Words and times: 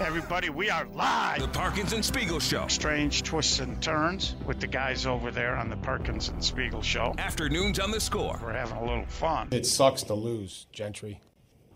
Everybody, 0.00 0.48
we 0.48 0.70
are 0.70 0.86
live. 0.94 1.40
The 1.40 1.48
Parkins 1.48 1.92
and 1.92 2.04
Spiegel 2.04 2.38
Show. 2.38 2.68
Strange 2.68 3.24
twists 3.24 3.58
and 3.58 3.82
turns 3.82 4.36
with 4.46 4.60
the 4.60 4.66
guys 4.68 5.06
over 5.06 5.32
there 5.32 5.56
on 5.56 5.68
the 5.68 5.76
Parkins 5.76 6.28
and 6.28 6.42
Spiegel 6.42 6.82
Show. 6.82 7.16
Afternoons 7.18 7.80
on 7.80 7.90
the 7.90 7.98
score. 7.98 8.38
We're 8.40 8.52
having 8.52 8.76
a 8.76 8.84
little 8.84 9.06
fun. 9.06 9.48
It 9.50 9.66
sucks 9.66 10.04
to 10.04 10.14
lose, 10.14 10.66
Gentry. 10.72 11.20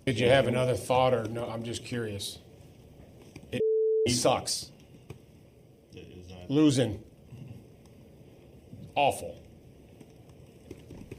Did 0.06 0.20
you 0.20 0.28
have 0.28 0.46
another 0.46 0.76
thought 0.76 1.14
or 1.14 1.24
no? 1.24 1.48
I'm 1.48 1.64
just 1.64 1.84
curious. 1.84 2.38
It 3.50 3.60
sucks. 4.12 4.70
Losing. 6.48 7.02
Awful. 8.94 9.36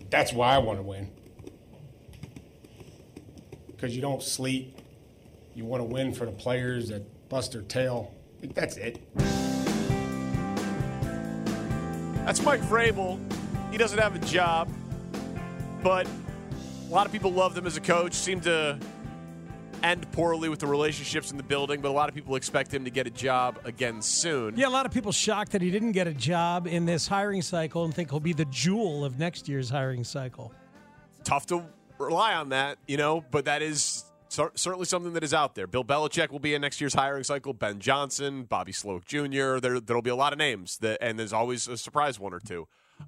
That's 0.10 0.32
why 0.32 0.56
I 0.56 0.60
want 0.60 0.80
to 0.80 0.84
win. 0.84 1.12
Because 3.68 3.94
you 3.94 4.02
don't 4.02 4.24
sleep. 4.24 4.80
You 5.56 5.66
want 5.66 5.82
to 5.82 5.86
win 5.86 6.14
for 6.14 6.26
the 6.26 6.32
players 6.32 6.90
that 6.90 7.30
bust 7.30 7.52
their 7.52 7.62
tail. 7.62 8.16
That's 8.42 8.78
it. 8.78 9.00
That's 12.26 12.42
Mike 12.42 12.62
Vrabel. 12.62 13.20
He 13.72 13.78
doesn't 13.78 14.00
have 14.00 14.16
a 14.16 14.26
job, 14.26 14.70
but 15.84 16.08
a 16.88 16.92
lot 16.92 17.06
of 17.06 17.12
people 17.12 17.32
love 17.32 17.58
him 17.58 17.68
as 17.68 17.78
a 17.78 17.82
coach. 17.82 18.14
Seem 18.14 18.42
to 18.42 18.80
end 19.84 20.10
poorly 20.12 20.50
with 20.50 20.60
the 20.60 20.68
relationships 20.68 21.30
in 21.32 21.38
the 21.38 21.44
building, 21.44 21.82
but 21.82 21.90
a 21.90 21.92
lot 21.92 22.10
of 22.10 22.16
people 22.16 22.36
expect 22.36 22.74
him 22.74 22.86
to 22.86 22.90
get 22.90 23.06
a 23.06 23.10
job 23.12 23.60
again 23.66 24.02
soon. 24.02 24.56
Yeah, 24.56 24.68
a 24.68 24.70
lot 24.70 24.86
of 24.86 24.92
people 24.92 25.12
shocked 25.12 25.52
that 25.52 25.62
he 25.62 25.70
didn't 25.70 25.92
get 25.92 26.08
a 26.08 26.14
job 26.14 26.66
in 26.66 26.86
this 26.86 27.08
hiring 27.08 27.42
cycle 27.42 27.84
and 27.84 27.94
think 27.94 28.10
he'll 28.10 28.20
be 28.20 28.34
the 28.34 28.46
jewel 28.46 29.04
of 29.04 29.20
next 29.20 29.50
year's 29.50 29.70
hiring 29.70 30.04
cycle. 30.04 30.54
Tough 31.24 31.46
to 31.48 31.64
rely 32.00 32.34
on 32.34 32.50
that, 32.50 32.78
you 32.88 32.98
know, 32.98 33.24
but 33.32 33.46
that 33.46 33.62
is 33.62 34.03
cer- 34.34 34.52
certainly 34.56 34.86
something 34.86 35.14
that 35.14 35.24
is 35.24 35.34
out 35.34 35.56
there. 35.56 35.68
Bill 35.68 35.84
Belichick 35.84 36.32
will 36.32 36.40
be 36.40 36.54
in 36.54 36.62
next 36.62 36.82
year's 36.82 36.94
hiring 36.94 37.24
cycle. 37.24 37.54
Ben 37.54 37.80
Johnson, 37.80 38.44
Bobby 38.44 38.72
Slowik 38.72 39.06
Jr. 39.06 39.60
There, 39.60 39.80
there'll 39.80 40.02
be 40.02 40.10
a 40.10 40.16
lot 40.16 40.34
of 40.34 40.40
names, 40.40 40.78
that, 40.80 40.98
and 41.02 41.18
there's 41.20 41.34
always 41.34 41.68
a 41.68 41.78
surprise 41.78 42.20
one 42.20 42.34
or 42.34 42.40
two. 42.40 42.68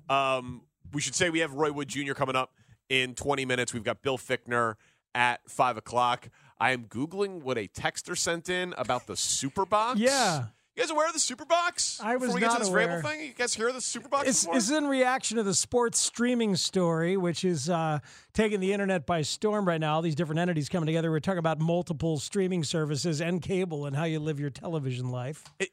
Um, 0.09 0.61
we 0.93 1.01
should 1.01 1.15
say 1.15 1.29
we 1.29 1.39
have 1.39 1.53
Roy 1.53 1.71
Wood 1.71 1.87
Jr. 1.87 2.13
coming 2.13 2.35
up 2.35 2.51
in 2.89 3.15
20 3.15 3.45
minutes. 3.45 3.73
We've 3.73 3.83
got 3.83 4.01
Bill 4.01 4.17
Fickner 4.17 4.75
at 5.13 5.41
five 5.49 5.77
o'clock. 5.77 6.29
I 6.59 6.71
am 6.71 6.85
googling 6.85 7.41
what 7.41 7.57
a 7.57 7.67
texter 7.67 8.17
sent 8.17 8.49
in 8.49 8.73
about 8.77 9.07
the 9.07 9.17
Super 9.17 9.65
Box. 9.65 9.99
Yeah. 9.99 10.45
You 10.75 10.83
guys 10.83 10.91
aware 10.91 11.07
of 11.07 11.13
the 11.13 11.19
Superbox? 11.19 12.01
I 12.01 12.17
was 12.17 12.23
Before 12.23 12.35
we 12.35 12.41
get 12.41 12.47
not 12.47 12.53
to 12.55 12.59
this 12.59 12.67
aware. 12.67 13.01
Vrabel 13.01 13.09
thing, 13.09 13.27
you 13.27 13.33
guys 13.33 13.53
hear 13.53 13.69
of 13.69 13.75
the 13.75 13.79
Superbox? 13.79 14.25
It's, 14.25 14.43
before? 14.43 14.57
it's 14.57 14.69
in 14.69 14.87
reaction 14.87 15.37
to 15.37 15.43
the 15.43 15.53
sports 15.53 15.99
streaming 15.99 16.57
story, 16.57 17.15
which 17.15 17.45
is 17.45 17.69
uh, 17.69 17.99
taking 18.33 18.59
the 18.59 18.73
internet 18.73 19.05
by 19.05 19.21
storm 19.21 19.65
right 19.65 19.79
now. 19.79 19.95
All 19.95 20.01
these 20.01 20.15
different 20.15 20.39
entities 20.39 20.67
coming 20.67 20.87
together. 20.87 21.11
We're 21.11 21.21
talking 21.21 21.39
about 21.39 21.61
multiple 21.61 22.19
streaming 22.19 22.65
services 22.65 23.21
and 23.21 23.41
cable 23.41 23.85
and 23.85 23.95
how 23.95 24.03
you 24.03 24.19
live 24.19 24.37
your 24.37 24.49
television 24.49 25.11
life. 25.11 25.45
it, 25.59 25.69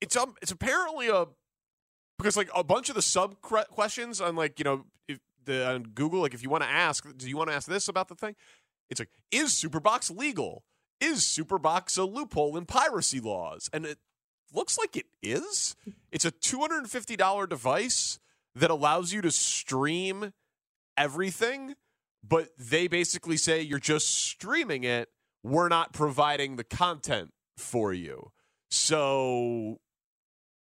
it's 0.00 0.16
um 0.16 0.34
it's 0.40 0.52
apparently 0.52 1.08
a 1.08 1.26
because 2.18 2.36
like 2.36 2.48
a 2.54 2.64
bunch 2.64 2.88
of 2.88 2.94
the 2.94 3.02
sub 3.02 3.40
questions 3.40 4.20
on 4.20 4.36
like 4.36 4.58
you 4.58 4.64
know 4.64 4.84
if 5.06 5.18
the 5.44 5.66
on 5.68 5.82
Google 5.82 6.20
like 6.20 6.34
if 6.34 6.42
you 6.42 6.50
want 6.50 6.62
to 6.62 6.68
ask 6.68 7.06
do 7.16 7.28
you 7.28 7.36
want 7.36 7.50
to 7.50 7.54
ask 7.54 7.68
this 7.68 7.88
about 7.88 8.08
the 8.08 8.14
thing 8.14 8.34
it's 8.90 9.00
like 9.00 9.10
is 9.30 9.50
Superbox 9.50 10.14
legal 10.16 10.64
is 11.00 11.20
Superbox 11.20 11.98
a 11.98 12.04
loophole 12.04 12.56
in 12.56 12.66
piracy 12.66 13.20
laws 13.20 13.70
and 13.72 13.86
it 13.86 13.98
looks 14.52 14.78
like 14.78 14.96
it 14.96 15.06
is 15.22 15.76
it's 16.12 16.24
a 16.24 16.30
two 16.30 16.60
hundred 16.60 16.78
and 16.78 16.90
fifty 16.90 17.16
dollar 17.16 17.46
device 17.46 18.18
that 18.54 18.70
allows 18.70 19.12
you 19.12 19.20
to 19.22 19.30
stream 19.30 20.32
everything 20.96 21.74
but 22.26 22.48
they 22.58 22.88
basically 22.88 23.36
say 23.36 23.60
you're 23.60 23.78
just 23.78 24.08
streaming 24.08 24.84
it 24.84 25.08
we're 25.44 25.68
not 25.68 25.92
providing 25.92 26.56
the 26.56 26.64
content 26.64 27.32
for 27.56 27.92
you 27.92 28.30
so 28.70 29.78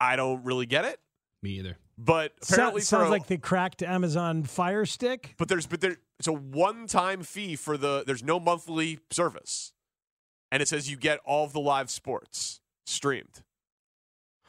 I 0.01 0.17
don't 0.17 0.45
really 0.45 0.67
get 0.67 0.85
it. 0.85 0.99
Me 1.43 1.51
either. 1.59 1.79
But 1.99 2.33
apparently, 2.43 2.83
sounds 2.83 3.09
a- 3.09 3.11
like 3.11 3.27
the 3.27 3.39
cracked 3.39 3.83
Amazon 3.83 4.43
Fire 4.43 4.85
Stick. 4.85 5.35
but 5.39 5.49
there's 5.49 5.67
but 5.67 5.81
there 5.81 5.97
it's 6.19 6.29
a 6.29 6.33
one 6.33 6.87
time 6.87 7.23
fee 7.23 7.57
for 7.57 7.77
the 7.79 8.05
there's 8.07 8.23
no 8.23 8.39
monthly 8.39 8.99
service, 9.11 9.73
and 10.53 10.63
it 10.63 10.69
says 10.69 10.91
you 10.91 10.97
get 10.97 11.21
all 11.25 11.45
of 11.45 11.53
the 11.53 11.61
live 11.61 11.91
sports 11.91 12.61
streamed. 12.85 13.43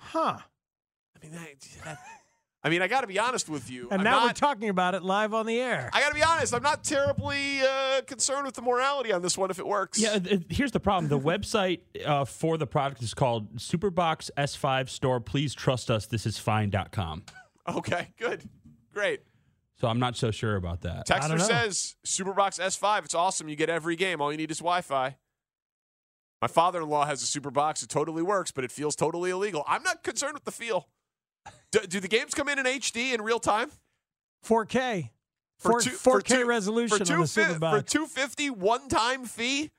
Huh. 0.07 0.37
I 0.39 1.23
mean, 1.25 1.31
that, 1.33 1.47
that- 1.85 1.99
I 2.63 2.69
mean, 2.69 2.81
I 2.81 2.87
got 2.87 3.01
to 3.01 3.07
be 3.07 3.17
honest 3.19 3.47
with 3.47 3.69
you. 3.69 3.87
And 3.91 4.01
I'm 4.01 4.03
now 4.03 4.25
we're 4.25 4.33
talking 4.33 4.67
about 4.67 4.93
it 4.93 5.03
live 5.03 5.33
on 5.33 5.45
the 5.45 5.57
air. 5.59 5.89
I 5.93 6.01
got 6.01 6.09
to 6.09 6.15
be 6.15 6.23
honest. 6.23 6.53
I'm 6.53 6.63
not 6.63 6.83
terribly 6.83 7.61
uh, 7.61 8.01
concerned 8.01 8.45
with 8.45 8.55
the 8.55 8.61
morality 8.61 9.13
on 9.13 9.21
this 9.21 9.37
one 9.37 9.51
if 9.51 9.59
it 9.59 9.65
works. 9.65 9.99
Yeah, 9.99 10.17
here's 10.49 10.71
the 10.71 10.79
problem. 10.79 11.07
The 11.07 11.19
website 11.37 11.81
uh, 12.05 12.25
for 12.25 12.57
the 12.57 12.67
product 12.67 13.01
is 13.03 13.13
called 13.13 13.55
Superbox 13.57 14.31
S5 14.37 14.89
Store. 14.89 15.21
Please 15.21 15.53
trust 15.53 15.89
us. 15.89 16.07
This 16.07 16.25
is 16.25 16.39
fine.com. 16.39 17.23
Okay. 17.69 18.09
Good. 18.19 18.49
Great. 18.93 19.21
So 19.79 19.87
I'm 19.87 19.99
not 19.99 20.17
so 20.17 20.31
sure 20.31 20.55
about 20.55 20.81
that. 20.81 21.07
Texter 21.07 21.39
says 21.39 21.95
Superbox 22.05 22.59
S5. 22.59 23.05
It's 23.05 23.13
awesome. 23.15 23.47
You 23.47 23.55
get 23.55 23.69
every 23.69 23.95
game. 23.95 24.19
All 24.19 24.31
you 24.31 24.37
need 24.37 24.49
is 24.51 24.57
Wi-Fi. 24.57 25.15
My 26.41 26.47
father-in-law 26.47 27.05
has 27.05 27.23
a 27.23 27.25
Superbox. 27.39 27.83
It 27.83 27.89
totally 27.89 28.21
works, 28.21 28.51
but 28.51 28.63
it 28.63 28.71
feels 28.71 28.95
totally 28.95 29.31
illegal. 29.31 29.63
I'm 29.67 29.83
not 29.83 30.03
concerned 30.03 30.35
with 30.35 30.45
the 30.45 30.51
feel. 30.51 30.87
Do, 31.71 31.79
do 31.79 31.99
the 31.99 32.07
games 32.07 32.33
come 32.33 32.47
in 32.49 32.59
in 32.59 32.65
HD 32.65 33.13
in 33.13 33.21
real 33.21 33.39
time? 33.39 33.71
4K. 34.45 35.09
For 35.57 35.71
4, 35.71 35.81
two- 35.81 35.89
4K 35.91 35.99
for 35.99 36.21
two- 36.21 36.45
resolution 36.45 36.89
for 37.05 37.13
on 37.13 37.19
the 37.21 37.27
two. 37.27 37.47
For 37.59 37.81
250 37.81 38.49
one-time 38.51 39.25
fee, 39.25 39.71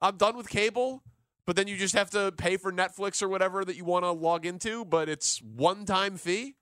I'm 0.00 0.16
done 0.16 0.36
with 0.36 0.48
cable. 0.48 1.02
But 1.46 1.54
then 1.54 1.68
you 1.68 1.76
just 1.76 1.94
have 1.94 2.10
to 2.10 2.32
pay 2.32 2.56
for 2.56 2.72
Netflix 2.72 3.22
or 3.22 3.28
whatever 3.28 3.64
that 3.64 3.76
you 3.76 3.84
want 3.84 4.04
to 4.04 4.10
log 4.10 4.44
into. 4.46 4.84
But 4.84 5.08
it's 5.08 5.40
one-time 5.42 6.16
fee. 6.18 6.56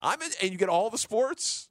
I'm 0.00 0.20
in, 0.22 0.30
and 0.42 0.50
you 0.50 0.58
get 0.58 0.68
all 0.68 0.90
the 0.90 0.98
sports. 0.98 1.68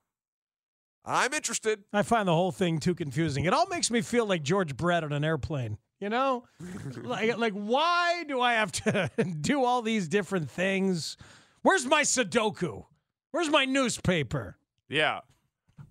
I'm 1.03 1.33
interested. 1.33 1.83
I 1.91 2.03
find 2.03 2.27
the 2.27 2.33
whole 2.33 2.51
thing 2.51 2.79
too 2.79 2.93
confusing. 2.93 3.45
It 3.45 3.53
all 3.53 3.65
makes 3.67 3.89
me 3.89 4.01
feel 4.01 4.25
like 4.27 4.43
George 4.43 4.77
Brett 4.77 5.03
on 5.03 5.11
an 5.11 5.23
airplane. 5.23 5.77
You 6.01 6.09
know, 6.09 6.43
like 7.03 7.37
like 7.37 7.53
why 7.53 8.23
do 8.27 8.41
I 8.41 8.53
have 8.53 8.71
to 8.71 9.09
do 9.41 9.63
all 9.63 9.81
these 9.83 10.07
different 10.07 10.49
things? 10.49 11.15
Where's 11.61 11.85
my 11.85 12.01
Sudoku? 12.01 12.85
Where's 13.31 13.49
my 13.49 13.65
newspaper? 13.65 14.57
Yeah. 14.89 15.19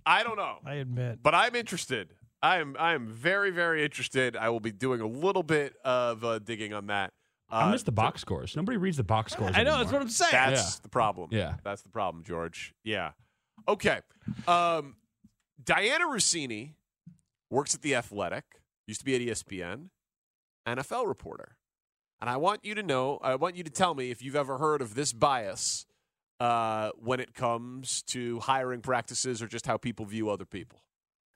I 0.04 0.22
don't 0.24 0.36
know. 0.36 0.56
I 0.66 0.74
admit. 0.74 1.20
But 1.22 1.34
I'm 1.36 1.54
interested. 1.54 2.08
I 2.42 2.58
am 2.58 2.74
I 2.78 2.94
am 2.94 3.06
very 3.06 3.50
very 3.52 3.84
interested. 3.84 4.36
I 4.36 4.48
will 4.48 4.60
be 4.60 4.72
doing 4.72 5.00
a 5.00 5.06
little 5.06 5.42
bit 5.44 5.76
of 5.84 6.24
uh, 6.24 6.38
digging 6.40 6.74
on 6.74 6.88
that. 6.88 7.12
I 7.48 7.68
Uh, 7.68 7.70
miss 7.70 7.84
the 7.84 7.92
box 7.92 8.20
scores. 8.20 8.56
Nobody 8.56 8.78
reads 8.78 8.96
the 8.96 9.04
box 9.04 9.32
scores. 9.32 9.52
I 9.54 9.62
know, 9.62 9.78
that's 9.78 9.92
what 9.92 10.02
I'm 10.02 10.08
saying. 10.08 10.30
That's 10.32 10.76
Yeah. 10.76 10.80
the 10.82 10.88
problem. 10.88 11.28
Yeah. 11.32 11.54
That's 11.62 11.82
the 11.82 11.88
problem, 11.88 12.24
George. 12.24 12.74
Yeah. 12.82 13.12
Okay. 13.68 14.00
Um, 14.48 14.96
Dianna 15.62 16.06
Russini 16.08 16.74
works 17.50 17.74
at 17.74 17.82
The 17.82 17.94
Athletic, 17.96 18.44
used 18.86 19.00
to 19.00 19.04
be 19.04 19.14
at 19.16 19.20
ESPN, 19.20 19.90
NFL 20.66 21.06
reporter. 21.06 21.56
And 22.20 22.28
I 22.28 22.36
want 22.36 22.64
you 22.64 22.74
to 22.74 22.82
know, 22.82 23.18
I 23.22 23.34
want 23.36 23.56
you 23.56 23.64
to 23.64 23.70
tell 23.70 23.94
me 23.94 24.10
if 24.10 24.22
you've 24.22 24.36
ever 24.36 24.58
heard 24.58 24.82
of 24.82 24.94
this 24.94 25.12
bias 25.12 25.86
uh, 26.38 26.90
when 26.96 27.20
it 27.20 27.34
comes 27.34 28.02
to 28.02 28.40
hiring 28.40 28.80
practices 28.80 29.42
or 29.42 29.46
just 29.46 29.66
how 29.66 29.76
people 29.76 30.04
view 30.04 30.28
other 30.30 30.44
people. 30.44 30.82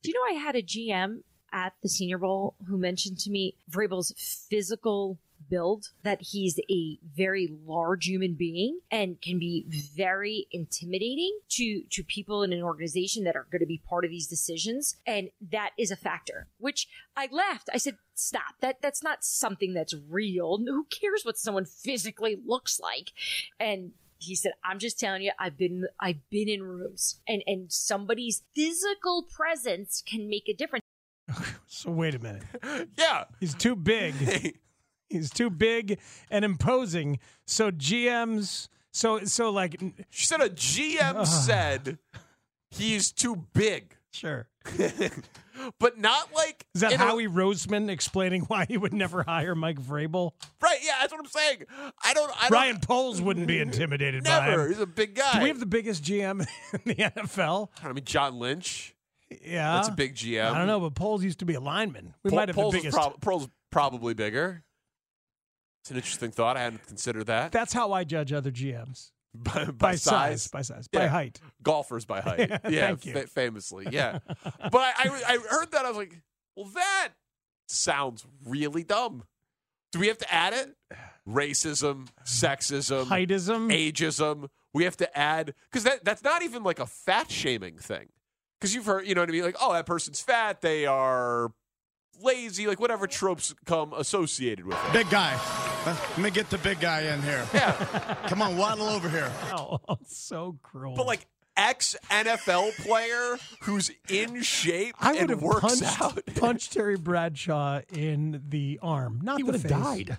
Do 0.03 0.11
you 0.11 0.15
know 0.15 0.37
I 0.39 0.41
had 0.41 0.57
a 0.57 0.63
GM 0.63 1.23
at 1.53 1.73
the 1.83 1.89
Senior 1.89 2.19
Bowl 2.19 2.55
who 2.67 2.77
mentioned 2.77 3.19
to 3.21 3.31
me 3.31 3.57
Vrabel's 3.71 4.13
physical 4.51 5.19
build, 5.55 5.91
that 6.03 6.21
he's 6.21 6.59
a 6.69 6.99
very 7.17 7.49
large 7.65 8.07
human 8.07 8.35
being 8.35 8.81
and 8.91 9.21
can 9.21 9.39
be 9.39 9.65
very 9.69 10.47
intimidating 10.51 11.39
to 11.49 11.83
to 11.91 12.03
people 12.03 12.43
in 12.43 12.53
an 12.53 12.63
organization 12.63 13.23
that 13.25 13.37
are 13.37 13.47
going 13.53 13.61
to 13.61 13.67
be 13.67 13.81
part 13.89 14.05
of 14.05 14.11
these 14.11 14.27
decisions, 14.27 14.97
and 15.07 15.29
that 15.53 15.71
is 15.79 15.91
a 15.93 15.97
factor. 15.97 16.49
Which 16.59 16.89
I 17.17 17.29
laughed. 17.31 17.71
I 17.73 17.77
said, 17.77 17.99
"Stop! 18.15 18.57
That 18.61 18.83
that's 18.83 19.03
not 19.03 19.23
something 19.23 19.75
that's 19.75 19.95
real. 20.09 20.59
Who 20.59 20.87
cares 20.91 21.23
what 21.25 21.39
someone 21.39 21.67
physically 21.67 22.37
looks 22.45 22.81
like?" 22.81 23.13
And 23.61 23.93
he 24.19 24.35
said, 24.35 24.53
"I'm 24.65 24.81
just 24.81 24.99
telling 24.99 25.23
you, 25.23 25.33
I've 25.39 25.57
been 25.57 25.87
I've 26.01 26.29
been 26.31 26.49
in 26.49 26.63
rooms, 26.65 27.21
and 27.29 27.45
and 27.47 27.73
somebody's 27.73 28.43
physical 28.57 29.23
presence 29.23 30.03
can 30.05 30.29
make 30.29 30.49
a 30.49 30.55
difference." 30.55 30.83
So 31.67 31.91
wait 31.91 32.15
a 32.15 32.19
minute. 32.21 32.45
yeah. 32.97 33.25
He's 33.41 33.55
too 33.55 33.75
big. 33.75 34.15
He's 35.19 35.31
too 35.31 35.51
big 35.51 35.99
and 36.31 36.45
imposing. 36.45 37.19
So 37.47 37.71
GMs, 37.71 38.69
so 38.93 39.21
so 39.25 39.51
like 39.51 39.81
She 40.11 40.27
said 40.27 40.41
a 40.41 40.51
GM 40.51 41.15
ah. 41.17 41.25
said 41.25 41.99
he's 42.71 43.13
too 43.13 43.47
big. 43.55 43.97
Sure. 44.13 44.47
but 45.79 45.99
not 45.99 46.33
like 46.35 46.67
is 46.75 46.81
that 46.83 46.93
in 46.93 47.01
a- 47.01 47.05
Howie 47.05 47.27
Roseman 47.27 47.89
explaining 47.91 48.43
why 48.43 48.65
he 48.67 48.77
would 48.77 48.93
never 48.95 49.23
hire 49.23 49.55
Mike 49.55 49.81
Vrabel? 49.81 50.33
Right, 50.63 50.79
yeah, 50.85 50.95
that's 51.01 51.13
what 51.13 51.21
I'm 51.21 51.27
saying. 51.27 51.65
I 52.03 52.15
don't 52.15 52.31
I 52.37 52.49
don't 52.49 52.53
Ryan 52.53 52.81
Poles 52.81 53.21
wouldn't 53.21 53.47
be 53.47 53.59
intimidated 53.59 54.25
by 54.25 54.47
Never. 54.49 54.63
him. 54.65 54.69
He's 54.71 54.81
a 54.81 54.87
big 54.87 55.15
guy. 55.15 55.33
Do 55.35 55.43
we 55.43 55.49
have 55.49 55.61
the 55.61 55.67
biggest 55.67 56.05
GM 56.05 56.47
in 56.73 56.81
the 56.85 56.95
NFL? 56.95 57.69
I 57.83 57.93
mean 57.93 58.05
John 58.05 58.39
Lynch. 58.39 58.95
Yeah, 59.45 59.75
That's 59.77 59.89
a 59.89 59.93
big 59.93 60.15
GM. 60.15 60.53
I 60.53 60.59
don't 60.59 60.67
know, 60.69 60.79
but 60.81 60.95
Poles 60.95 61.25
used 61.25 61.41
to 61.41 61.45
be 61.45 61.55
a 61.55 61.61
lineman. 61.61 62.15
We 62.23 62.31
Pol- 62.31 62.39
might 62.39 62.49
have 62.49 62.55
Poles 62.57 62.73
the 62.73 62.79
biggest. 62.79 62.97
prob- 62.97 63.21
Poles 63.21 63.49
probably 63.73 64.15
bigger. 64.15 64.63
It's 65.85 65.91
an 65.91 65.99
interesting 65.99 66.31
thought. 66.31 66.57
I 66.57 66.63
hadn't 66.63 66.87
considered 66.87 67.27
that. 67.27 67.53
That's 67.53 67.75
how 67.75 67.93
I 67.93 68.05
judge 68.05 68.33
other 68.33 68.51
GMs. 68.51 69.11
by, 69.35 69.67
by, 69.67 69.71
by 69.73 69.95
size. 69.97 70.45
size, 70.45 70.49
by 70.49 70.63
size, 70.63 70.89
by 70.89 71.09
height. 71.09 71.41
Golfers 71.63 72.07
by 72.07 72.23
height. 72.23 72.39
Yeah, 72.49 72.59
yeah, 72.71 72.87
thank 72.87 73.05
you. 73.05 73.13
fa- 73.13 73.27
famously. 73.27 73.89
Yeah. 73.91 74.21
but 74.45 74.81
I, 74.81 74.95
I, 75.05 75.35
I 75.35 75.39
heard 75.51 75.73
that. 75.73 75.85
I 75.85 75.89
was 75.89 75.99
like, 75.99 76.23
well, 76.57 76.71
that 76.75 77.11
sounds 77.69 78.25
really 78.47 78.83
dumb. 78.83 79.25
Do 79.93 79.99
we 79.99 80.09
have 80.09 80.17
to 80.19 80.33
add 80.33 80.55
it? 80.55 80.75
Racism, 81.29 82.09
sexism, 82.25 83.05
Heightism? 83.05 83.71
ageism. 83.71 84.49
We 84.73 84.85
have 84.85 84.97
to 84.97 85.19
add 85.19 85.53
because 85.71 85.85
that 85.85 86.03
that's 86.03 86.25
not 86.25 86.43
even 86.43 86.63
like 86.63 86.79
a 86.79 86.87
fat 86.87 87.31
shaming 87.31 87.77
thing. 87.77 88.09
Because 88.59 88.75
you've 88.75 88.87
heard, 88.87 89.07
you 89.07 89.15
know 89.15 89.21
what 89.21 89.29
I 89.29 89.33
mean? 89.33 89.43
Like, 89.43 89.57
oh, 89.61 89.75
that 89.75 89.85
person's 89.85 90.23
fat. 90.23 90.63
They 90.63 90.87
are 90.87 91.53
lazy. 92.23 92.67
Like 92.67 92.81
whatever 92.81 93.07
tropes 93.07 93.55
come 93.67 93.93
associated 93.93 94.65
with 94.65 94.79
it. 94.87 94.93
Big 94.95 95.11
guy. 95.11 95.39
Let 95.87 96.19
me 96.19 96.31
get 96.31 96.49
the 96.51 96.59
big 96.59 96.81
guy 96.81 97.03
in 97.03 97.21
here. 97.23 97.47
Yeah. 97.53 97.73
Come 98.29 98.41
on, 98.43 98.57
waddle 98.57 98.89
over 98.89 99.09
here. 99.09 99.31
Oh, 99.53 99.79
so 100.07 100.57
cruel. 100.63 100.97
But 100.97 101.07
like 101.07 101.27
ex 101.57 101.95
NFL 102.11 102.73
player 102.85 103.37
who's 103.63 103.91
in 104.09 104.43
shape 104.43 104.95
I 104.99 105.13
would 105.13 105.21
and 105.21 105.31
have 105.31 105.43
works 105.43 105.61
punched, 105.81 106.01
out. 106.03 106.21
punched 106.37 106.73
Terry 106.73 106.97
Bradshaw 106.97 107.81
in 107.93 108.43
the 108.49 108.79
arm, 108.83 109.21
not 109.23 109.37
He 109.37 109.43
the 109.43 109.47
would 109.53 109.55
have 109.61 109.63
face. 109.63 110.07
died. 110.07 110.19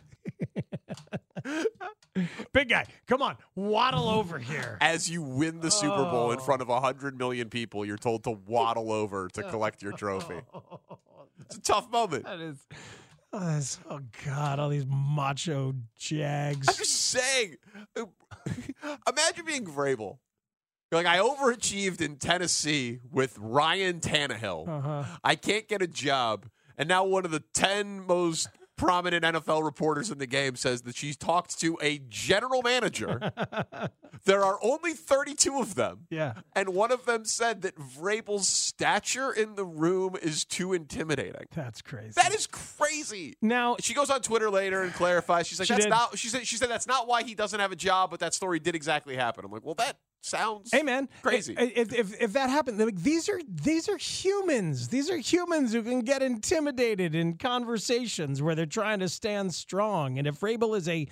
Big 2.53 2.69
guy, 2.69 2.85
come 3.07 3.21
on, 3.21 3.35
waddle 3.55 4.07
over 4.07 4.39
here. 4.39 4.77
As 4.79 5.09
you 5.09 5.21
win 5.21 5.59
the 5.59 5.69
Super 5.69 6.05
Bowl 6.05 6.31
in 6.31 6.39
Oh. 6.39 6.43
front 6.43 6.61
of 6.61 6.69
100 6.69 7.17
million 7.17 7.49
people, 7.49 7.85
you're 7.85 7.97
told 7.97 8.23
to 8.23 8.31
waddle 8.31 8.93
over 8.93 9.27
to 9.33 9.43
collect 9.43 9.83
your 9.83 9.91
trophy. 9.91 10.39
It's 11.41 11.57
a 11.57 11.61
tough 11.61 11.91
moment. 11.91 12.23
That 12.23 12.39
is. 12.39 12.55
Oh, 13.37 13.61
oh, 13.89 13.99
God, 14.25 14.59
all 14.59 14.69
these 14.69 14.85
macho 14.87 15.73
jags. 15.97 16.69
I'm 16.69 16.75
just 16.75 16.93
saying. 16.93 17.57
Imagine 17.95 19.45
being 19.45 19.65
Vrabel. 19.65 20.19
You're 20.89 21.03
like, 21.03 21.05
I 21.05 21.17
overachieved 21.17 21.99
in 21.99 22.15
Tennessee 22.15 22.99
with 23.11 23.37
Ryan 23.37 23.99
Tannehill. 23.99 24.67
Uh-huh. 24.69 25.03
I 25.21 25.35
can't 25.35 25.67
get 25.67 25.81
a 25.81 25.87
job. 25.87 26.47
And 26.77 26.87
now 26.87 27.03
one 27.03 27.25
of 27.25 27.31
the 27.31 27.43
10 27.53 28.05
most 28.05 28.47
prominent 28.77 29.23
NFL 29.23 29.63
reporters 29.63 30.11
in 30.11 30.17
the 30.17 30.27
game 30.27 30.55
says 30.55 30.81
that 30.83 30.95
she's 30.95 31.15
talked 31.17 31.59
to 31.59 31.77
a 31.81 31.99
general 32.09 32.61
manager. 32.61 33.31
there 34.25 34.43
are 34.43 34.57
only 34.61 34.93
32 34.93 35.59
of 35.59 35.75
them. 35.75 36.07
Yeah. 36.09 36.33
And 36.55 36.69
one 36.69 36.91
of 36.91 37.05
them 37.05 37.25
said 37.25 37.61
that 37.63 37.75
Vrabel's 37.77 38.47
stature 38.47 39.31
in 39.31 39.55
the 39.55 39.65
room 39.65 40.15
is 40.21 40.45
too 40.45 40.73
intimidating. 40.73 41.45
That's 41.53 41.81
crazy. 41.81 42.13
That 42.15 42.33
is 42.33 42.47
crazy. 42.47 43.35
Now 43.41 43.77
She 43.79 43.93
goes 43.93 44.09
on 44.09 44.21
Twitter 44.21 44.49
later 44.49 44.81
and 44.81 44.93
clarifies. 44.93 45.47
She's 45.47 45.59
like, 45.59 45.67
She 45.67 45.73
"That's 45.73 45.85
did. 45.85 45.89
not." 45.89 46.17
She 46.17 46.27
said, 46.27 46.45
"She 46.47 46.57
said 46.57 46.69
that's 46.69 46.87
not 46.87 47.07
why 47.07 47.23
he 47.23 47.35
doesn't 47.35 47.59
have 47.59 47.71
a 47.71 47.75
job, 47.75 48.11
but 48.11 48.19
that 48.19 48.33
story 48.33 48.59
did 48.59 48.75
exactly 48.75 49.15
happen." 49.15 49.45
I'm 49.45 49.51
like, 49.51 49.65
"Well, 49.65 49.75
that 49.75 49.97
sounds 50.25 50.71
Hey 50.71 50.83
man, 50.83 51.07
crazy." 51.21 51.55
If, 51.57 51.93
if, 51.93 52.21
if 52.21 52.33
that 52.33 52.49
happened, 52.49 52.79
like, 52.79 52.95
these 52.95 53.29
are 53.29 53.39
these 53.47 53.87
are 53.87 53.97
humans. 53.97 54.87
These 54.89 55.09
are 55.09 55.17
humans 55.17 55.73
who 55.73 55.83
can 55.83 56.01
get 56.01 56.21
intimidated 56.21 57.15
in 57.15 57.37
conversations 57.37 58.41
where 58.41 58.55
they're 58.55 58.65
trying 58.65 58.99
to 58.99 59.09
stand 59.09 59.53
strong. 59.53 60.17
And 60.17 60.27
if 60.27 60.39
Vrabel 60.39 60.75
is 60.77 60.87
a 60.89 61.07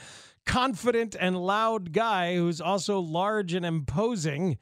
confident 0.45 1.15
and 1.19 1.37
loud 1.37 1.93
guy 1.93 2.35
who's 2.35 2.59
also 2.59 2.99
large 2.99 3.53
and 3.53 3.65
imposing, 3.65 4.57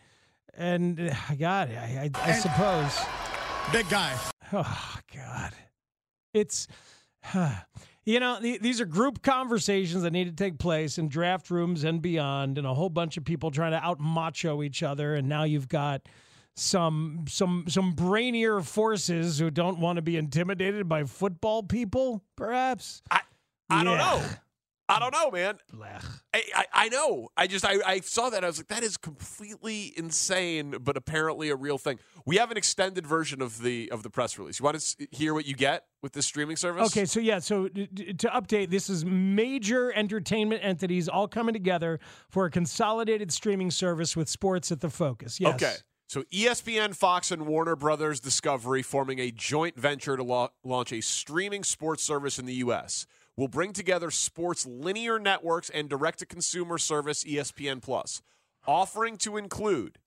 and 0.54 1.00
uh, 1.00 1.14
God, 1.40 1.70
I, 1.72 2.10
I, 2.14 2.30
I 2.30 2.32
suppose, 2.34 3.00
Big 3.72 3.90
guy. 3.90 4.18
oh 4.54 4.98
God, 5.16 5.54
it's. 6.34 6.68
You 8.12 8.20
know, 8.20 8.42
the- 8.42 8.58
these 8.58 8.82
are 8.82 8.86
group 8.86 9.22
conversations 9.22 10.04
that 10.04 10.12
need 10.12 10.26
to 10.26 10.34
take 10.34 10.60
place 10.60 10.98
in 10.98 11.08
draft 11.08 11.50
rooms 11.50 11.86
and 11.86 12.02
beyond, 12.02 12.58
and 12.58 12.68
a 12.68 12.74
whole 12.74 12.90
bunch 12.90 13.16
of 13.16 13.24
people 13.24 13.52
trying 13.52 13.72
to 13.72 13.78
out 13.82 14.02
macho 14.02 14.62
each 14.64 14.84
other. 14.84 15.16
And 15.16 15.30
now 15.30 15.44
you've 15.44 15.70
got 15.70 16.02
some 16.54 17.24
some 17.30 17.64
some 17.70 17.96
brainier 17.96 18.62
forces 18.66 19.40
who 19.40 19.50
don't 19.50 19.80
want 19.80 19.96
to 19.96 20.02
be 20.02 20.18
intimidated 20.18 20.90
by 20.90 21.06
football 21.06 21.64
people, 21.64 22.22
perhaps. 22.36 23.02
I 23.10 23.22
I 23.70 23.86
don't 23.86 23.98
know. 23.98 24.22
I 24.90 25.00
don't 25.00 25.14
know, 25.14 25.32
man. 25.32 25.58
I, 26.34 26.44
I, 26.54 26.66
I 26.74 26.90
know. 26.90 27.30
I 27.38 27.48
just 27.48 27.66
I, 27.66 27.78
I 27.86 28.00
saw 28.02 28.30
that. 28.30 28.44
I 28.44 28.48
was 28.48 28.58
like, 28.58 28.68
that 28.68 28.84
is 28.84 28.98
completely 28.98 29.94
insane, 29.96 30.76
but 30.82 30.98
apparently 30.98 31.50
a 31.50 31.56
real 31.56 31.78
thing. 31.78 32.00
We 32.26 32.38
have 32.38 32.52
an 32.52 32.58
extended 32.58 33.08
version 33.08 33.42
of 33.42 33.62
the 33.62 33.90
of 33.92 34.04
the 34.04 34.10
press 34.10 34.38
release. 34.38 34.60
You 34.60 34.66
want 34.66 34.80
to 34.80 35.08
hear 35.12 35.34
what 35.34 35.46
you 35.46 35.56
get 35.56 35.86
with 36.02 36.14
this 36.14 36.26
streaming 36.26 36.58
service? 36.58 36.88
Okay, 36.88 37.06
so 37.06 37.20
yeah, 37.20 37.40
so 37.40 37.68
to 37.70 38.28
update, 38.28 38.70
this 38.70 38.90
is 38.90 39.06
major 39.06 39.94
entertainment 39.94 40.64
entities 40.64 41.08
all 41.08 41.28
coming 41.28 41.54
together 41.54 42.00
for 42.30 42.46
a 42.46 42.52
consolidated 42.52 43.32
streaming 43.32 43.72
service 43.72 44.16
with 44.18 44.28
sports 44.28 44.72
at 44.72 44.82
the 44.82 44.90
focus. 44.90 45.40
Yes. 45.40 45.56
Okay. 45.56 45.76
So 46.08 46.24
ESPN, 46.24 46.94
Fox, 46.94 47.32
and 47.32 47.48
Warner 47.48 47.78
Brothers 47.78 48.20
Discovery 48.20 48.82
forming 48.82 49.20
a 49.20 49.32
joint 49.32 49.80
venture 49.80 50.18
to 50.18 50.24
la- 50.24 50.50
launch 50.62 50.92
a 50.92 51.00
streaming 51.00 51.64
sports 51.64 52.04
service 52.04 52.38
in 52.38 52.46
the 52.46 52.56
U.S. 52.56 53.08
will 53.42 53.48
bring 53.48 53.74
together 53.74 54.12
sports 54.12 54.68
linear 54.68 55.18
networks 55.18 55.72
and 55.72 55.90
direct-to-consumer 55.90 56.78
service 56.78 57.26
E 57.26 57.38
ESPN 57.38 57.82
Plus, 57.82 58.22
offering 58.68 59.18
to 59.18 59.36
include 59.36 59.98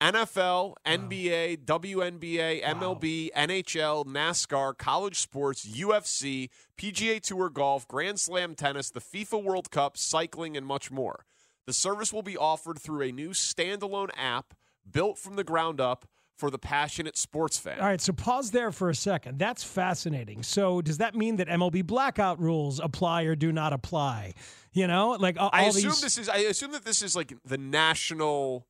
NFL, 0.00 0.72
NBA, 0.86 1.66
WNBA, 1.66 2.62
MLB, 2.64 3.28
NHL, 3.36 4.06
NASCAR, 4.06 4.78
college 4.78 5.18
sports, 5.18 5.66
UFC, 5.66 6.48
PGA 6.78 7.20
Tour 7.20 7.50
golf, 7.50 7.86
Grand 7.86 8.18
Slam 8.18 8.54
tennis, 8.54 8.88
the 8.88 9.02
FIFA 9.02 9.44
World 9.44 9.70
Cup, 9.70 9.98
cycling, 9.98 10.56
and 10.56 10.64
much 10.64 10.90
more. 10.90 11.26
The 11.66 11.74
service 11.74 12.10
will 12.10 12.22
be 12.22 12.38
offered 12.38 12.78
through 12.78 13.02
a 13.02 13.12
new 13.12 13.30
standalone 13.30 14.08
app 14.16 14.54
built 14.90 15.18
from 15.18 15.36
the 15.36 15.44
ground 15.44 15.78
up 15.78 16.06
for 16.38 16.50
the 16.50 16.58
passionate 16.58 17.18
sports 17.18 17.58
fan. 17.58 17.80
All 17.80 17.86
right, 17.86 18.00
so 18.00 18.12
pause 18.12 18.52
there 18.52 18.70
for 18.72 18.88
a 18.88 18.94
second. 18.94 19.38
That's 19.38 19.64
fascinating. 19.64 20.42
So 20.44 20.80
does 20.80 20.98
that 20.98 21.14
mean 21.14 21.36
that 21.36 21.48
MLB 21.48 21.84
blackout 21.84 22.38
rules 22.40 22.78
apply 22.80 23.22
or 23.24 23.34
do 23.34 23.50
not 23.52 23.72
apply? 23.72 24.34
You 24.72 24.86
know, 24.86 25.10
like 25.18 25.36
all, 25.38 25.50
I 25.52 25.64
assume 25.64 25.90
these 25.90 26.00
this 26.00 26.18
is. 26.18 26.28
I 26.28 26.36
assume 26.38 26.70
that 26.72 26.84
this 26.84 27.02
is 27.02 27.16
like 27.16 27.32
the 27.44 27.58
national. 27.58 28.66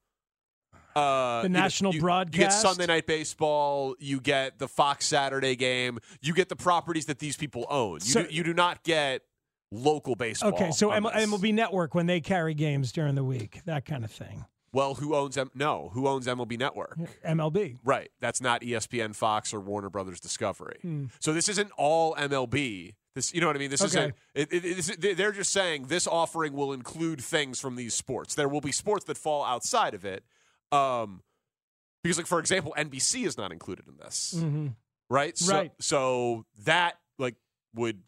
Uh, 0.96 1.42
The 1.42 1.48
national 1.48 1.92
you- 1.92 1.96
You 1.96 2.00
get 2.00 2.04
broadcast? 2.04 2.62
Sunday 2.62 2.86
night 2.86 3.06
baseball. 3.06 3.94
You 4.00 4.20
get 4.20 4.58
the 4.58 4.66
Fox 4.66 5.06
Saturday 5.06 5.54
game. 5.54 5.98
You 6.22 6.32
get 6.34 6.48
the 6.48 6.56
properties 6.56 7.06
that 7.06 7.18
these 7.20 7.36
people 7.36 7.66
own. 7.70 7.94
You, 7.96 8.00
So- 8.00 8.22
do, 8.24 8.34
you 8.34 8.42
do 8.42 8.54
not 8.54 8.82
get 8.82 9.22
local 9.70 10.14
baseball. 10.16 10.54
Okay, 10.54 10.70
so 10.72 10.90
M- 10.90 11.04
MLB 11.04 11.52
Network 11.52 11.94
when 11.94 12.06
they 12.06 12.20
carry 12.20 12.54
games 12.54 12.90
during 12.90 13.14
the 13.14 13.22
week, 13.24 13.60
that 13.66 13.84
kind 13.84 14.02
of 14.04 14.10
thing. 14.10 14.46
Well, 14.72 14.94
who 14.94 15.14
owns 15.14 15.36
M- 15.38 15.50
no? 15.54 15.90
Who 15.94 16.06
owns 16.06 16.26
MLB 16.26 16.58
Network? 16.58 16.98
MLB. 17.26 17.78
Right. 17.84 18.10
That's 18.20 18.40
not 18.40 18.60
ESPN, 18.62 19.14
Fox, 19.14 19.54
or 19.54 19.60
Warner 19.60 19.88
Brothers 19.90 20.20
Discovery. 20.20 20.78
Hmm. 20.82 21.06
So 21.20 21.32
this 21.32 21.48
isn't 21.48 21.70
all 21.78 22.14
MLB. 22.16 22.94
This, 23.14 23.32
you 23.34 23.40
know 23.40 23.46
what 23.46 23.56
I 23.56 23.58
mean? 23.58 23.70
This 23.70 23.82
Okay. 23.82 24.12
isn't. 24.34 24.52
It, 24.52 24.64
it, 24.90 25.00
they- 25.00 25.14
they're 25.14 25.32
just 25.32 25.52
saying 25.52 25.86
this 25.86 26.06
offering 26.06 26.52
will 26.52 26.72
include 26.72 27.20
things 27.20 27.58
from 27.60 27.76
these 27.76 27.94
sports. 27.94 28.34
There 28.34 28.48
will 28.48 28.60
be 28.60 28.72
sports 28.72 29.04
that 29.06 29.16
fall 29.16 29.44
outside 29.44 29.94
of 29.94 30.04
it. 30.04 30.22
Um, 30.70 31.22
because, 32.04 32.18
like 32.18 32.26
for 32.26 32.38
example, 32.38 32.74
NBC 32.78 33.24
is 33.26 33.36
not 33.36 33.50
included 33.52 33.88
in 33.88 33.96
this, 33.96 34.34
Mhm. 34.36 34.74
right? 35.10 35.36
So, 35.36 35.52
Right. 35.54 35.72
So 35.80 36.44
that 36.64 36.98
like 37.18 37.34
would 37.74 38.02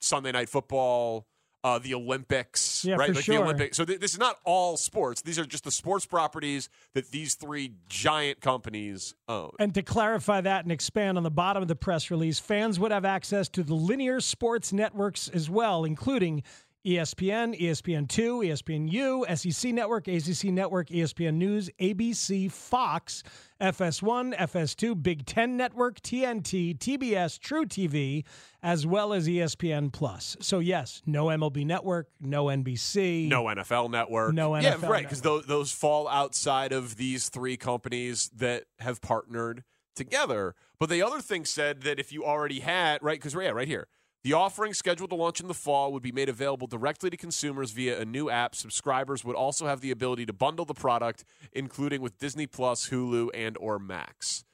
Sunday 0.00 0.32
Night 0.32 0.48
Football. 0.48 1.26
Uh, 1.66 1.80
the 1.80 1.94
Olympics, 1.94 2.84
Yeah, 2.84 2.94
right? 2.94 3.12
like 3.12 3.24
sure. 3.24 3.38
the 3.38 3.42
Olympics. 3.42 3.76
So 3.76 3.84
th- 3.84 3.98
this 3.98 4.12
is 4.12 4.20
not 4.20 4.38
all 4.44 4.76
sports. 4.76 5.22
These 5.22 5.36
are 5.36 5.44
just 5.44 5.64
the 5.64 5.72
sports 5.72 6.06
properties 6.06 6.68
that 6.94 7.10
these 7.10 7.34
three 7.34 7.72
giant 7.88 8.40
companies 8.40 9.16
own. 9.28 9.50
And 9.58 9.74
to 9.74 9.82
clarify 9.82 10.42
that 10.42 10.64
and 10.64 10.70
expand 10.70 11.16
on 11.18 11.24
the 11.24 11.30
bottom 11.30 11.62
of 11.62 11.68
the 11.68 11.74
press 11.74 12.08
release, 12.08 12.38
fans 12.38 12.78
would 12.78 12.92
have 12.92 13.04
access 13.04 13.48
to 13.48 13.64
the 13.64 13.74
linear 13.74 14.20
sports 14.20 14.72
networks 14.72 15.28
as 15.28 15.50
well, 15.50 15.84
including 15.84 16.44
ESPN, 16.86 17.58
ESPN2, 17.60 18.46
ESPNU, 18.46 19.36
SEC 19.36 19.72
Network, 19.72 20.06
ACC 20.06 20.52
Network, 20.52 20.88
ESPN 20.88 21.34
News, 21.34 21.68
ABC, 21.80 22.48
Fox, 22.50 23.24
FS1, 23.60 24.36
FS2, 24.36 25.02
Big 25.02 25.26
Ten 25.26 25.56
Network, 25.56 26.00
TNT, 26.00 26.78
TBS, 26.78 27.40
truTV, 27.40 28.24
as 28.62 28.86
well 28.86 29.12
as 29.12 29.26
ESPN 29.26 29.92
Plus. 29.92 30.36
So 30.40 30.60
yes, 30.60 31.02
no 31.06 31.26
MLB 31.26 31.66
Network, 31.66 32.08
no 32.20 32.44
NBC, 32.44 33.28
No 33.28 33.44
NFL 33.46 33.90
network. 33.90 34.32
No 34.32 34.52
NFL. 34.52 34.62
Yeah, 34.62 34.86
right. 34.86 35.02
Because 35.02 35.22
those, 35.22 35.46
those 35.46 35.72
fall 35.72 36.06
outside 36.06 36.72
of 36.72 36.96
these 36.96 37.28
three 37.30 37.56
companies 37.56 38.30
that 38.36 38.66
have 38.78 39.00
partnered 39.00 39.64
together. 39.96 40.54
But 40.78 40.90
the 40.90 41.02
other 41.02 41.20
thing 41.20 41.46
said 41.46 41.82
that 41.82 41.98
if 41.98 42.12
you 42.12 42.24
already 42.24 42.60
had, 42.60 43.02
right, 43.02 43.18
because, 43.18 43.34
yeah, 43.34 43.50
right 43.50 43.66
here. 43.66 43.88
The 44.26 44.32
offering 44.32 44.74
scheduled 44.74 45.10
to 45.10 45.16
launch 45.16 45.38
in 45.40 45.46
the 45.46 45.54
fall 45.54 45.92
would 45.92 46.02
be 46.02 46.10
made 46.10 46.28
available 46.28 46.66
directly 46.66 47.10
to 47.10 47.16
consumers 47.16 47.70
via 47.70 48.00
a 48.00 48.04
new 48.04 48.28
app. 48.28 48.56
Subscribers 48.56 49.24
would 49.24 49.36
also 49.36 49.68
have 49.68 49.80
the 49.80 49.92
ability 49.92 50.26
to 50.26 50.32
bundle 50.32 50.64
the 50.64 50.74
product, 50.74 51.24
including 51.52 52.00
with 52.00 52.18
Disney 52.18 52.48
Plus, 52.48 52.88
Hulu, 52.88 53.28
and 53.32 53.56
or 53.58 53.78
Max. 53.78 54.44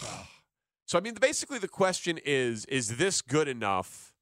So 0.84 0.98
I 0.98 1.00
mean, 1.00 1.14
basically, 1.14 1.58
the 1.58 1.68
question 1.68 2.18
is: 2.22 2.66
Is 2.66 2.98
this 2.98 3.22
good 3.22 3.48
enough 3.48 4.12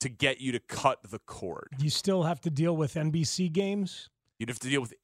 to 0.00 0.08
get 0.08 0.40
you 0.40 0.50
to 0.50 0.58
cut 0.58 0.98
the 1.08 1.20
cord? 1.20 1.68
You 1.78 1.90
still 1.90 2.24
have 2.24 2.40
to 2.40 2.50
deal 2.50 2.76
with 2.76 2.94
NBC 2.94 3.52
games, 3.52 4.08
You'd 4.40 4.48
have 4.48 4.58
to 4.58 4.68
deal 4.68 4.80
with 4.80 4.94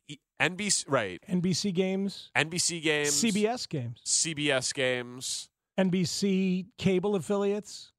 NBC, 0.42 0.87
right? 0.88 1.23
NBC 1.30 1.73
games, 1.73 2.30
NBC 2.37 2.83
games, 2.83 3.11
CBS 3.11 3.68
games, 3.68 4.00
CBS 4.04 4.75
games, 4.75 5.49
NBC 5.78 6.66
cable 6.76 7.14
affiliates, 7.14 7.92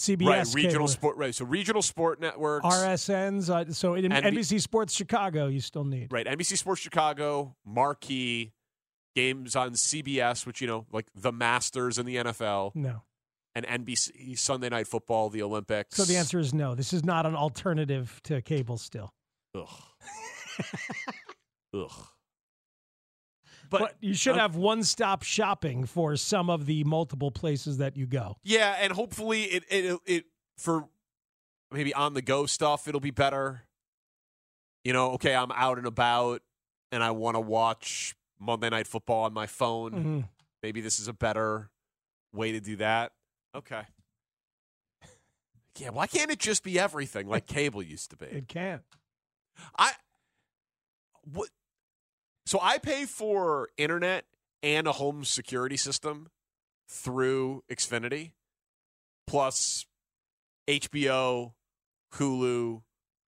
CBS 0.00 0.26
right? 0.26 0.54
Regional 0.54 0.72
cable, 0.72 0.88
sport, 0.88 1.16
right? 1.18 1.34
So 1.34 1.44
regional 1.44 1.82
sport 1.82 2.20
networks, 2.20 2.64
RSNs. 2.64 3.50
Uh, 3.50 3.70
so 3.72 3.94
in 3.94 4.06
NB 4.06 4.32
NBC 4.32 4.60
Sports 4.60 4.94
Chicago, 4.94 5.46
you 5.46 5.60
still 5.60 5.84
need. 5.84 6.10
right? 6.10 6.26
NBC 6.26 6.56
Sports 6.56 6.80
Chicago, 6.80 7.54
marquee 7.66 8.52
games 9.14 9.54
on 9.56 9.72
CBS, 9.72 10.46
which 10.46 10.60
you 10.62 10.66
know, 10.66 10.86
like 10.90 11.06
the 11.14 11.32
Masters 11.32 11.98
in 11.98 12.06
the 12.06 12.16
NFL, 12.16 12.74
No. 12.74 13.02
and 13.54 13.66
NBC 13.66 14.38
Sunday 14.38 14.70
Night 14.70 14.86
Football, 14.86 15.28
the 15.28 15.42
Olympics. 15.42 15.96
So 15.96 16.04
the 16.04 16.16
answer 16.16 16.38
is 16.38 16.54
no. 16.54 16.74
This 16.74 16.92
is 16.94 17.04
not 17.04 17.26
an 17.26 17.36
alternative 17.36 18.20
to 18.24 18.40
cable 18.40 18.78
still. 18.78 19.12
Ugh. 19.54 19.68
Ugh. 21.74 21.90
But, 23.70 23.94
you 24.00 24.14
should 24.14 24.36
have 24.36 24.56
one-stop 24.56 25.22
shopping 25.22 25.84
for 25.86 26.16
some 26.16 26.50
of 26.50 26.66
the 26.66 26.84
multiple 26.84 27.30
places 27.30 27.78
that 27.78 27.96
you 27.96 28.06
go. 28.06 28.36
Yeah, 28.42 28.76
and 28.80 28.92
hopefully 28.92 29.42
it 29.44 29.64
it 29.70 29.98
it 30.06 30.24
for 30.58 30.88
maybe 31.70 31.94
on 31.94 32.14
the 32.14 32.22
go 32.22 32.46
stuff 32.46 32.88
it'll 32.88 33.00
be 33.00 33.10
better. 33.12 33.62
You 34.84 34.92
know, 34.92 35.12
okay, 35.12 35.34
I'm 35.34 35.52
out 35.52 35.78
and 35.78 35.86
about 35.86 36.42
and 36.92 37.02
I 37.02 37.12
want 37.12 37.36
to 37.36 37.40
watch 37.40 38.14
Monday 38.40 38.70
Night 38.70 38.86
Football 38.86 39.24
on 39.24 39.32
my 39.32 39.46
phone. 39.46 39.92
Mhm. 39.92 40.28
Maybe 40.62 40.80
this 40.80 40.98
is 40.98 41.06
a 41.08 41.12
better 41.12 41.70
way 42.32 42.52
to 42.52 42.60
do 42.60 42.76
that. 42.76 43.12
Okay. 43.54 43.82
Yeah, 45.78 45.90
why 45.90 46.06
can't 46.06 46.30
it 46.30 46.38
just 46.38 46.62
be 46.62 46.78
everything 46.78 47.28
like 47.28 47.46
cable 47.46 47.82
used 47.82 48.10
to 48.10 48.16
be? 48.16 48.26
It 48.26 48.48
can't. 48.48 48.82
I 49.78 49.92
what 51.32 51.48
so 52.50 52.58
I 52.60 52.78
pay 52.78 53.04
for 53.04 53.68
internet 53.76 54.24
and 54.60 54.88
a 54.88 54.92
home 54.92 55.24
security 55.24 55.76
system 55.76 56.30
through 56.88 57.62
Xfinity 57.70 58.32
plus 59.28 59.86
HBO, 60.66 61.52
Hulu, 62.14 62.82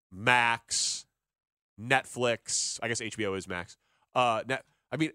Max, 0.09 1.05
Netflix. 1.77 2.79
I 2.81 2.87
guess 2.87 3.01
HBO 3.01 3.37
is 3.37 3.45
Max. 3.45 3.75
Uh 4.15 4.43
net, 4.47 4.63
I 4.89 4.95
mean 4.95 5.11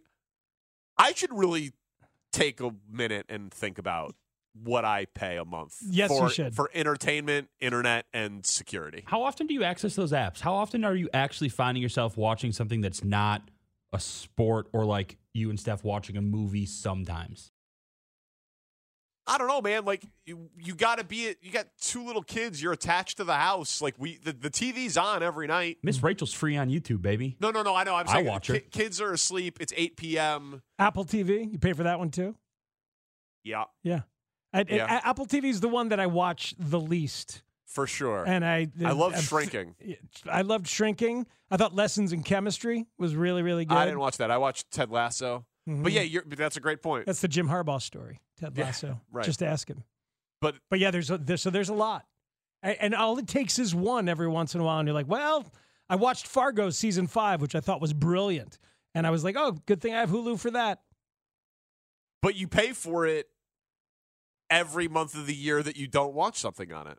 I 0.98 1.14
should 1.14 1.32
really 1.32 1.72
take 2.30 2.60
a 2.60 2.72
minute 2.92 3.24
and 3.30 3.50
think 3.50 3.78
about 3.78 4.14
what 4.52 4.84
I 4.84 5.06
pay 5.06 5.38
a 5.38 5.46
month 5.46 5.78
Yes, 5.80 6.10
you 6.10 6.28
should. 6.28 6.54
for 6.54 6.68
entertainment, 6.74 7.48
internet, 7.58 8.04
and 8.12 8.44
security. 8.44 9.02
How 9.06 9.22
often 9.22 9.46
do 9.46 9.54
you 9.54 9.64
access 9.64 9.96
those 9.96 10.12
apps? 10.12 10.40
How 10.40 10.52
often 10.52 10.84
are 10.84 10.94
you 10.94 11.08
actually 11.14 11.48
finding 11.48 11.82
yourself 11.82 12.18
watching 12.18 12.52
something 12.52 12.82
that's 12.82 13.02
not 13.02 13.48
a 13.94 14.00
sport 14.00 14.68
or 14.72 14.84
like 14.84 15.16
you 15.32 15.48
and 15.50 15.58
Steph 15.58 15.82
watching 15.84 16.16
a 16.16 16.22
movie 16.22 16.66
sometimes? 16.66 17.50
I 19.26 19.38
don't 19.38 19.48
know, 19.48 19.62
man. 19.62 19.86
Like 19.86 20.04
you, 20.26 20.50
you 20.62 20.74
got 20.74 20.98
to 20.98 21.04
be. 21.04 21.34
You 21.40 21.50
got 21.50 21.66
two 21.80 22.04
little 22.04 22.22
kids. 22.22 22.62
You're 22.62 22.74
attached 22.74 23.16
to 23.16 23.24
the 23.24 23.34
house. 23.36 23.80
Like 23.80 23.94
we, 23.96 24.18
the, 24.18 24.34
the 24.34 24.50
TV's 24.50 24.98
on 24.98 25.22
every 25.22 25.46
night. 25.46 25.78
Miss 25.82 26.02
Rachel's 26.02 26.34
free 26.34 26.58
on 26.58 26.68
YouTube, 26.68 27.00
baby. 27.00 27.34
No, 27.40 27.50
no, 27.50 27.62
no. 27.62 27.74
I 27.74 27.84
know. 27.84 27.94
I'm 27.94 28.06
I 28.06 28.12
saying 28.12 28.26
watch 28.26 28.48
her. 28.48 28.54
ki- 28.58 28.66
kids 28.70 29.00
are 29.00 29.12
asleep. 29.14 29.58
It's 29.60 29.72
8 29.74 29.96
p.m. 29.96 30.62
Apple 30.78 31.06
TV, 31.06 31.50
you 31.50 31.58
pay 31.58 31.72
for 31.72 31.84
that 31.84 31.98
one 31.98 32.10
too? 32.10 32.34
Yeah, 33.44 33.64
Yeah. 33.82 34.02
I, 34.52 34.60
I- 34.60 34.64
Yeah. 34.68 34.84
A- 34.98 35.08
Apple 35.08 35.24
TV 35.26 35.44
is 35.44 35.60
the 35.60 35.68
one 35.68 35.88
that 35.88 36.00
I 36.00 36.06
watch 36.06 36.54
the 36.58 36.80
least. 36.80 37.42
For 37.66 37.86
sure. 37.86 38.24
And 38.26 38.44
I 38.44 38.68
I 38.84 38.92
love 38.92 39.14
I'm- 39.14 39.22
shrinking. 39.22 39.74
I 40.30 40.42
loved 40.42 40.66
shrinking. 40.68 41.26
I 41.50 41.56
thought 41.56 41.74
Lessons 41.74 42.12
in 42.12 42.22
Chemistry 42.22 42.86
was 42.98 43.14
really, 43.14 43.42
really 43.42 43.64
good. 43.64 43.76
I 43.76 43.84
didn't 43.84 44.00
watch 44.00 44.16
that. 44.18 44.30
I 44.30 44.38
watched 44.38 44.70
Ted 44.70 44.90
Lasso. 44.90 45.46
Mhm. 45.68 45.82
But 45.82 45.92
yeah, 45.92 46.02
you're, 46.02 46.22
but 46.26 46.36
that's 46.38 46.56
a 46.56 46.60
great 46.60 46.82
point. 46.82 47.06
That's 47.06 47.20
the 47.22 47.28
Jim 47.28 47.48
Harbaugh 47.48 47.80
story, 47.80 48.20
Ted 48.38 48.52
Yeah, 48.56 48.64
Lasso. 48.64 49.00
right. 49.12 49.24
Just 49.24 49.42
ask 49.42 49.68
him. 49.68 49.82
But 50.40 50.56
but 50.68 50.78
yeah, 50.78 50.90
there's 50.90 51.10
a, 51.10 51.16
there's 51.18 51.40
so 51.42 51.48
there's 51.50 51.70
a 51.70 51.74
lot, 51.74 52.04
and 52.62 52.94
all 52.94 53.18
it 53.18 53.26
takes 53.26 53.58
is 53.58 53.74
one 53.74 54.08
every 54.08 54.28
once 54.28 54.54
in 54.54 54.60
a 54.60 54.64
while, 54.64 54.78
and 54.78 54.86
you're 54.86 54.94
like, 54.94 55.08
well, 55.08 55.46
I 55.88 55.96
watched 55.96 56.26
Fargo 56.26 56.68
season 56.70 57.06
five, 57.06 57.40
which 57.40 57.54
I 57.54 57.60
thought 57.60 57.80
was 57.80 57.94
brilliant, 57.94 58.58
and 58.94 59.06
I 59.06 59.10
was 59.10 59.24
like, 59.24 59.36
oh, 59.38 59.52
good 59.64 59.80
thing 59.80 59.94
I 59.94 60.00
have 60.00 60.10
Hulu 60.10 60.38
for 60.38 60.50
that. 60.50 60.82
but 62.20 62.34
you 62.36 62.46
pay 62.48 62.72
for 62.72 63.06
it 63.06 63.28
every 64.50 64.88
month 64.88 65.14
of 65.14 65.26
the 65.26 65.34
year 65.34 65.62
that 65.62 65.76
you 65.76 65.86
don't 65.86 66.12
watch 66.14 66.38
something 66.38 66.72
on 66.72 66.86
it. 66.88 66.98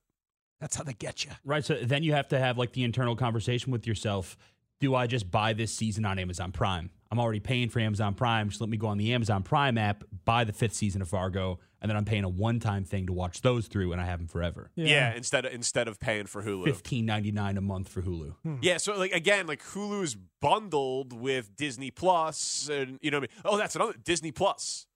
That's 0.60 0.76
how 0.76 0.84
they 0.84 0.94
get 0.94 1.26
you. 1.26 1.32
Right. 1.44 1.64
So 1.64 1.76
then 1.76 2.04
you 2.04 2.14
have 2.14 2.30
to 2.30 2.40
have 2.40 2.58
like 2.58 2.74
the 2.74 2.84
internal 2.84 3.16
conversation 3.16 3.72
with 3.72 3.86
yourself. 3.86 4.38
Do 4.80 4.94
I 4.96 5.08
just 5.08 5.32
buy 5.32 5.54
this 5.54 5.74
season 5.74 6.06
on 6.06 6.20
Amazon 6.20 6.52
Prime? 6.52 6.90
I'm 7.12 7.20
already 7.20 7.40
paying 7.40 7.70
for 7.70 7.80
Amazon 7.80 8.14
Prime. 8.14 8.50
Just 8.50 8.60
let 8.60 8.70
me 8.70 8.78
go 8.78 8.88
on 8.88 8.98
the 8.98 9.14
Amazon 9.14 9.44
Prime 9.44 9.78
app, 9.78 10.04
buy 10.26 10.44
the 10.44 10.52
fifth 10.52 10.74
season 10.74 11.02
of 11.02 11.08
Fargo, 11.08 11.60
and 11.82 11.90
then 11.90 11.96
I'm 11.96 12.04
paying 12.04 12.24
a 12.24 12.30
one 12.30 12.60
time 12.60 12.84
thing 12.84 13.06
to 13.08 13.14
watch 13.14 13.42
those 13.42 13.68
through, 13.68 13.92
and 13.94 14.02
I 14.02 14.06
have 14.06 14.20
them 14.20 14.28
forever. 14.28 14.72
Yeah, 14.76 15.14
instead 15.14 15.46
of 15.46 15.54
instead 15.54 15.88
of 15.88 16.00
paying 16.00 16.26
for 16.26 16.44
Hulu. 16.44 16.66
Fifteen 16.66 17.06
ninety 17.06 17.32
nine 17.32 17.58
a 17.58 17.62
month 17.62 17.90
for 17.90 18.02
Hulu. 18.02 18.36
Hmm. 18.44 18.56
Yeah, 18.62 18.78
so 18.78 18.98
like 18.98 19.14
again, 19.14 19.48
like 19.48 19.64
Hulu's 19.64 20.18
bundled 20.42 21.14
with 21.14 21.56
Disney 21.56 21.92
Plus, 21.92 22.70
and 22.70 22.98
you 23.02 23.12
know 23.12 23.20
what 23.20 23.30
I 23.32 23.36
mean. 23.36 23.42
Oh, 23.46 23.58
that's 23.58 23.76
another 23.76 23.94
Disney 24.04 24.32
Plus. 24.32 24.88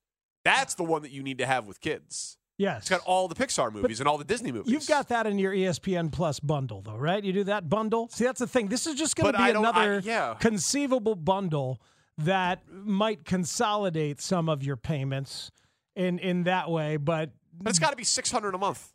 That's 0.44 0.74
the 0.74 0.84
one 0.84 1.04
that 1.04 1.12
you 1.12 1.22
need 1.22 1.38
to 1.38 1.46
have 1.46 1.68
with 1.68 1.80
kids. 1.80 2.38
Yes. 2.60 2.82
It's 2.82 2.90
got 2.90 3.00
all 3.06 3.30
the 3.30 3.36
Pixar 3.36 3.72
movies 3.72 4.02
and 4.02 4.08
all 4.10 4.18
the 4.18 4.26
Disney 4.26 4.52
movies. 4.52 4.72
You've 4.72 4.86
got 4.86 5.08
that 5.08 5.26
in 5.26 5.40
your 5.40 5.54
ESPN 5.54 6.12
Plus 6.12 6.42
bundle, 6.42 6.82
though, 6.82 6.98
right? 6.98 7.24
You 7.24 7.32
do 7.32 7.46
that 7.46 7.70
bundle. 7.70 8.10
See, 8.10 8.26
that's 8.26 8.40
the 8.40 8.48
thing. 8.48 8.68
This 8.68 8.86
is 8.86 8.96
just 8.96 9.16
going 9.16 9.32
to 9.32 9.38
be 9.40 9.54
don't- 9.54 9.66
I- 9.66 9.70
another 9.86 10.00
yeah. 10.04 10.36
conceivable 10.40 11.16
bundle 11.16 11.82
that 12.18 12.64
might 12.70 13.24
consolidate 13.24 14.20
some 14.22 14.50
of 14.50 14.62
your 14.62 14.76
payments 14.76 15.52
in 15.96 16.20
in 16.20 16.44
that 16.44 16.70
way. 16.70 16.98
But 16.98 17.32
But 17.58 17.70
it's 17.70 17.80
got 17.80 17.92
to 17.92 17.96
be 17.96 18.04
six 18.04 18.30
hundred 18.30 18.54
a 18.56 18.58
month 18.58 18.92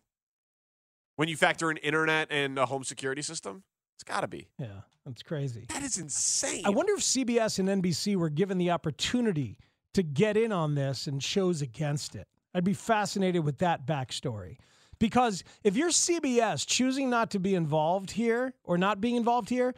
when 1.16 1.28
you 1.28 1.36
factor 1.36 1.70
in 1.70 1.78
internet 1.78 2.28
and 2.30 2.58
a 2.58 2.66
home 2.66 2.84
security 2.84 3.22
system. 3.22 3.62
It's 3.96 4.04
got 4.04 4.20
to 4.20 4.28
be. 4.28 4.48
yeah, 4.58 4.82
that's 5.06 5.22
crazy. 5.22 5.64
That 5.70 5.82
is 5.82 5.96
insane. 5.96 6.66
I 6.66 6.70
wonder 6.70 6.92
if 6.92 7.00
CBS 7.00 7.58
and 7.58 7.68
NBC 7.82 8.14
were 8.16 8.28
given 8.28 8.58
the 8.58 8.70
opportunity 8.72 9.56
to 9.94 10.02
get 10.02 10.36
in 10.36 10.52
on 10.52 10.74
this 10.74 11.06
and 11.06 11.20
chose 11.22 11.62
against 11.62 12.14
it. 12.14 12.26
I'd 12.54 12.64
be 12.64 12.74
fascinated 12.74 13.44
with 13.44 13.58
that 13.58 13.86
backstory. 13.86 14.56
Because 14.98 15.42
if 15.64 15.76
you're 15.76 15.90
CBS 15.90 16.66
choosing 16.66 17.10
not 17.10 17.30
to 17.32 17.38
be 17.38 17.54
involved 17.54 18.12
here 18.12 18.54
or 18.62 18.78
not 18.78 19.00
being 19.00 19.16
involved 19.16 19.48
here, 19.48 19.74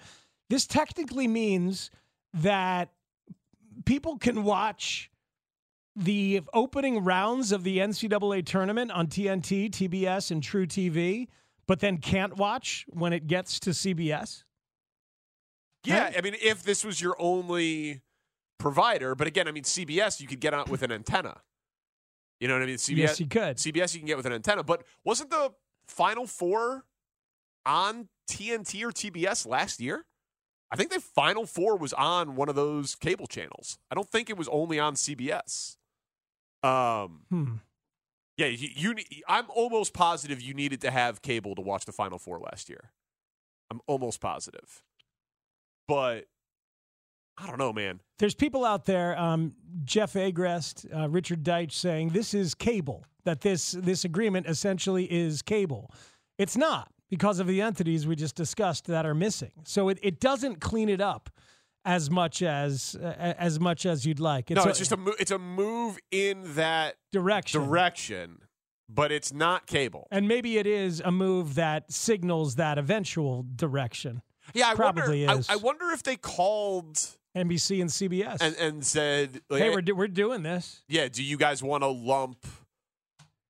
this 0.51 0.67
technically 0.67 1.27
means 1.27 1.91
that 2.35 2.91
people 3.85 4.19
can 4.19 4.45
watch 4.45 5.11
the 5.97 6.43
opening 6.53 7.03
rounds 7.03 7.53
of 7.53 7.65
the 7.65 7.79
NCAA 7.79 8.45
tournament 8.45 8.91
on 8.91 9.07
TNT, 9.07 9.71
TBS, 9.71 10.31
and 10.31 10.43
truTV, 10.43 11.29
but 11.67 11.81
then 11.81 11.97
can't 11.97 12.37
watch 12.37 12.85
when 12.91 13.15
it 13.15 13.27
gets 13.27 13.59
to 13.61 13.71
CBS. 13.71 14.45
Yeah, 15.85 16.13
I 16.17 16.21
mean, 16.21 16.35
if 16.43 16.63
this 16.63 16.85
was 16.85 17.01
your 17.01 17.17
only 17.19 18.03
provider, 18.59 19.15
but 19.15 19.27
again, 19.27 19.49
I 19.49 19.53
mean, 19.53 19.63
CBS 19.63 20.21
you 20.21 20.27
could 20.27 20.41
get 20.41 20.53
out 20.53 20.69
with 20.69 20.83
an 20.83 20.93
antenna. 20.93 21.41
You 22.41 22.49
know 22.49 22.55
what 22.55 22.63
I 22.63 22.67
mean? 22.67 22.77
CBS, 22.77 22.97
Yes, 22.97 23.21
you 23.21 23.27
could. 23.27 23.57
CBS 23.57 23.95
you 23.95 24.01
can 24.01 24.07
get 24.07 24.17
with 24.17 24.27
an 24.27 24.33
antenna, 24.33 24.63
but 24.63 24.83
wasn't 25.05 25.31
the 25.31 25.53
Final 25.89 26.27
Four 26.27 26.85
on 27.65 28.09
TNT 28.31 28.83
or 28.85 28.91
TBS 28.93 29.47
last 29.47 29.81
year? 29.81 30.05
I 30.71 30.77
think 30.77 30.91
the 30.91 31.01
Final 31.01 31.47
Four 31.47 31.77
was 31.77 31.93
on 31.93 32.37
one 32.37 32.49
of 32.49 32.55
those 32.57 32.95
cable 32.95 33.27
channels. 33.27 33.79
I 33.91 33.95
don't 33.95 34.09
think 34.09 34.29
it 34.29 34.37
was 34.37 34.49
only 34.49 34.79
on 34.79 34.95
CBS. 34.95 35.77
Um, 36.63 37.21
Hmm. 37.31 37.55
yeah, 38.37 38.49
you, 38.49 38.69
you. 38.75 38.95
I'm 39.29 39.47
almost 39.49 39.95
positive 39.95 40.43
you 40.43 40.53
needed 40.55 40.81
to 40.83 40.91
have 40.91 41.23
cable 41.23 41.55
to 41.55 41.63
watch 41.63 41.85
the 41.85 41.93
Final 41.93 42.19
Four 42.19 42.41
last 42.41 42.69
year. 42.69 42.91
I'm 43.71 43.81
almost 43.87 44.21
positive, 44.21 44.83
but 45.89 46.27
I 47.39 47.47
don't 47.47 47.59
know, 47.59 47.73
man. 47.73 48.01
There's 48.19 48.35
people 48.35 48.65
out 48.65 48.87
there, 48.87 49.19
um, 49.19 49.53
Jeff 49.85 50.15
Agrest, 50.15 50.87
uh, 50.95 51.09
Richard 51.09 51.43
Deitch, 51.45 51.73
saying 51.73 52.11
this 52.11 52.33
is 52.35 52.55
cable. 52.55 53.05
That 53.25 53.41
this 53.41 53.73
this 53.73 54.05
agreement 54.05 54.47
essentially 54.47 55.05
is 55.13 55.43
cable. 55.43 55.93
It's 56.39 56.57
not 56.57 56.89
because 57.11 57.41
of 57.41 57.47
the 57.47 57.61
entities 57.61 58.07
we 58.07 58.15
just 58.17 58.37
discussed 58.37 58.87
that 58.87 59.05
are 59.05 59.15
missing. 59.15 59.51
So 59.65 59.89
it, 59.89 59.99
it 60.03 60.21
doesn't 60.21 60.61
clean 60.61 60.89
it 60.89 61.01
up 61.01 61.29
as 61.85 62.09
much 62.11 62.41
as 62.43 62.97
uh, 63.03 63.35
as 63.39 63.59
much 63.61 63.85
as 63.85 64.07
you'd 64.07 64.21
like. 64.21 64.51
no, 64.51 64.63
a- 64.63 64.69
it's 64.69 64.79
just 64.79 64.93
a 64.93 64.97
mo- 64.97 65.15
it's 65.19 65.31
a 65.33 65.39
move 65.39 65.99
in 66.11 66.55
that 66.55 66.97
direction. 67.13 67.63
direction, 67.65 68.39
but 68.89 69.11
it's 69.13 69.33
not 69.33 69.67
cable. 69.67 70.07
and 70.13 70.29
maybe 70.29 70.57
it 70.59 70.67
is 70.67 71.01
a 71.05 71.11
move 71.11 71.57
that 71.57 71.91
signals 71.93 72.55
that 72.55 72.79
eventual 72.79 73.45
direction. 73.57 74.23
Yeah, 74.55 74.69
I 74.69 74.75
probably 74.77 75.27
wonder. 75.27 75.41
is. 75.41 75.49
I, 75.51 75.55
I 75.55 75.57
wonder 75.57 75.91
if 75.91 76.05
they 76.05 76.15
called 76.17 77.16
NBC 77.37 77.81
and 77.83 77.91
CBS 77.91 78.39
and 78.41 78.57
and 78.57 78.85
said, 78.87 79.41
like, 79.51 79.63
hey, 79.63 79.71
we're 79.71 79.83
do- 79.83 79.95
we're 79.95 80.09
doing 80.09 80.43
this. 80.43 80.83
yeah, 80.89 81.09
do 81.09 81.23
you 81.23 81.37
guys 81.37 81.63
want 81.63 81.83
to 81.83 81.89
lump 81.89 82.47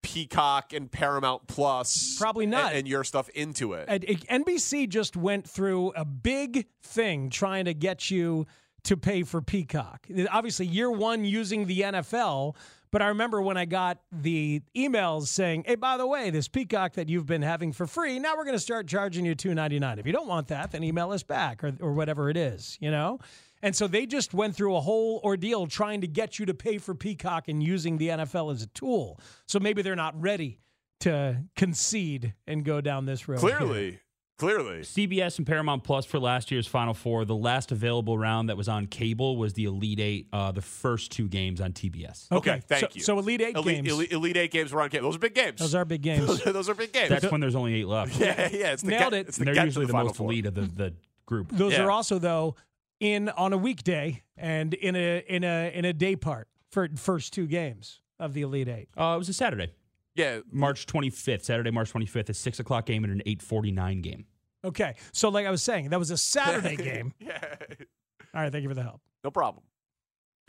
Peacock 0.02 0.72
and 0.72 0.90
Paramount 0.90 1.46
Plus, 1.48 2.16
Probably 2.18 2.46
not. 2.46 2.70
and, 2.70 2.78
and 2.80 2.88
your 2.88 3.04
stuff 3.04 3.28
into 3.30 3.72
it? 3.72 3.86
And 3.88 4.04
it- 4.04 4.26
NBC 4.28 4.88
just 4.88 5.16
went 5.16 5.48
through 5.48 5.92
a 5.96 6.04
big 6.04 6.66
thing 6.82 7.28
trying 7.30 7.64
to 7.64 7.74
get 7.74 8.10
you 8.10 8.46
to 8.84 8.96
pay 8.96 9.24
for 9.24 9.42
Peacock. 9.42 10.06
Obviously, 10.30 10.66
year 10.66 10.90
one 10.90 11.24
using 11.24 11.66
the 11.66 11.80
NFL, 11.80 12.54
but 12.92 13.02
I 13.02 13.08
remember 13.08 13.42
when 13.42 13.56
I 13.56 13.64
got 13.64 13.98
the 14.12 14.62
emails 14.76 15.26
saying, 15.26 15.64
"Hey, 15.66 15.74
by 15.74 15.96
the 15.96 16.06
way, 16.06 16.30
this 16.30 16.46
Peacock 16.46 16.92
that 16.92 17.08
you've 17.08 17.26
been 17.26 17.42
having 17.42 17.72
for 17.72 17.88
free, 17.88 18.20
now 18.20 18.36
we're 18.36 18.44
going 18.44 18.54
to 18.56 18.60
start 18.60 18.86
charging 18.86 19.24
you 19.26 19.34
two 19.34 19.54
ninety 19.54 19.80
nine. 19.80 19.98
If 19.98 20.06
you 20.06 20.12
don't 20.12 20.28
want 20.28 20.48
that, 20.48 20.70
then 20.70 20.84
email 20.84 21.10
us 21.10 21.24
back 21.24 21.64
or 21.64 21.72
or 21.80 21.94
whatever 21.94 22.30
it 22.30 22.36
is, 22.36 22.78
you 22.80 22.90
know." 22.92 23.18
And 23.62 23.74
so 23.74 23.86
they 23.86 24.06
just 24.06 24.34
went 24.34 24.54
through 24.54 24.76
a 24.76 24.80
whole 24.80 25.20
ordeal 25.24 25.66
trying 25.66 26.02
to 26.02 26.06
get 26.06 26.38
you 26.38 26.46
to 26.46 26.54
pay 26.54 26.78
for 26.78 26.94
Peacock 26.94 27.48
and 27.48 27.62
using 27.62 27.98
the 27.98 28.08
NFL 28.08 28.52
as 28.52 28.62
a 28.62 28.66
tool. 28.68 29.18
So 29.46 29.58
maybe 29.58 29.82
they're 29.82 29.96
not 29.96 30.20
ready 30.20 30.60
to 31.00 31.42
concede 31.56 32.34
and 32.46 32.64
go 32.64 32.80
down 32.80 33.06
this 33.06 33.28
road. 33.28 33.40
here. 33.40 33.56
clearly, 33.56 34.00
clearly. 34.38 34.80
CBS 34.80 35.38
and 35.38 35.46
Paramount 35.46 35.84
Plus 35.84 36.04
for 36.06 36.18
last 36.18 36.50
year's 36.50 36.66
Final 36.66 36.94
Four. 36.94 37.24
The 37.24 37.34
last 37.34 37.72
available 37.72 38.16
round 38.18 38.48
that 38.48 38.56
was 38.56 38.68
on 38.68 38.86
cable 38.86 39.36
was 39.36 39.54
the 39.54 39.64
Elite 39.64 40.00
Eight. 40.00 40.28
Uh, 40.32 40.52
the 40.52 40.62
first 40.62 41.10
two 41.12 41.28
games 41.28 41.60
on 41.60 41.72
TBS. 41.72 42.30
Okay, 42.32 42.62
thank 42.66 42.80
so, 42.80 42.88
you. 42.92 43.02
So 43.02 43.18
Elite 43.18 43.40
Eight 43.42 43.56
Elite, 43.56 43.76
games. 43.84 43.88
Elite, 43.92 44.12
Elite 44.12 44.36
Eight 44.36 44.50
games 44.52 44.72
were 44.72 44.80
on 44.82 44.90
cable. 44.90 45.08
Those 45.08 45.16
are 45.16 45.18
big 45.20 45.34
games. 45.34 45.58
Those 45.60 45.74
are 45.74 45.84
big 45.84 46.02
games. 46.02 46.26
Those 46.26 46.46
are, 46.46 46.52
those 46.52 46.68
are 46.68 46.74
big 46.74 46.92
games. 46.92 47.08
That's 47.10 47.30
when 47.30 47.40
there's 47.40 47.54
only 47.56 47.74
eight 47.74 47.86
left. 47.88 48.16
yeah, 48.20 48.48
yeah. 48.52 48.72
It's 48.72 48.82
the 48.82 48.90
Nailed 48.90 49.12
get- 49.12 49.20
it. 49.20 49.28
It's 49.28 49.38
And 49.38 49.46
the 49.48 49.52
they're 49.52 49.64
usually 49.64 49.84
to 49.84 49.88
the, 49.88 49.92
Final 49.92 50.06
most 50.08 50.16
Four. 50.16 50.30
elite 50.30 50.46
of 50.46 50.54
the, 50.54 50.62
the 50.62 50.94
group. 51.26 51.50
Those 51.52 51.72
Yeah. 51.72 51.84
are 51.84 51.90
also 51.90 52.18
though 52.18 52.56
in 53.00 53.28
on 53.30 53.52
a 53.52 53.56
weekday 53.56 54.22
and 54.36 54.74
in 54.74 54.96
a 54.96 55.24
in 55.28 55.44
a 55.44 55.70
in 55.74 55.84
a 55.84 55.92
day 55.92 56.16
part 56.16 56.48
for 56.70 56.88
first 56.96 57.32
two 57.32 57.46
games 57.46 58.00
of 58.18 58.34
the 58.34 58.42
Elite 58.42 58.68
Eight. 58.68 58.88
Uh, 58.98 59.14
it 59.14 59.18
was 59.18 59.28
a 59.28 59.32
Saturday, 59.34 59.72
Yeah, 60.14 60.40
March 60.50 60.86
25th, 60.86 61.42
Saturday, 61.44 61.70
March 61.70 61.92
25th, 61.92 62.28
a 62.30 62.34
six 62.34 62.58
o'clock 62.60 62.86
game 62.86 63.04
and 63.04 63.12
an 63.12 63.22
8:49 63.26 64.02
game. 64.02 64.26
Okay, 64.64 64.94
so 65.12 65.28
like 65.28 65.46
I 65.46 65.50
was 65.50 65.62
saying, 65.62 65.90
that 65.90 65.98
was 65.98 66.10
a 66.10 66.16
Saturday 66.16 66.76
game. 66.82 67.12
yeah. 67.20 67.38
All 68.34 68.42
right, 68.42 68.50
thank 68.52 68.62
you 68.62 68.68
for 68.68 68.74
the 68.74 68.82
help. 68.82 69.00
No 69.24 69.30
problem. 69.30 69.64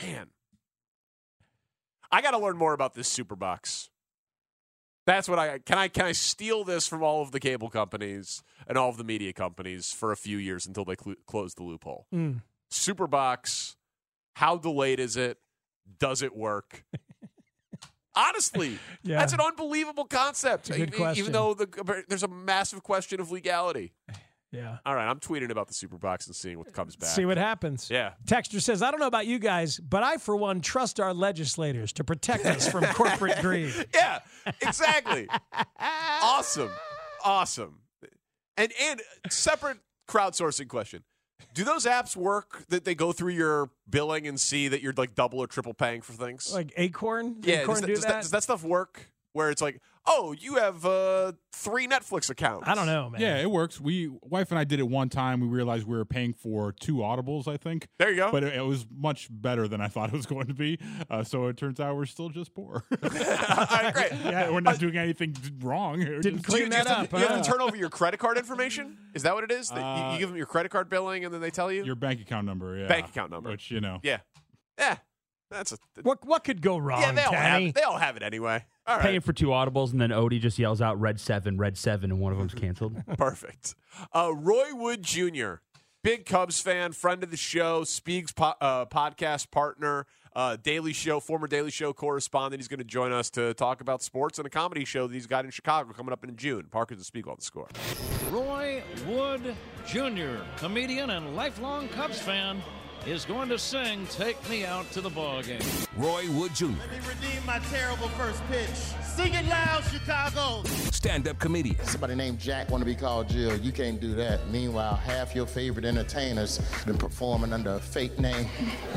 Man, 0.02 0.28
I 2.12 2.22
got 2.22 2.32
to 2.32 2.38
learn 2.40 2.58
more 2.58 2.74
about 2.74 2.94
this 2.94 3.08
super 3.08 3.36
box. 3.36 3.90
That's 5.08 5.28
what 5.30 5.40
I 5.40 5.58
can. 5.60 5.78
I 5.78 5.88
can 5.88 6.06
I 6.06 6.12
steal 6.12 6.64
this 6.66 6.86
from 6.86 7.02
all 7.02 7.22
of 7.24 7.32
the 7.32 7.40
cable 7.40 7.70
companies 7.70 8.44
and 8.68 8.78
all 8.78 8.90
of 8.90 8.98
the 8.98 9.04
media 9.06 9.32
companies 9.34 9.92
for 9.94 10.12
a 10.12 10.18
few 10.18 10.38
years 10.38 10.68
until 10.68 10.84
they 10.86 10.96
cl- 11.02 11.16
close 11.26 11.54
the 11.56 11.64
loophole. 11.64 12.06
Mm. 12.14 12.42
Superbox, 12.70 13.76
how 14.36 14.58
delayed 14.58 15.00
is 15.00 15.16
it? 15.18 15.38
Does 15.98 16.22
it 16.22 16.36
work? 16.36 16.84
Honestly, 18.16 18.80
Yeah. 19.04 19.20
that's 19.20 19.32
an 19.34 19.40
unbelievable 19.40 20.06
concept. 20.06 20.70
Even, 20.72 20.92
even 21.16 21.32
though 21.32 21.54
the, 21.54 22.04
there's 22.10 22.24
a 22.24 22.28
massive 22.28 22.84
question 22.84 23.22
of 23.22 23.32
legality. 23.32 23.94
Yeah. 24.52 24.78
All 24.86 24.96
right, 24.96 25.08
I'm 25.08 25.20
tweeting 25.20 25.50
about 25.50 25.68
the 25.68 25.74
Superbox 25.74 26.28
and 26.28 26.36
seeing 26.36 26.58
what 26.58 26.72
comes 26.72 26.96
back. 26.96 27.10
See 27.10 27.26
what 27.26 27.38
happens. 27.38 27.90
Yeah. 27.90 28.12
Texter 28.26 28.62
says, 28.62 28.82
I 28.82 28.92
don't 28.92 29.00
know 29.00 29.08
about 29.08 29.28
you 29.28 29.40
guys, 29.40 29.78
but 29.78 30.04
I, 30.04 30.18
for 30.18 30.36
one, 30.38 30.62
trust 30.62 31.00
our 31.00 31.14
legislators 31.14 31.92
to 31.94 32.04
protect 32.04 32.46
us 32.46 32.68
from 32.70 32.86
corporate 32.94 33.40
greed. 33.42 33.74
Yeah, 33.94 34.20
exactly. 34.62 35.28
awesome, 35.80 36.72
awesome. 37.24 37.80
And 38.56 38.72
and 38.82 39.02
separate 39.30 39.78
crowdsourcing 40.10 40.68
question: 40.70 41.04
Do 41.54 41.64
those 41.64 41.86
apps 41.86 42.16
work 42.16 42.66
that 42.70 42.86
they 42.86 42.96
go 42.96 43.12
through 43.12 43.34
your 43.34 43.70
billing 43.90 44.28
and 44.28 44.40
see 44.40 44.68
that 44.70 44.82
you're 44.82 44.94
like 44.96 45.14
double 45.14 45.40
or 45.40 45.48
triple 45.48 45.74
paying 45.74 46.02
for 46.02 46.14
things? 46.14 46.54
Like 46.54 46.74
Acorn? 46.78 47.38
yeah, 47.42 47.62
Acorn 47.62 47.76
does 47.76 47.82
that, 47.82 47.88
do 47.88 47.94
does, 47.96 48.04
that, 48.06 48.22
does 48.22 48.32
that 48.32 48.44
stuff 48.44 48.64
work? 48.64 49.12
Where 49.34 49.52
it's 49.52 49.62
like, 49.62 49.82
oh, 50.08 50.34
you 50.38 50.56
have 50.56 50.86
uh, 50.86 51.34
three 51.52 51.88
Netflix 51.88 52.30
accounts. 52.30 52.68
I 52.68 52.76
don't 52.76 52.86
know, 52.86 53.10
man. 53.10 53.22
Yeah, 53.22 53.38
it 53.38 53.52
works. 53.52 53.80
We 53.80 54.10
wife 54.24 54.50
and 54.52 54.60
I 54.60 54.64
did 54.64 54.80
it 54.80 54.88
one 54.88 55.10
time. 55.10 55.40
We 55.42 55.48
realized 55.48 55.86
we 55.86 55.96
were 55.98 56.06
paying 56.06 56.34
for 56.34 56.72
two 56.72 56.96
audibles. 56.98 57.48
I 57.48 57.58
think. 57.58 57.88
There 58.00 58.10
you 58.10 58.16
go. 58.18 58.32
But 58.32 58.44
it, 58.44 58.56
it 58.56 58.62
was 58.66 58.86
much 58.90 59.28
better 59.30 59.68
than 59.68 59.82
I 59.82 59.88
thought 59.88 60.10
it 60.10 60.16
was 60.16 60.26
going 60.26 60.48
to 60.48 60.54
be. 60.54 60.80
Uh, 61.10 61.24
so 61.24 61.48
it 61.48 61.58
turns 61.58 61.80
out 61.80 61.96
we're 61.96 62.06
still 62.06 62.30
just 62.30 62.54
poor. 62.54 62.84
All 63.04 63.10
right, 63.10 63.92
great. 63.94 64.12
yeah, 64.26 64.50
we're 64.50 64.60
not 64.62 64.80
doing 64.80 64.98
anything 64.98 65.36
wrong. 65.62 66.00
We're 66.00 66.20
Didn't 66.22 66.44
just- 66.44 66.48
Do 66.48 66.58
you, 66.58 66.60
clean 66.60 66.64
you 66.64 66.70
that 66.70 66.88
have 66.88 67.10
to, 67.10 67.16
up. 67.16 67.22
you 67.22 67.28
have 67.28 67.42
to 67.44 67.50
turn 67.52 67.62
over 67.62 67.76
your 67.76 67.90
credit 67.90 68.20
card 68.20 68.38
information? 68.38 68.98
Is 69.14 69.24
that 69.24 69.36
what 69.36 69.44
it 69.44 69.52
is? 69.52 69.70
That 69.70 69.78
you, 69.80 69.84
Uh, 69.84 70.14
you 70.14 70.20
give 70.20 70.30
them 70.30 70.38
your 70.38 70.46
credit 70.48 70.70
card 70.72 70.90
billing 70.90 71.26
and 71.26 71.34
then 71.34 71.42
they 71.42 71.52
tell 71.52 71.72
you? 71.72 71.84
your 71.84 71.96
bank 71.96 72.22
account 72.22 72.46
number. 72.46 72.78
Yeah, 72.78 72.88
Bank 72.88 73.08
account 73.10 73.32
number. 73.32 73.50
Which 73.50 73.72
you 73.72 73.82
know. 73.82 74.00
yeah, 74.04 74.20
yeah. 74.80 74.98
That's 75.50 75.72
a 75.72 75.78
What 76.04 76.26
what 76.26 76.44
could 76.44 76.62
go 76.62 76.78
wrong, 76.78 77.02
yeah. 77.02 77.12
They 77.12 77.24
all 77.24 77.32
Kenny? 77.32 77.66
have 77.66 77.74
they 77.74 77.82
all 77.82 77.98
have 77.98 78.18
it 78.18 78.24
anyway. 78.24 78.66
All 78.86 78.96
right. 78.98 79.04
Paying 79.04 79.22
for 79.22 79.34
two 79.34 79.48
audibles, 79.48 79.92
and 79.92 80.00
then 80.00 80.10
Odie 80.12 80.40
just 80.40 80.58
yells 80.60 80.82
out 80.82 81.00
"Red 81.00 81.20
Seven, 81.20 81.58
Red 81.58 81.78
7, 81.78 82.10
and 82.10 82.20
one 82.20 82.32
of 82.32 82.38
them's 82.38 82.54
canceled. 82.54 82.96
Perfect. 83.18 83.76
Uh, 84.14 84.32
Roy 84.34 84.74
Wood 84.74 85.04
Jr., 85.04 85.56
big 86.04 86.26
Cubs 86.26 86.62
fan, 86.62 86.94
friend 86.94 87.22
of 87.24 87.32
the 87.32 87.38
show, 87.38 87.84
Speaks 87.84 88.32
po- 88.32 88.54
uh, 88.62 88.86
podcast 88.86 89.52
partner, 89.52 90.06
uh, 90.34 90.56
Daily 90.56 90.94
Show, 90.94 91.20
former 91.20 91.48
Daily 91.48 91.72
Show 91.72 91.92
correspondent. 91.92 92.62
He's 92.62 92.70
going 92.70 92.78
to 92.80 92.86
join 92.86 93.12
us 93.12 93.30
to 93.32 93.54
talk 93.56 93.82
about 93.82 94.02
sports 94.02 94.38
and 94.38 94.48
a 94.48 94.50
comedy 94.50 94.86
show 94.86 95.06
that 95.08 95.14
he's 95.14 95.28
got 95.28 95.44
in 95.44 95.52
Chicago 95.52 95.92
coming 95.92 96.14
up 96.14 96.24
in 96.24 96.36
June. 96.38 96.68
Parker's 96.72 97.00
to 97.00 97.04
speak 97.04 97.28
on 97.28 97.36
the 97.38 97.42
score. 97.44 97.68
Roy 98.32 98.82
Wood 99.08 99.54
Jr., 99.86 100.38
comedian 100.58 101.10
and 101.10 101.36
lifelong 101.36 101.90
Cubs 101.90 102.20
fan, 102.20 102.62
is 103.08 103.24
going 103.24 103.48
to 103.48 103.58
sing 103.58 104.06
Take 104.08 104.38
Me 104.50 104.66
Out 104.66 104.92
to 104.92 105.00
the 105.00 105.10
Ball 105.10 105.42
Game. 105.42 105.62
Roy 105.96 106.30
Wood 106.32 106.54
Jr., 106.54 106.66
Let 106.66 106.92
me 106.92 106.98
redeem 107.08 107.46
my 107.46 107.60
terrible 107.70 108.10
first 108.10 108.46
pitch. 108.50 108.68
Sing 109.02 109.34
it 109.34 109.46
loud, 109.46 109.84
Chicago. 109.86 110.62
stand 110.92 111.26
up 111.28 111.40
comedian. 111.40 111.82
Somebody 111.86 112.16
named 112.16 112.38
Jack 112.38 112.70
want 112.70 112.82
to 112.82 112.86
be 112.86 112.96
called 112.96 113.30
Jill. 113.30 113.56
You 113.58 113.72
can't 113.72 114.02
do 114.02 114.14
that. 114.16 114.50
Meanwhile, 114.50 114.96
half 114.96 115.34
your 115.34 115.46
favorite 115.46 115.86
entertainers 115.86 116.60
been 116.86 116.98
performing 116.98 117.54
under 117.54 117.76
a 117.76 117.80
fake 117.80 118.20
name. 118.20 118.50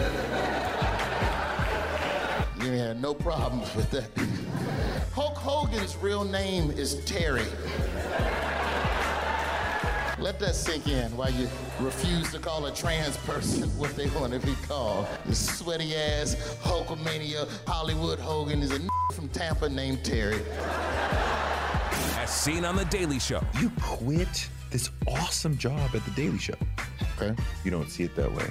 you 2.64 2.72
had 2.72 3.00
no 3.00 3.14
problems 3.14 3.72
with 3.76 3.90
that. 3.92 4.10
Hulk 5.14 5.36
Hogan's 5.36 5.96
real 5.96 6.24
name 6.24 6.72
is 6.72 7.04
Terry. 7.04 7.46
Let 10.20 10.38
that 10.40 10.54
sink 10.54 10.86
in 10.86 11.16
while 11.16 11.30
you 11.30 11.48
refuse 11.80 12.30
to 12.32 12.38
call 12.38 12.66
a 12.66 12.74
trans 12.74 13.16
person 13.18 13.68
what 13.78 13.96
they 13.96 14.08
want 14.10 14.34
to 14.34 14.38
be 14.38 14.54
called. 14.68 15.06
The 15.24 15.34
sweaty 15.34 15.96
ass 15.96 16.34
Hulkamania 16.62 17.48
Hollywood 17.66 18.18
Hogan 18.18 18.60
is 18.60 18.70
a 18.70 18.80
from 19.14 19.28
Tampa 19.30 19.68
named 19.70 20.04
Terry. 20.04 20.42
As 22.18 22.28
seen 22.28 22.66
on 22.66 22.76
The 22.76 22.84
Daily 22.84 23.18
Show. 23.18 23.42
You 23.58 23.72
quit 23.80 24.48
this 24.70 24.90
awesome 25.08 25.56
job 25.56 25.90
at 25.94 26.04
The 26.04 26.10
Daily 26.10 26.38
Show. 26.38 26.54
Okay. 27.16 27.34
You 27.64 27.70
don't 27.70 27.88
see 27.88 28.04
it 28.04 28.14
that 28.16 28.30
way. 28.30 28.50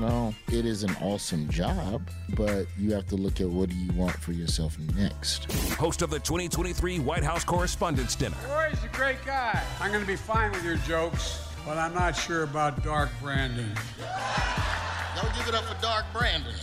No, 0.00 0.34
it 0.48 0.64
is 0.64 0.82
an 0.82 0.96
awesome 1.02 1.46
job, 1.50 2.08
but 2.34 2.66
you 2.78 2.90
have 2.94 3.06
to 3.08 3.16
look 3.16 3.38
at 3.42 3.46
what 3.46 3.68
do 3.68 3.76
you 3.76 3.92
want 3.92 4.12
for 4.12 4.32
yourself 4.32 4.78
next. 4.96 5.52
Host 5.74 6.00
of 6.00 6.08
the 6.08 6.18
2023 6.18 7.00
White 7.00 7.22
House 7.22 7.44
Correspondents' 7.44 8.16
Dinner. 8.16 8.36
Roy's 8.48 8.82
a 8.82 8.88
great 8.96 9.22
guy. 9.26 9.62
I'm 9.78 9.90
going 9.90 10.00
to 10.00 10.06
be 10.06 10.16
fine 10.16 10.52
with 10.52 10.64
your 10.64 10.76
jokes, 10.76 11.46
but 11.66 11.76
I'm 11.76 11.92
not 11.92 12.16
sure 12.16 12.44
about 12.44 12.82
Dark 12.82 13.10
Brandon. 13.20 13.70
Don't 15.16 15.34
give 15.34 15.48
it 15.48 15.54
up 15.54 15.64
for 15.64 15.78
Dark 15.82 16.06
Brandon. 16.14 16.54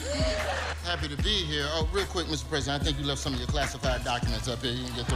Happy 0.83 1.07
to 1.07 1.17
be 1.21 1.43
here. 1.45 1.67
Oh, 1.73 1.87
real 1.93 2.05
quick, 2.05 2.25
Mr. 2.25 2.49
President, 2.49 2.81
I 2.81 2.85
think 2.85 2.97
you 2.99 3.05
left 3.05 3.21
some 3.21 3.33
of 3.33 3.39
your 3.39 3.49
classified 3.49 4.03
documents 4.03 4.47
up 4.47 4.63
here. 4.63 4.71
You 4.71 4.83
can 4.83 4.95
get 4.95 5.07
to 5.09 5.15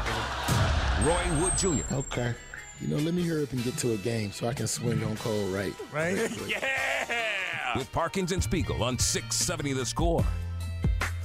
Roy 1.03 1.41
Wood 1.41 1.57
Jr., 1.57 1.91
Okay. 1.91 2.36
You 2.79 2.88
know, 2.88 2.97
let 2.97 3.15
me 3.15 3.23
hurry 3.23 3.43
up 3.43 3.51
and 3.51 3.63
get 3.63 3.77
to 3.77 3.93
a 3.93 3.97
game 3.97 4.31
so 4.31 4.47
I 4.47 4.53
can 4.53 4.67
swing 4.67 5.03
on 5.03 5.15
Cole 5.17 5.47
right. 5.47 5.73
Right? 5.91 6.29
yeah! 6.47 7.30
With 7.75 7.91
Parkins 7.91 8.31
and 8.31 8.43
Spiegel 8.43 8.84
on 8.84 8.97
670 8.97 9.73
The 9.73 9.86
Score. 9.86 10.25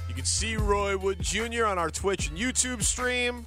You 0.07 0.15
can 0.15 0.25
see 0.25 0.55
Roy 0.55 0.97
Wood 0.97 1.19
Jr. 1.21 1.65
on 1.65 1.77
our 1.77 1.89
Twitch 1.89 2.29
and 2.29 2.37
YouTube 2.37 2.83
stream. 2.83 3.45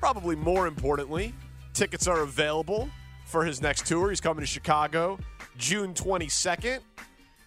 Probably 0.00 0.36
more 0.36 0.66
importantly, 0.66 1.34
tickets 1.74 2.06
are 2.06 2.20
available 2.20 2.88
for 3.26 3.44
his 3.44 3.60
next 3.60 3.86
tour. 3.86 4.08
He's 4.10 4.20
coming 4.20 4.40
to 4.40 4.46
Chicago 4.46 5.18
June 5.58 5.92
22nd, 5.92 6.80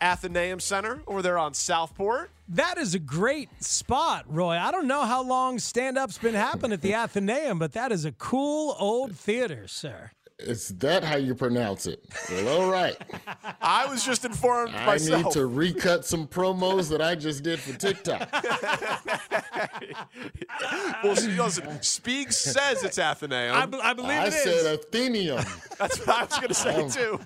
Athenaeum 0.01 0.59
Center 0.59 1.01
over 1.07 1.21
there 1.21 1.37
on 1.37 1.53
Southport. 1.53 2.29
That 2.49 2.77
is 2.77 2.93
a 2.93 2.99
great 2.99 3.49
spot, 3.63 4.25
Roy. 4.27 4.57
I 4.57 4.69
don't 4.71 4.87
know 4.87 5.03
how 5.05 5.23
long 5.23 5.57
stand 5.59 5.97
up's 5.97 6.17
been 6.17 6.35
happening 6.35 6.73
at 6.73 6.81
the 6.81 6.93
Athenaeum, 6.93 7.57
but 7.57 7.73
that 7.73 7.91
is 7.91 8.05
a 8.05 8.11
cool 8.11 8.75
old 8.77 9.15
theater, 9.15 9.67
sir. 9.67 10.11
Is 10.43 10.69
that 10.79 11.03
how 11.03 11.15
you 11.17 11.33
pronounce 11.35 11.85
it? 11.87 12.03
Well, 12.29 12.61
all 12.63 12.71
right. 12.71 12.95
I 13.61 13.85
was 13.87 14.03
just 14.05 14.25
informed 14.25 14.73
I 14.75 14.85
myself. 14.85 15.23
need 15.25 15.31
to 15.33 15.45
recut 15.47 16.05
some 16.05 16.27
promos 16.27 16.89
that 16.89 17.01
I 17.01 17.15
just 17.15 17.43
did 17.43 17.59
for 17.59 17.73
TikTok. 17.77 18.29
well, 21.03 21.15
see, 21.15 21.31
listen, 21.39 21.81
Speak 21.81 22.31
says 22.31 22.83
it's 22.83 22.99
Athenaeum. 22.99 23.55
I, 23.55 23.65
be- 23.65 23.79
I 23.81 23.93
believe 23.93 24.21
it's 24.23 24.45
I 24.45 24.49
it 24.49 24.53
is. 24.53 24.61
said 24.63 24.79
Athenium. 24.79 25.43
That's 25.79 25.99
what 26.05 26.09
I 26.17 26.23
was 26.25 26.35
going 26.35 26.47
to 26.49 26.53
say, 26.53 26.75
I'm- 26.75 26.89
too. 26.89 27.19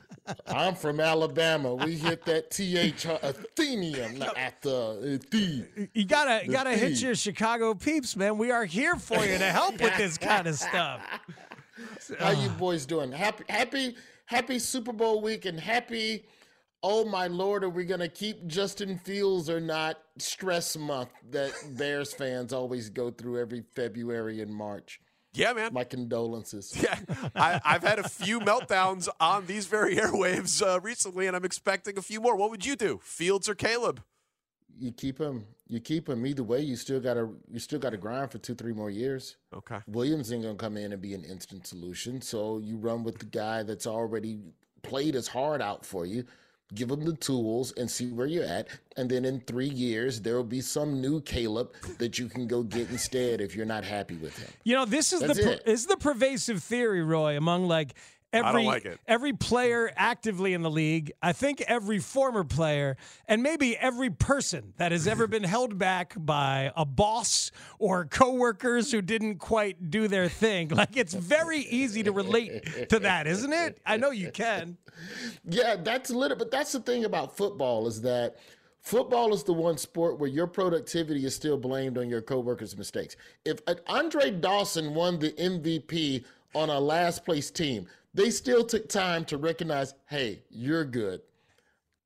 I'm 0.45 0.75
from 0.75 0.99
Alabama. 0.99 1.73
We 1.73 1.95
hit 1.95 2.25
that 2.25 2.51
TH 2.51 3.05
Athenium, 3.23 4.19
not 4.19 4.37
at 4.37 4.61
the 4.61 4.75
uh, 4.75 5.17
the. 5.31 5.87
You 5.93 6.03
gotta 6.03 6.45
The 6.45 6.51
gotta 6.51 6.71
hit 6.71 7.01
your 7.01 7.15
Chicago 7.15 7.73
peeps, 7.73 8.17
man. 8.17 8.37
We 8.37 8.51
are 8.51 8.65
here 8.65 8.97
for 8.97 9.23
you 9.25 9.37
to 9.37 9.45
help 9.45 9.79
with 9.79 9.95
this 9.95 10.17
kind 10.17 10.45
of 10.47 10.55
stuff. 10.55 10.99
How 12.19 12.31
you 12.31 12.49
boys 12.49 12.85
doing? 12.85 13.11
Happy, 13.11 13.43
happy, 13.49 13.95
happy 14.25 14.59
Super 14.59 14.93
Bowl 14.93 15.21
week 15.21 15.45
and 15.45 15.59
happy. 15.59 16.25
Oh 16.83 17.05
my 17.05 17.27
lord, 17.27 17.63
are 17.63 17.69
we 17.69 17.85
gonna 17.85 18.07
keep 18.07 18.45
Justin 18.47 18.99
Fields 18.99 19.49
or 19.49 19.59
not? 19.59 19.97
Stress 20.17 20.77
month 20.77 21.09
that 21.31 21.51
Bears 21.71 22.13
fans 22.13 22.53
always 22.53 22.89
go 22.89 23.09
through 23.09 23.39
every 23.39 23.63
February 23.75 24.41
and 24.41 24.53
March. 24.53 24.99
Yeah, 25.33 25.53
man. 25.53 25.73
My 25.73 25.83
condolences. 25.83 26.75
Yeah, 26.81 26.99
I, 27.35 27.61
I've 27.63 27.83
had 27.83 27.99
a 27.99 28.07
few 28.09 28.39
meltdowns 28.39 29.07
on 29.19 29.45
these 29.45 29.67
very 29.67 29.95
airwaves 29.95 30.61
uh, 30.61 30.79
recently, 30.79 31.27
and 31.27 31.35
I'm 31.35 31.45
expecting 31.45 31.97
a 31.97 32.01
few 32.01 32.21
more. 32.21 32.35
What 32.35 32.49
would 32.49 32.65
you 32.65 32.75
do, 32.75 32.99
Fields 33.03 33.47
or 33.47 33.55
Caleb? 33.55 34.01
You 34.79 34.91
keep 34.91 35.19
him. 35.19 35.45
You 35.67 35.79
keep 35.79 36.07
him. 36.07 36.25
Either 36.25 36.43
way, 36.43 36.61
you 36.61 36.75
still 36.75 36.99
gotta. 36.99 37.29
You 37.51 37.59
still 37.59 37.79
gotta 37.79 37.97
grind 37.97 38.31
for 38.31 38.37
two, 38.37 38.55
three 38.55 38.73
more 38.73 38.89
years. 38.89 39.37
Okay. 39.53 39.79
Williams 39.87 40.31
ain't 40.31 40.43
gonna 40.43 40.55
come 40.55 40.77
in 40.77 40.93
and 40.93 41.01
be 41.01 41.13
an 41.13 41.23
instant 41.23 41.67
solution. 41.67 42.21
So 42.21 42.59
you 42.59 42.77
run 42.77 43.03
with 43.03 43.19
the 43.19 43.25
guy 43.25 43.63
that's 43.63 43.87
already 43.87 44.39
played 44.83 45.13
his 45.13 45.27
heart 45.27 45.61
out 45.61 45.85
for 45.85 46.05
you. 46.05 46.23
Give 46.75 46.91
him 46.91 47.05
the 47.05 47.13
tools 47.15 47.71
and 47.77 47.89
see 47.89 48.07
where 48.11 48.27
you're 48.27 48.43
at. 48.43 48.67
And 48.97 49.09
then 49.09 49.23
in 49.23 49.39
three 49.41 49.69
years, 49.69 50.19
there 50.19 50.35
will 50.35 50.43
be 50.43 50.59
some 50.59 50.99
new 50.99 51.21
Caleb 51.21 51.73
that 51.97 52.19
you 52.19 52.27
can 52.27 52.45
go 52.45 52.61
get 52.61 52.89
instead 52.89 53.39
if 53.39 53.55
you're 53.55 53.65
not 53.65 53.85
happy 53.85 54.15
with 54.17 54.37
him. 54.37 54.49
You 54.65 54.75
know, 54.75 54.83
this 54.83 55.13
is 55.13 55.21
That's 55.21 55.39
the 55.39 55.53
it. 55.53 55.65
this 55.65 55.79
is 55.81 55.85
the 55.87 55.95
pervasive 55.95 56.61
theory, 56.61 57.03
Roy, 57.03 57.37
among 57.37 57.69
like 57.69 57.93
every 58.33 58.65
like 58.65 58.85
it. 58.85 58.99
every 59.07 59.33
player 59.33 59.91
actively 59.95 60.53
in 60.53 60.61
the 60.61 60.69
league. 60.69 61.11
I 61.21 61.33
think 61.33 61.61
every 61.61 61.99
former 61.99 62.43
player 62.43 62.97
and 63.27 63.41
maybe 63.41 63.77
every 63.77 64.09
person 64.09 64.73
that 64.77 64.91
has 64.91 65.07
ever 65.07 65.27
been 65.27 65.43
held 65.43 65.77
back 65.77 66.13
by 66.17 66.71
a 66.75 66.85
boss 66.85 67.51
or 67.79 68.05
coworkers 68.05 68.91
who 68.91 69.01
didn't 69.01 69.37
quite 69.37 69.89
do 69.89 70.07
their 70.07 70.29
thing. 70.29 70.69
Like 70.69 70.95
it's 70.97 71.13
very 71.13 71.59
easy 71.59 72.03
to 72.03 72.11
relate 72.11 72.89
to 72.89 72.99
that, 72.99 73.27
isn't 73.27 73.53
it? 73.53 73.79
I 73.85 73.97
know 73.97 74.11
you 74.11 74.31
can. 74.31 74.77
Yeah, 75.47 75.75
that's 75.75 76.09
a 76.09 76.17
little, 76.17 76.37
but 76.37 76.51
that's 76.51 76.71
the 76.71 76.79
thing 76.79 77.05
about 77.05 77.35
football 77.35 77.87
is 77.87 78.01
that 78.01 78.37
football 78.81 79.33
is 79.33 79.43
the 79.43 79.53
one 79.53 79.77
sport 79.77 80.19
where 80.19 80.29
your 80.29 80.47
productivity 80.47 81.25
is 81.25 81.35
still 81.35 81.57
blamed 81.57 81.97
on 81.97 82.09
your 82.09 82.21
coworkers' 82.21 82.77
mistakes. 82.77 83.15
If 83.45 83.59
Andre 83.87 84.31
Dawson 84.31 84.93
won 84.93 85.19
the 85.19 85.31
MVP 85.33 86.25
on 86.55 86.69
a 86.69 86.79
last 86.79 87.25
place 87.25 87.51
team, 87.51 87.87
they 88.17 88.31
still 88.31 88.65
took 88.65 88.89
time 88.89 89.23
to 89.25 89.37
recognize, 89.37 89.93
hey, 90.09 90.41
you're 90.49 90.83
good. 90.83 91.21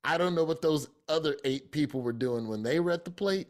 I 0.04 0.18
don't 0.18 0.34
know 0.34 0.44
what 0.44 0.60
those 0.60 0.88
other 1.08 1.38
eight 1.44 1.72
people 1.72 2.02
were 2.02 2.12
doing 2.12 2.46
when 2.46 2.62
they 2.62 2.80
were 2.80 2.90
at 2.90 3.06
the 3.06 3.10
plate, 3.10 3.48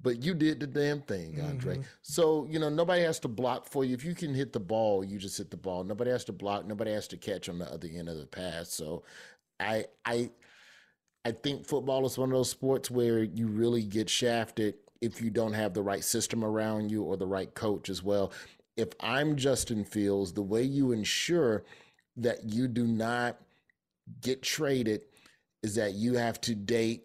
but 0.00 0.22
you 0.22 0.32
did 0.32 0.60
the 0.60 0.66
damn 0.68 1.00
thing, 1.00 1.40
Andre. 1.42 1.74
Mm-hmm. 1.74 1.82
So, 2.02 2.46
you 2.48 2.60
know, 2.60 2.68
nobody 2.68 3.02
has 3.02 3.18
to 3.20 3.28
block 3.28 3.66
for 3.66 3.84
you. 3.84 3.94
If 3.94 4.04
you 4.04 4.14
can 4.14 4.32
hit 4.32 4.52
the 4.52 4.60
ball, 4.60 5.02
you 5.02 5.18
just 5.18 5.36
hit 5.36 5.50
the 5.50 5.56
ball. 5.56 5.82
Nobody 5.82 6.12
has 6.12 6.24
to 6.26 6.32
block, 6.32 6.66
nobody 6.66 6.92
has 6.92 7.08
to 7.08 7.16
catch 7.16 7.48
on 7.48 7.58
the 7.58 7.70
other 7.72 7.88
end 7.92 8.08
of 8.08 8.16
the 8.18 8.26
pass. 8.26 8.70
So 8.70 9.02
I 9.58 9.86
I 10.04 10.30
I 11.24 11.32
think 11.32 11.66
football 11.66 12.06
is 12.06 12.16
one 12.16 12.30
of 12.30 12.36
those 12.36 12.50
sports 12.50 12.92
where 12.92 13.24
you 13.24 13.48
really 13.48 13.82
get 13.82 14.08
shafted 14.08 14.74
if 15.00 15.20
you 15.20 15.30
don't 15.30 15.54
have 15.54 15.74
the 15.74 15.82
right 15.82 16.04
system 16.04 16.44
around 16.44 16.92
you 16.92 17.02
or 17.02 17.16
the 17.16 17.26
right 17.26 17.52
coach 17.54 17.88
as 17.88 18.04
well. 18.04 18.30
If 18.76 18.90
I'm 19.00 19.36
Justin 19.36 19.84
Fields, 19.84 20.32
the 20.32 20.42
way 20.42 20.62
you 20.62 20.92
ensure 20.92 21.64
that 22.16 22.44
you 22.44 22.68
do 22.68 22.86
not 22.86 23.38
get 24.20 24.42
traded 24.42 25.02
is 25.62 25.74
that 25.76 25.94
you 25.94 26.14
have 26.14 26.40
to 26.42 26.54
date 26.54 27.04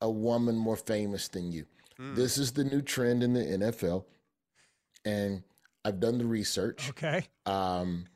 a 0.00 0.10
woman 0.10 0.56
more 0.56 0.76
famous 0.76 1.28
than 1.28 1.52
you. 1.52 1.66
This 2.14 2.38
is 2.38 2.52
the 2.52 2.64
new 2.64 2.80
trend 2.80 3.22
in 3.24 3.34
the 3.34 3.40
NFL. 3.40 4.04
And 5.04 5.42
I've 5.84 5.98
done 6.00 6.18
the 6.18 6.26
research. 6.26 6.90
Okay. 6.90 7.26
Um, 7.44 8.06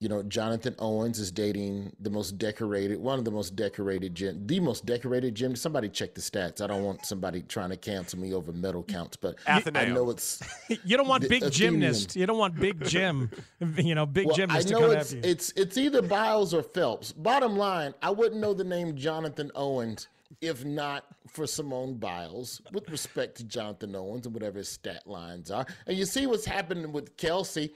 you 0.00 0.08
know, 0.08 0.22
Jonathan 0.24 0.74
Owens 0.80 1.18
is 1.18 1.30
dating 1.30 1.92
the 2.00 2.10
most 2.10 2.36
decorated, 2.36 2.98
one 2.98 3.18
of 3.18 3.24
the 3.24 3.30
most 3.30 3.56
decorated 3.56 4.14
gym, 4.14 4.46
the 4.46 4.60
most 4.60 4.84
decorated 4.84 5.34
gym. 5.34 5.56
Somebody 5.56 5.88
check 5.88 6.14
the 6.14 6.20
stats. 6.20 6.60
I 6.60 6.66
don't 6.66 6.82
want 6.82 7.06
somebody 7.06 7.42
trying 7.42 7.70
to 7.70 7.76
cancel 7.76 8.18
me 8.18 8.34
over 8.34 8.52
medal 8.52 8.82
counts, 8.82 9.16
but 9.16 9.36
I 9.46 9.52
Athenaeum. 9.58 9.94
know 9.94 10.10
it's 10.10 10.42
You 10.84 10.96
don't 10.96 11.08
want 11.08 11.22
The 11.22 11.28
big 11.28 11.42
Athenian. 11.44 11.80
gymnast. 11.80 12.16
You 12.16 12.26
don't 12.26 12.38
want 12.38 12.56
big 12.58 12.84
gym. 12.84 13.30
You 13.76 13.94
know, 13.94 14.04
big 14.04 14.26
well, 14.26 14.36
gymnast 14.36 14.66
I 14.66 14.68
to 14.68 14.72
know 14.74 14.80
come 14.80 14.90
it's 14.92 15.12
after 15.14 15.16
you. 15.16 15.32
it's 15.32 15.52
it's 15.56 15.78
either 15.78 16.02
Biles 16.02 16.52
or 16.52 16.62
Phelps. 16.62 17.12
Bottom 17.12 17.56
line, 17.56 17.94
I 18.02 18.10
wouldn't 18.10 18.40
know 18.40 18.52
the 18.52 18.64
name 18.64 18.96
Jonathan 18.96 19.50
Owens 19.54 20.08
if 20.40 20.64
not 20.64 21.06
for 21.28 21.46
Simone 21.46 21.94
Biles. 21.94 22.60
With 22.72 22.90
respect 22.90 23.36
to 23.36 23.44
Jonathan 23.44 23.94
Owens 23.96 24.26
and 24.26 24.34
whatever 24.34 24.58
his 24.58 24.68
stat 24.68 25.06
lines 25.06 25.50
are, 25.50 25.64
and 25.86 25.96
you 25.96 26.04
see 26.04 26.26
what's 26.26 26.44
happening 26.44 26.92
with 26.92 27.16
Kelce 27.16 27.70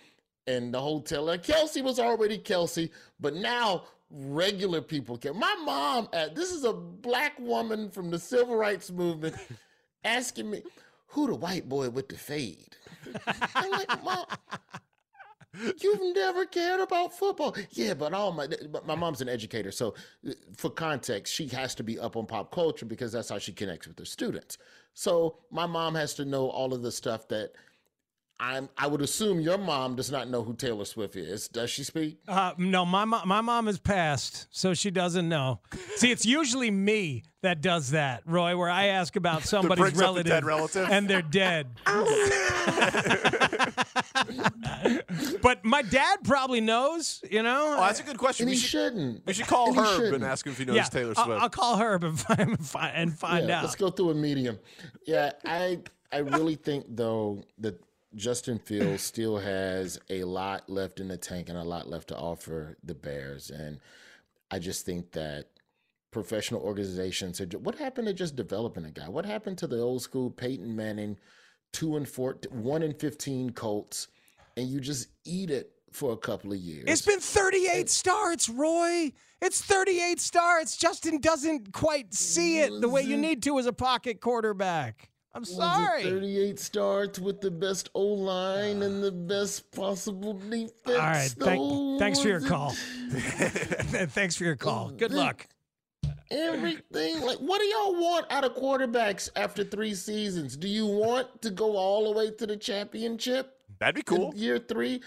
and 0.48 0.72
the 0.72 0.80
hotel. 0.80 1.24
Like, 1.24 1.44
Kelce 1.44 1.82
was 1.82 2.00
already 2.00 2.38
Kelce, 2.38 2.90
but 3.20 3.34
now 3.34 3.84
regular 4.10 4.80
people 4.80 5.16
care. 5.18 5.34
My 5.34 5.54
mom, 5.64 6.08
uh, 6.12 6.28
this 6.34 6.50
is 6.50 6.64
a 6.64 6.72
black 6.72 7.38
woman 7.38 7.90
from 7.90 8.10
the 8.10 8.18
civil 8.18 8.56
rights 8.56 8.90
movement, 8.90 9.36
asking 10.04 10.50
me, 10.50 10.62
"Who 11.08 11.26
the 11.26 11.34
white 11.34 11.68
boy 11.68 11.90
with 11.90 12.08
the 12.08 12.16
fade?" 12.16 12.76
I'm 13.54 13.70
like, 13.70 14.02
Mom, 14.02 14.26
You've 15.80 16.14
never 16.14 16.44
cared 16.44 16.80
about 16.80 17.12
football. 17.12 17.56
Yeah, 17.70 17.94
but 17.94 18.12
all 18.12 18.32
my 18.32 18.46
but 18.70 18.86
my 18.86 18.94
mom's 18.94 19.20
an 19.20 19.28
educator, 19.28 19.72
so 19.72 19.94
uh, 20.28 20.32
for 20.56 20.70
context, 20.70 21.34
she 21.34 21.48
has 21.48 21.74
to 21.76 21.82
be 21.82 21.98
up 21.98 22.16
on 22.16 22.26
pop 22.26 22.52
culture 22.52 22.86
because 22.86 23.12
that's 23.12 23.30
how 23.30 23.38
she 23.38 23.52
connects 23.52 23.88
with 23.88 23.98
her 23.98 24.04
students. 24.04 24.58
So 24.94 25.38
my 25.50 25.66
mom 25.66 25.94
has 25.94 26.14
to 26.14 26.24
know 26.24 26.48
all 26.48 26.74
of 26.74 26.82
the 26.82 26.92
stuff 26.92 27.28
that 27.28 27.52
I'm. 28.40 28.68
I 28.78 28.86
would 28.86 29.00
assume 29.02 29.40
your 29.40 29.58
mom 29.58 29.96
does 29.96 30.10
not 30.12 30.28
know 30.28 30.42
who 30.44 30.54
Taylor 30.54 30.84
Swift 30.84 31.16
is. 31.16 31.48
Does 31.48 31.70
she 31.70 31.82
speak? 31.82 32.18
Uh, 32.28 32.52
no, 32.56 32.84
my 32.86 33.04
mo- 33.04 33.24
my 33.24 33.40
mom 33.40 33.66
has 33.66 33.78
passed, 33.78 34.46
so 34.50 34.74
she 34.74 34.90
doesn't 34.92 35.28
know. 35.28 35.60
See, 35.96 36.10
it's 36.12 36.24
usually 36.24 36.70
me 36.70 37.24
that 37.42 37.60
does 37.60 37.90
that, 37.90 38.22
Roy, 38.26 38.56
where 38.56 38.70
I 38.70 38.86
ask 38.86 39.16
about 39.16 39.42
somebody's 39.42 39.80
brings 39.80 39.98
the 39.98 40.04
relative, 40.04 40.26
dead 40.26 40.44
relative? 40.44 40.88
and 40.90 41.08
they're 41.08 41.22
dead. 41.22 41.68
but 45.42 45.64
my 45.64 45.82
dad 45.82 46.18
probably 46.24 46.60
knows, 46.60 47.22
you 47.30 47.42
know. 47.42 47.76
Oh, 47.78 47.80
that's 47.80 48.00
a 48.00 48.04
good 48.04 48.18
question. 48.18 48.44
And 48.44 48.50
we 48.50 48.54
he 48.56 48.60
should, 48.60 48.70
shouldn't. 48.70 49.26
We 49.26 49.32
should 49.32 49.46
call 49.46 49.68
And 49.68 49.76
he 49.76 49.82
Herb 49.82 50.14
and 50.14 50.24
ask 50.24 50.46
him 50.46 50.52
if 50.52 50.58
he 50.58 50.64
knows 50.64 50.76
yeah, 50.76 50.84
Taylor 50.84 51.14
I'll- 51.16 51.24
Swift. 51.24 51.42
I'll, 51.42 51.50
call 51.50 51.76
Herb 51.76 52.04
and 52.04 52.18
find, 52.26 52.66
find- 52.66 52.92
and 52.96 53.18
find 53.18 53.48
Yeah, 53.48 53.58
out. 53.58 53.64
Let's 53.64 53.76
go 53.76 53.90
through 53.90 54.10
a 54.10 54.14
medium. 54.14 54.58
Yeah, 55.06 55.32
I 55.44 55.80
I 56.12 56.18
really 56.18 56.54
think 56.54 56.86
though 56.88 57.42
that 57.58 57.80
Justin 58.14 58.58
Fields 58.58 59.02
still 59.02 59.38
has 59.38 59.98
a 60.08 60.24
lot 60.24 60.68
left 60.68 61.00
in 61.00 61.08
the 61.08 61.16
tank 61.16 61.48
and 61.48 61.58
a 61.58 61.64
lot 61.64 61.88
left 61.88 62.08
to 62.08 62.16
offer 62.16 62.76
the 62.82 62.94
Bears, 62.94 63.50
and 63.50 63.80
I 64.50 64.58
just 64.58 64.86
think 64.86 65.12
that 65.12 65.46
professional 66.10 66.62
organizations 66.62 67.40
are. 67.40 67.46
What 67.58 67.76
happened 67.76 68.08
to 68.08 68.14
just 68.14 68.34
developing 68.34 68.84
a 68.84 68.90
guy? 68.90 69.08
What 69.08 69.26
happened 69.26 69.58
to 69.58 69.66
the 69.66 69.78
old 69.78 70.02
school 70.02 70.30
Peyton 70.30 70.74
Manning, 70.74 71.18
two 71.72 71.96
and 71.96 72.08
four, 72.08 72.38
one 72.50 72.82
and 72.82 72.98
fifteen 72.98 73.50
Colts, 73.50 74.08
and 74.56 74.68
you 74.68 74.80
just 74.80 75.08
eat 75.24 75.50
it 75.50 75.72
for 75.92 76.12
a 76.12 76.16
couple 76.16 76.52
of 76.52 76.58
years? 76.58 76.84
It's 76.86 77.02
been 77.02 77.20
38 77.20 77.90
starts, 77.90 78.48
Roy. 78.48 79.12
It's 79.40 79.60
38 79.62 80.18
starts. 80.18 80.76
Justin 80.76 81.20
doesn't 81.20 81.72
quite 81.72 82.12
see 82.12 82.58
it 82.60 82.80
the 82.80 82.88
way 82.88 83.02
you 83.02 83.16
need 83.16 83.42
to 83.44 83.58
as 83.58 83.66
a 83.66 83.72
pocket 83.72 84.20
quarterback. 84.20 85.10
I'm 85.34 85.42
Was 85.42 85.56
sorry. 85.56 86.02
38 86.04 86.58
starts 86.58 87.18
with 87.18 87.40
the 87.40 87.50
best 87.50 87.90
O 87.94 88.02
line 88.02 88.82
and 88.82 89.02
the 89.02 89.12
best 89.12 89.70
possible 89.72 90.34
defense. 90.34 90.72
All 90.86 90.94
right. 90.94 91.34
Thank, 91.38 91.60
though? 91.60 91.98
thanks 91.98 92.20
for 92.20 92.28
your 92.28 92.38
it 92.38 92.46
call. 92.46 92.70
thanks 93.10 94.36
for 94.36 94.44
your 94.44 94.56
call. 94.56 94.90
Good 94.90 95.12
luck. 95.12 95.46
Everything 96.30 97.22
like 97.22 97.38
what 97.38 97.58
do 97.58 97.66
y'all 97.66 97.94
want 97.94 98.26
out 98.30 98.44
of 98.44 98.54
quarterbacks 98.54 99.30
after 99.34 99.64
three 99.64 99.94
seasons? 99.94 100.56
Do 100.56 100.68
you 100.68 100.86
want 100.86 101.40
to 101.42 101.50
go 101.50 101.76
all 101.76 102.04
the 102.04 102.18
way 102.18 102.30
to 102.32 102.46
the 102.46 102.56
championship? 102.56 103.58
That'd 103.78 103.94
be 103.94 104.02
cool. 104.02 104.32
year 104.34 104.58
three. 104.58 105.00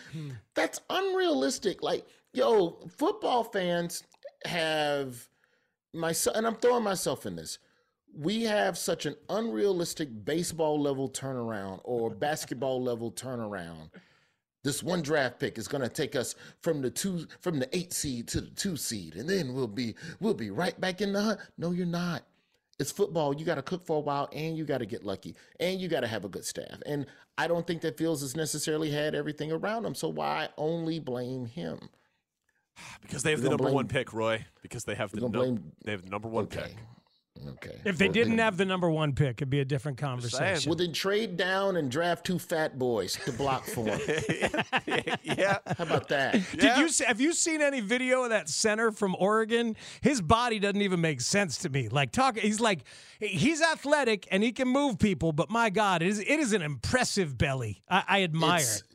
That's 0.55 0.79
unrealistic. 0.89 1.83
Like, 1.83 2.05
yo, 2.33 2.79
football 2.97 3.43
fans 3.43 4.03
have 4.45 5.27
myself, 5.93 6.35
and 6.37 6.47
I'm 6.47 6.55
throwing 6.55 6.83
myself 6.83 7.25
in 7.25 7.35
this. 7.35 7.59
We 8.17 8.43
have 8.43 8.77
such 8.77 9.05
an 9.05 9.15
unrealistic 9.29 10.09
baseball 10.25 10.79
level 10.79 11.09
turnaround 11.09 11.79
or 11.83 12.09
basketball 12.15 12.81
level 12.83 13.11
turnaround. 13.11 13.89
This 14.63 14.83
one 14.83 15.01
draft 15.01 15.39
pick 15.39 15.57
is 15.57 15.67
going 15.67 15.81
to 15.81 15.89
take 15.89 16.15
us 16.15 16.35
from 16.61 16.81
the 16.81 16.91
two, 16.91 17.25
from 17.39 17.57
the 17.57 17.75
eight 17.75 17.93
seed 17.93 18.27
to 18.29 18.41
the 18.41 18.51
two 18.51 18.77
seed, 18.77 19.15
and 19.15 19.27
then 19.27 19.53
we'll 19.53 19.67
be, 19.67 19.95
we'll 20.19 20.35
be 20.35 20.51
right 20.51 20.79
back 20.79 21.01
in 21.01 21.13
the 21.13 21.21
hunt. 21.21 21.39
No, 21.57 21.71
you're 21.71 21.87
not. 21.87 22.23
It's 22.77 22.91
football. 22.91 23.33
You 23.35 23.43
got 23.45 23.55
to 23.55 23.61
cook 23.63 23.83
for 23.85 23.97
a 23.97 24.01
while, 24.01 24.29
and 24.33 24.55
you 24.57 24.65
got 24.65 24.79
to 24.79 24.85
get 24.85 25.03
lucky, 25.03 25.35
and 25.59 25.79
you 25.79 25.87
got 25.87 26.01
to 26.01 26.07
have 26.07 26.25
a 26.25 26.29
good 26.29 26.45
staff. 26.45 26.79
And 26.85 27.07
I 27.37 27.47
don't 27.47 27.65
think 27.65 27.81
that 27.81 27.97
Fields 27.97 28.21
has 28.21 28.35
necessarily 28.35 28.91
had 28.91 29.15
everything 29.15 29.51
around 29.51 29.85
him. 29.85 29.95
So 29.95 30.09
why 30.09 30.49
only 30.57 30.99
blame 30.99 31.45
him? 31.45 31.79
Because 33.01 33.21
they 33.23 33.31
have 33.31 33.39
We're 33.39 33.45
the 33.45 33.57
number 33.57 33.71
one 33.71 33.87
pick, 33.87 34.13
Roy. 34.13 34.45
Because 34.61 34.83
they 34.83 34.95
have 34.95 35.11
the 35.11 35.21
We're 35.21 35.29
gonna 35.29 35.37
blame- 35.53 35.71
they 35.83 35.91
have 35.91 36.03
the 36.03 36.09
number 36.09 36.27
one 36.27 36.47
pick. 36.47 36.75
Okay. 37.47 37.79
If 37.85 37.97
they 37.97 38.05
Well, 38.05 38.13
didn't 38.13 38.35
then- 38.35 38.39
have 38.45 38.57
the 38.57 38.65
number 38.65 38.89
one 38.89 39.13
pick, 39.13 39.37
it'd 39.37 39.49
be 39.49 39.61
a 39.61 39.65
different 39.65 39.97
conversation. 39.97 40.69
well, 40.69 40.75
then 40.77 40.91
trade 40.93 41.37
down 41.37 41.75
and 41.77 41.89
draft 41.89 42.25
two 42.25 42.37
fat 42.37 42.77
boys 42.77 43.17
to 43.25 43.31
block 43.31 43.65
for 43.65 43.87
him. 43.87 43.99
yeah. 45.23 45.57
How 45.77 45.83
about 45.83 46.07
that? 46.09 46.33
Did 46.57 46.77
you 46.77 46.89
see, 46.89 47.05
have 47.05 47.21
you 47.21 47.33
seen 47.33 47.61
any 47.61 47.79
video 47.79 48.23
of 48.23 48.29
that 48.29 48.49
center 48.49 48.91
from 48.91 49.15
Oregon? 49.17 49.75
His 50.01 50.21
body 50.21 50.59
doesn't 50.59 50.81
even 50.81 51.01
make 51.01 51.21
sense 51.21 51.57
to 51.59 51.69
me. 51.69 51.87
Like 51.89 52.11
talk, 52.11 52.37
he's 52.37 52.59
like 52.59 52.83
he's 53.19 53.61
athletic 53.61 54.27
and 54.29 54.43
he 54.43 54.51
can 54.51 54.67
move 54.67 54.99
people, 54.99 55.31
but 55.31 55.49
my 55.49 55.69
God, 55.69 56.01
it 56.03 56.09
is 56.09 56.19
it 56.19 56.27
is 56.39 56.53
an 56.53 56.61
impressive 56.61 57.37
belly. 57.37 57.81
I, 57.89 58.03
I 58.07 58.23
admire 58.23 58.59
It's, 58.59 58.77
it. 58.81 58.85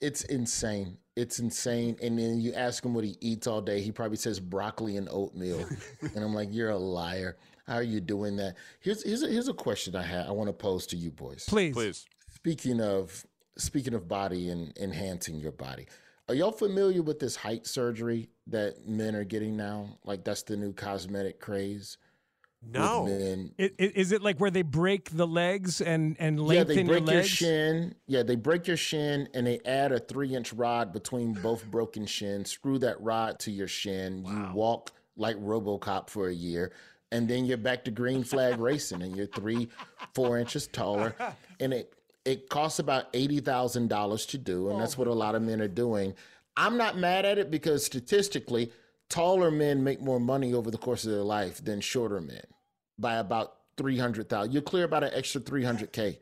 it's 0.00 0.24
insane. 0.24 0.98
It's 1.14 1.38
insane. 1.38 1.96
And 2.02 2.18
then 2.18 2.40
you 2.40 2.54
ask 2.54 2.84
him 2.84 2.94
what 2.94 3.04
he 3.04 3.16
eats 3.20 3.46
all 3.46 3.60
day. 3.60 3.82
He 3.82 3.92
probably 3.92 4.16
says 4.16 4.40
broccoli 4.40 4.96
and 4.96 5.08
oatmeal. 5.10 5.64
and 6.00 6.24
I'm 6.24 6.34
like, 6.34 6.48
you're 6.50 6.70
a 6.70 6.76
liar. 6.78 7.36
How 7.66 7.74
are 7.76 7.82
you 7.82 8.00
doing 8.00 8.36
that? 8.36 8.56
Here's 8.80 9.02
here's 9.04 9.22
a, 9.22 9.28
here's 9.28 9.48
a 9.48 9.54
question 9.54 9.94
I 9.96 10.02
had. 10.02 10.26
I 10.26 10.32
want 10.32 10.48
to 10.48 10.52
pose 10.52 10.86
to 10.88 10.96
you 10.96 11.10
boys. 11.10 11.44
Please, 11.48 11.74
please. 11.74 12.06
Speaking 12.34 12.80
of 12.80 13.24
speaking 13.56 13.94
of 13.94 14.08
body 14.08 14.48
and 14.50 14.76
enhancing 14.78 15.36
your 15.36 15.52
body, 15.52 15.86
are 16.28 16.34
y'all 16.34 16.52
familiar 16.52 17.02
with 17.02 17.18
this 17.20 17.36
height 17.36 17.66
surgery 17.66 18.28
that 18.48 18.86
men 18.88 19.14
are 19.14 19.24
getting 19.24 19.56
now? 19.56 19.98
Like 20.04 20.24
that's 20.24 20.42
the 20.42 20.56
new 20.56 20.72
cosmetic 20.72 21.40
craze. 21.40 21.98
No. 22.64 23.04
men 23.06 23.52
I- 23.58 23.72
i- 23.80 23.92
Is 23.96 24.12
it 24.12 24.22
like 24.22 24.38
where 24.38 24.50
they 24.50 24.62
break 24.62 25.10
the 25.10 25.26
legs 25.26 25.80
and 25.80 26.16
and 26.20 26.38
lengthen 26.40 26.48
Yeah, 26.48 26.58
lengthen 26.58 26.76
they 26.76 26.82
break 26.84 27.00
your 27.00 27.08
your, 27.14 27.16
legs? 27.22 27.28
shin. 27.28 27.94
Yeah, 28.06 28.22
they 28.22 28.36
break 28.36 28.66
your 28.68 28.76
shin 28.76 29.28
and 29.34 29.46
they 29.46 29.58
add 29.64 29.90
a 29.92 29.98
three 29.98 30.34
inch 30.34 30.52
rod 30.52 30.92
between 30.92 31.32
both 31.32 31.64
broken 31.70 32.06
shins. 32.06 32.50
Screw 32.52 32.78
that 32.78 33.00
rod 33.00 33.38
to 33.40 33.50
your 33.50 33.66
shin. 33.68 34.24
You 34.24 34.50
walk 34.54 34.92
like 35.16 35.36
Robocop 35.36 36.08
for 36.08 36.28
a 36.28 36.32
year, 36.34 36.72
and 37.12 37.28
then 37.28 37.44
you're 37.44 37.58
back 37.58 37.84
to 37.84 37.90
green 37.90 38.24
flag 38.24 38.58
racing, 38.58 39.02
and 39.02 39.14
you're 39.14 39.26
three, 39.26 39.68
four 40.14 40.38
inches 40.38 40.66
taller. 40.66 41.14
And 41.60 41.72
it 41.72 41.94
it 42.24 42.48
costs 42.48 42.80
about 42.80 43.06
eighty 43.14 43.38
thousand 43.38 43.88
dollars 43.88 44.26
to 44.26 44.38
do, 44.38 44.70
and 44.70 44.80
that's 44.80 44.98
what 44.98 45.06
a 45.06 45.12
lot 45.12 45.36
of 45.36 45.42
men 45.42 45.60
are 45.60 45.68
doing. 45.68 46.12
I'm 46.56 46.76
not 46.76 46.98
mad 46.98 47.24
at 47.24 47.38
it 47.38 47.52
because 47.52 47.86
statistically, 47.86 48.72
taller 49.08 49.52
men 49.52 49.84
make 49.84 50.00
more 50.00 50.18
money 50.18 50.54
over 50.54 50.72
the 50.72 50.78
course 50.78 51.04
of 51.04 51.12
their 51.12 51.22
life 51.22 51.64
than 51.64 51.80
shorter 51.80 52.20
men 52.20 52.42
by 52.98 53.14
about 53.14 53.58
three 53.76 53.96
hundred 53.96 54.28
thousand. 54.28 54.50
You're 54.52 54.62
clear 54.62 54.82
about 54.82 55.04
an 55.04 55.10
extra 55.14 55.40
three 55.40 55.62
hundred 55.62 55.92
k 55.92 56.18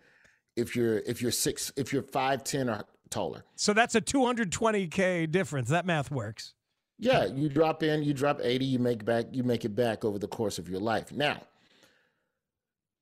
if 0.57 0.77
you're 0.77 0.99
if 0.99 1.23
you're 1.23 1.33
six 1.33 1.73
if 1.77 1.91
you're 1.91 2.03
five 2.03 2.45
ten 2.45 2.69
or 2.69 2.85
taller. 3.09 3.45
So 3.57 3.73
that's 3.73 3.95
a 3.95 4.01
220k 4.03 5.31
difference. 5.31 5.71
That 5.71 5.87
math 5.87 6.11
works. 6.11 6.55
Yeah, 7.03 7.25
you 7.25 7.49
drop 7.49 7.83
in, 7.83 8.03
you 8.03 8.13
drop 8.13 8.41
eighty, 8.43 8.67
you 8.67 8.79
make 8.79 9.05
back, 9.07 9.27
you 9.33 9.43
make 9.43 9.65
it 9.65 9.75
back 9.75 10.05
over 10.05 10.19
the 10.19 10.29
course 10.29 10.59
of 10.59 10.69
your 10.69 10.81
life. 10.81 11.11
Now, 11.11 11.41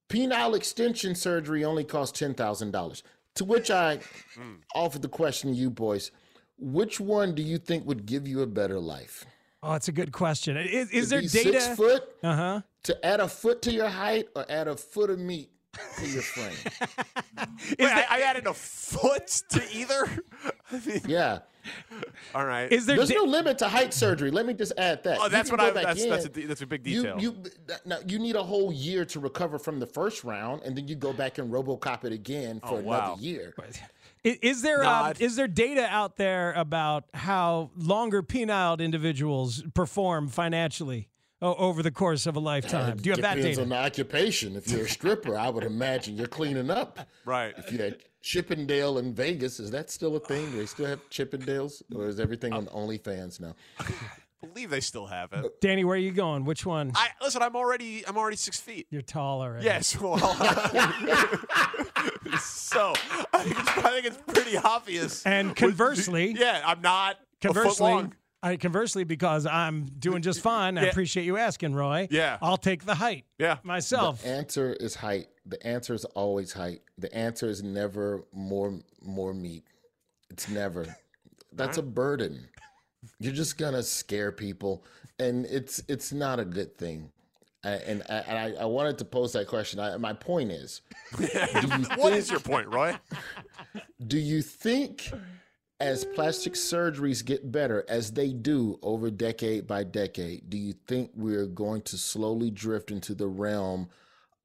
penile 0.08 0.56
extension 0.56 1.16
surgery 1.16 1.64
only 1.64 1.82
costs 1.82 2.16
ten 2.16 2.32
thousand 2.32 2.70
dollars. 2.70 3.02
To 3.34 3.44
which 3.44 3.70
I 3.70 3.98
offered 4.74 5.02
the 5.02 5.08
question 5.08 5.52
to 5.52 5.56
you 5.56 5.68
boys: 5.68 6.12
Which 6.58 7.00
one 7.00 7.34
do 7.34 7.42
you 7.42 7.58
think 7.58 7.86
would 7.86 8.06
give 8.06 8.28
you 8.28 8.42
a 8.42 8.46
better 8.46 8.78
life? 8.78 9.26
Oh, 9.64 9.74
it's 9.74 9.88
a 9.88 9.92
good 9.92 10.12
question. 10.12 10.56
Is, 10.56 10.90
is 10.90 11.10
there 11.10 11.20
be 11.20 11.26
data? 11.26 11.60
Six 11.60 11.76
foot. 11.76 12.04
Uh 12.22 12.36
huh. 12.36 12.60
To 12.84 13.04
add 13.04 13.18
a 13.18 13.28
foot 13.28 13.60
to 13.62 13.72
your 13.72 13.88
height 13.88 14.28
or 14.36 14.46
add 14.48 14.68
a 14.68 14.76
foot 14.76 15.10
of 15.10 15.18
meat 15.18 15.50
to 15.98 16.06
your 16.08 16.22
frame. 16.22 16.54
Wait, 17.78 17.88
I, 17.92 18.06
I 18.10 18.20
added 18.22 18.46
a 18.46 18.54
foot 18.54 19.26
to 19.50 19.62
either. 19.72 20.08
I 20.72 20.80
mean, 20.86 21.00
yeah. 21.06 21.40
All 22.34 22.46
right. 22.46 22.68
There's 22.70 23.10
no 23.10 23.24
limit 23.24 23.58
to 23.58 23.68
height 23.68 23.92
surgery. 23.92 24.30
Let 24.30 24.46
me 24.46 24.54
just 24.54 24.72
add 24.78 25.02
that. 25.04 25.18
Oh, 25.20 25.28
that's 25.28 25.50
what 25.50 25.60
I- 25.60 25.70
that's- 25.70 26.02
in. 26.02 26.08
that's 26.10 26.24
a 26.24 26.28
that's 26.28 26.62
a 26.62 26.66
big 26.66 26.82
detail. 26.82 27.20
You, 27.20 27.42
now 27.84 27.98
you 28.06 28.18
need 28.18 28.36
a 28.36 28.42
whole 28.42 28.72
year 28.72 29.04
to 29.06 29.20
recover 29.20 29.58
from 29.58 29.78
the 29.78 29.86
first 29.86 30.24
round, 30.24 30.62
and 30.62 30.74
then 30.76 30.88
you 30.88 30.94
go 30.94 31.12
back 31.12 31.38
and 31.38 31.52
RoboCop 31.52 32.04
it 32.04 32.12
again 32.12 32.60
for 32.60 32.78
Oh, 32.78 32.80
wow. 32.80 32.96
another 33.12 33.22
year. 33.22 33.54
Is 34.24 34.62
there 34.62 34.82
No, 34.82 34.88
uh, 34.88 35.14
is 35.18 35.36
there 35.36 35.46
data 35.46 35.86
out 35.88 36.16
there 36.16 36.52
about 36.54 37.04
how 37.14 37.70
longer 37.76 38.22
penile 38.22 38.78
individuals 38.80 39.62
perform 39.74 40.28
financially 40.28 41.08
o- 41.08 41.17
over 41.40 41.82
the 41.82 41.90
course 41.90 42.26
of 42.26 42.36
a 42.36 42.40
lifetime? 42.40 42.96
Do 42.96 43.04
you 43.04 43.12
have 43.12 43.22
that 43.22 43.36
Depends 43.36 43.56
data? 43.56 43.62
on 43.62 43.68
the 43.68 43.76
occupation. 43.76 44.56
If 44.56 44.70
you're 44.70 44.86
a 44.86 44.88
stripper, 44.88 45.36
I 45.36 45.48
would 45.48 45.64
imagine 45.64 46.16
you're 46.16 46.26
cleaning 46.26 46.70
up. 46.70 47.00
Right. 47.24 47.54
If 47.56 47.72
you 47.72 47.78
had 47.78 47.98
Chippendale 48.22 48.98
in 48.98 49.14
Vegas, 49.14 49.60
is 49.60 49.70
that 49.70 49.90
still 49.90 50.16
a 50.16 50.20
thing? 50.20 50.50
Do 50.50 50.58
they 50.58 50.66
still 50.66 50.86
have 50.86 51.08
Chippendales, 51.10 51.82
or 51.94 52.08
is 52.08 52.20
everything 52.20 52.52
on 52.52 52.66
OnlyFans 52.66 53.40
now? 53.40 53.54
believe 54.40 54.70
they 54.70 54.80
still 54.80 55.06
have 55.06 55.32
it. 55.32 55.60
Danny, 55.60 55.84
where 55.84 55.96
are 55.96 56.00
you 56.00 56.12
going? 56.12 56.44
Which 56.44 56.66
one? 56.66 56.92
I 56.94 57.08
listen. 57.20 57.42
I'm 57.42 57.56
already. 57.56 58.06
I'm 58.06 58.16
already 58.16 58.36
six 58.36 58.60
feet. 58.60 58.86
You're 58.90 59.02
taller. 59.02 59.58
Yes. 59.60 59.98
Well, 60.00 60.16
so 62.38 62.92
I 63.32 63.42
think, 63.42 63.58
it's, 63.58 63.68
I 63.68 63.90
think 63.90 64.06
it's 64.06 64.18
pretty 64.26 64.56
obvious. 64.56 65.26
And 65.26 65.56
conversely, 65.56 66.34
yeah, 66.38 66.62
I'm 66.64 66.80
not 66.80 67.16
a 67.16 67.18
foot 67.48 67.54
Conversely, 67.54 67.90
long. 67.90 68.14
I, 68.42 68.56
conversely, 68.56 69.04
because 69.04 69.46
I'm 69.46 69.86
doing 69.86 70.22
just 70.22 70.40
fine, 70.40 70.78
I 70.78 70.86
appreciate 70.86 71.24
you 71.24 71.36
asking, 71.36 71.74
Roy. 71.74 72.06
Yeah. 72.10 72.38
I'll 72.40 72.56
take 72.56 72.84
the 72.84 72.94
height. 72.94 73.24
Yeah. 73.38 73.58
Myself. 73.64 74.22
The 74.22 74.28
answer 74.28 74.76
is 74.78 74.94
height. 74.94 75.26
The 75.44 75.64
answer 75.66 75.94
is 75.94 76.04
always 76.04 76.52
height. 76.52 76.82
The 76.98 77.12
answer 77.14 77.48
is 77.48 77.62
never 77.62 78.24
more 78.32 78.78
more 79.02 79.34
meat. 79.34 79.64
It's 80.30 80.48
never. 80.48 80.94
That's 81.52 81.78
a 81.78 81.82
burden. 81.82 82.48
You're 83.18 83.32
just 83.32 83.58
gonna 83.58 83.82
scare 83.82 84.30
people, 84.30 84.84
and 85.18 85.46
it's 85.46 85.82
it's 85.88 86.12
not 86.12 86.38
a 86.38 86.44
good 86.44 86.76
thing. 86.76 87.10
I, 87.64 87.70
and 87.70 88.02
I, 88.08 88.14
and 88.14 88.38
I, 88.58 88.62
I 88.62 88.64
wanted 88.66 88.98
to 88.98 89.04
pose 89.04 89.32
that 89.32 89.48
question. 89.48 89.80
I, 89.80 89.96
my 89.96 90.12
point 90.12 90.52
is, 90.52 90.82
do 91.16 91.24
you 91.24 91.68
What 91.96 92.12
is 92.12 92.30
your 92.30 92.40
point, 92.40 92.68
Roy? 92.68 92.96
do 94.06 94.18
you 94.18 94.42
think 94.42 95.10
as 95.80 96.04
plastic 96.04 96.54
surgeries 96.54 97.24
get 97.24 97.52
better 97.52 97.84
as 97.88 98.10
they 98.12 98.32
do 98.32 98.78
over 98.82 99.10
decade 99.10 99.66
by 99.66 99.84
decade 99.84 100.50
do 100.50 100.58
you 100.58 100.74
think 100.88 101.10
we're 101.14 101.46
going 101.46 101.80
to 101.82 101.96
slowly 101.96 102.50
drift 102.50 102.90
into 102.90 103.14
the 103.14 103.26
realm 103.26 103.88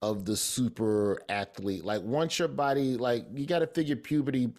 of 0.04 0.26
the 0.26 0.36
super 0.36 1.22
athlete? 1.30 1.86
Like 1.86 2.02
once 2.02 2.38
your 2.38 2.50
body 2.50 2.98
like 2.98 3.26
you 3.34 3.48
got 3.48 3.60
to 3.60 3.68
figure 3.68 3.96
puberty 3.96 4.52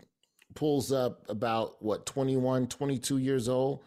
pulls 0.55 0.91
up 0.91 1.23
about 1.29 1.83
what 1.83 2.07
21 2.07 2.67
22 2.67 3.19
years 3.19 3.49
old 3.49 3.81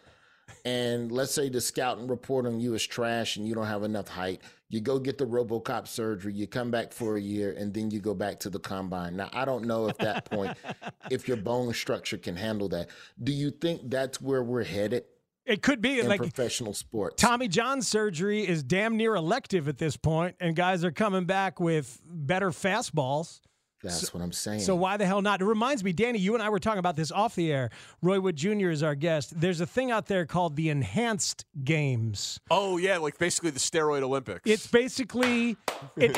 and 0.65 1.11
let's 1.11 1.33
say 1.33 1.49
the 1.49 1.61
scouting 1.61 2.07
report 2.07 2.45
on 2.45 2.59
you 2.59 2.73
is 2.73 2.85
trash 2.85 3.37
and 3.37 3.47
you 3.47 3.55
don't 3.55 3.67
have 3.67 3.83
enough 3.83 4.07
height 4.07 4.41
you 4.69 4.81
go 4.81 4.99
get 4.99 5.17
the 5.17 5.25
robocop 5.25 5.87
surgery 5.87 6.33
you 6.33 6.45
come 6.45 6.69
back 6.69 6.91
for 6.91 7.15
a 7.15 7.21
year 7.21 7.55
and 7.57 7.73
then 7.73 7.89
you 7.89 7.99
go 7.99 8.13
back 8.13 8.39
to 8.39 8.49
the 8.49 8.59
combine. 8.59 9.15
Now 9.15 9.29
i 9.33 9.45
don't 9.45 9.65
know 9.65 9.87
if 9.87 9.97
that 9.99 10.25
point 10.25 10.57
if 11.11 11.27
your 11.27 11.37
bone 11.37 11.73
structure 11.73 12.17
can 12.17 12.35
handle 12.35 12.67
that. 12.69 12.89
Do 13.21 13.31
you 13.31 13.51
think 13.51 13.81
that's 13.85 14.21
where 14.21 14.43
we're 14.43 14.63
headed 14.63 15.05
It 15.45 15.61
could 15.61 15.81
be 15.81 15.99
in 15.99 16.07
like 16.07 16.19
professional 16.19 16.73
sports? 16.73 17.21
Tommy 17.21 17.47
John 17.47 17.81
surgery 17.81 18.45
is 18.45 18.63
damn 18.63 18.97
near 18.97 19.15
elective 19.15 19.67
at 19.69 19.77
this 19.77 19.95
point, 19.95 20.35
and 20.39 20.55
guys 20.55 20.83
are 20.83 20.91
coming 20.91 21.25
back 21.25 21.59
with 21.59 22.01
better 22.05 22.49
fastballs. 22.51 23.39
That's 23.83 24.13
what 24.13 24.23
I'm 24.23 24.31
saying. 24.31 24.61
So 24.61 24.75
why 24.75 24.97
the 24.97 25.05
hell 25.05 25.21
not? 25.21 25.41
It 25.41 25.45
reminds 25.45 25.83
me, 25.83 25.93
Danny, 25.93 26.19
you 26.19 26.33
and 26.33 26.41
I 26.43 26.49
were 26.49 26.59
talking 26.59 26.79
about 26.79 26.95
this 26.95 27.11
off 27.11 27.35
the 27.35 27.51
air. 27.51 27.69
Roy 28.01 28.19
Wood 28.19 28.35
Jr. 28.35 28.69
is 28.69 28.81
our 28.83 28.95
guest. 28.95 29.39
There's 29.39 29.61
a 29.61 29.65
thing 29.67 29.91
out 29.91 30.07
there 30.07 30.25
called 30.25 30.55
the 30.55 30.69
Enhanced 30.69 31.45
Games. 31.63 32.39
Oh 32.49 32.77
yeah, 32.77 32.97
like 32.97 33.17
basically 33.17 33.51
the 33.51 33.59
steroid 33.59 34.01
Olympics. 34.01 34.41
It's 34.45 34.67
basically 34.67 35.57
it. 35.95 36.11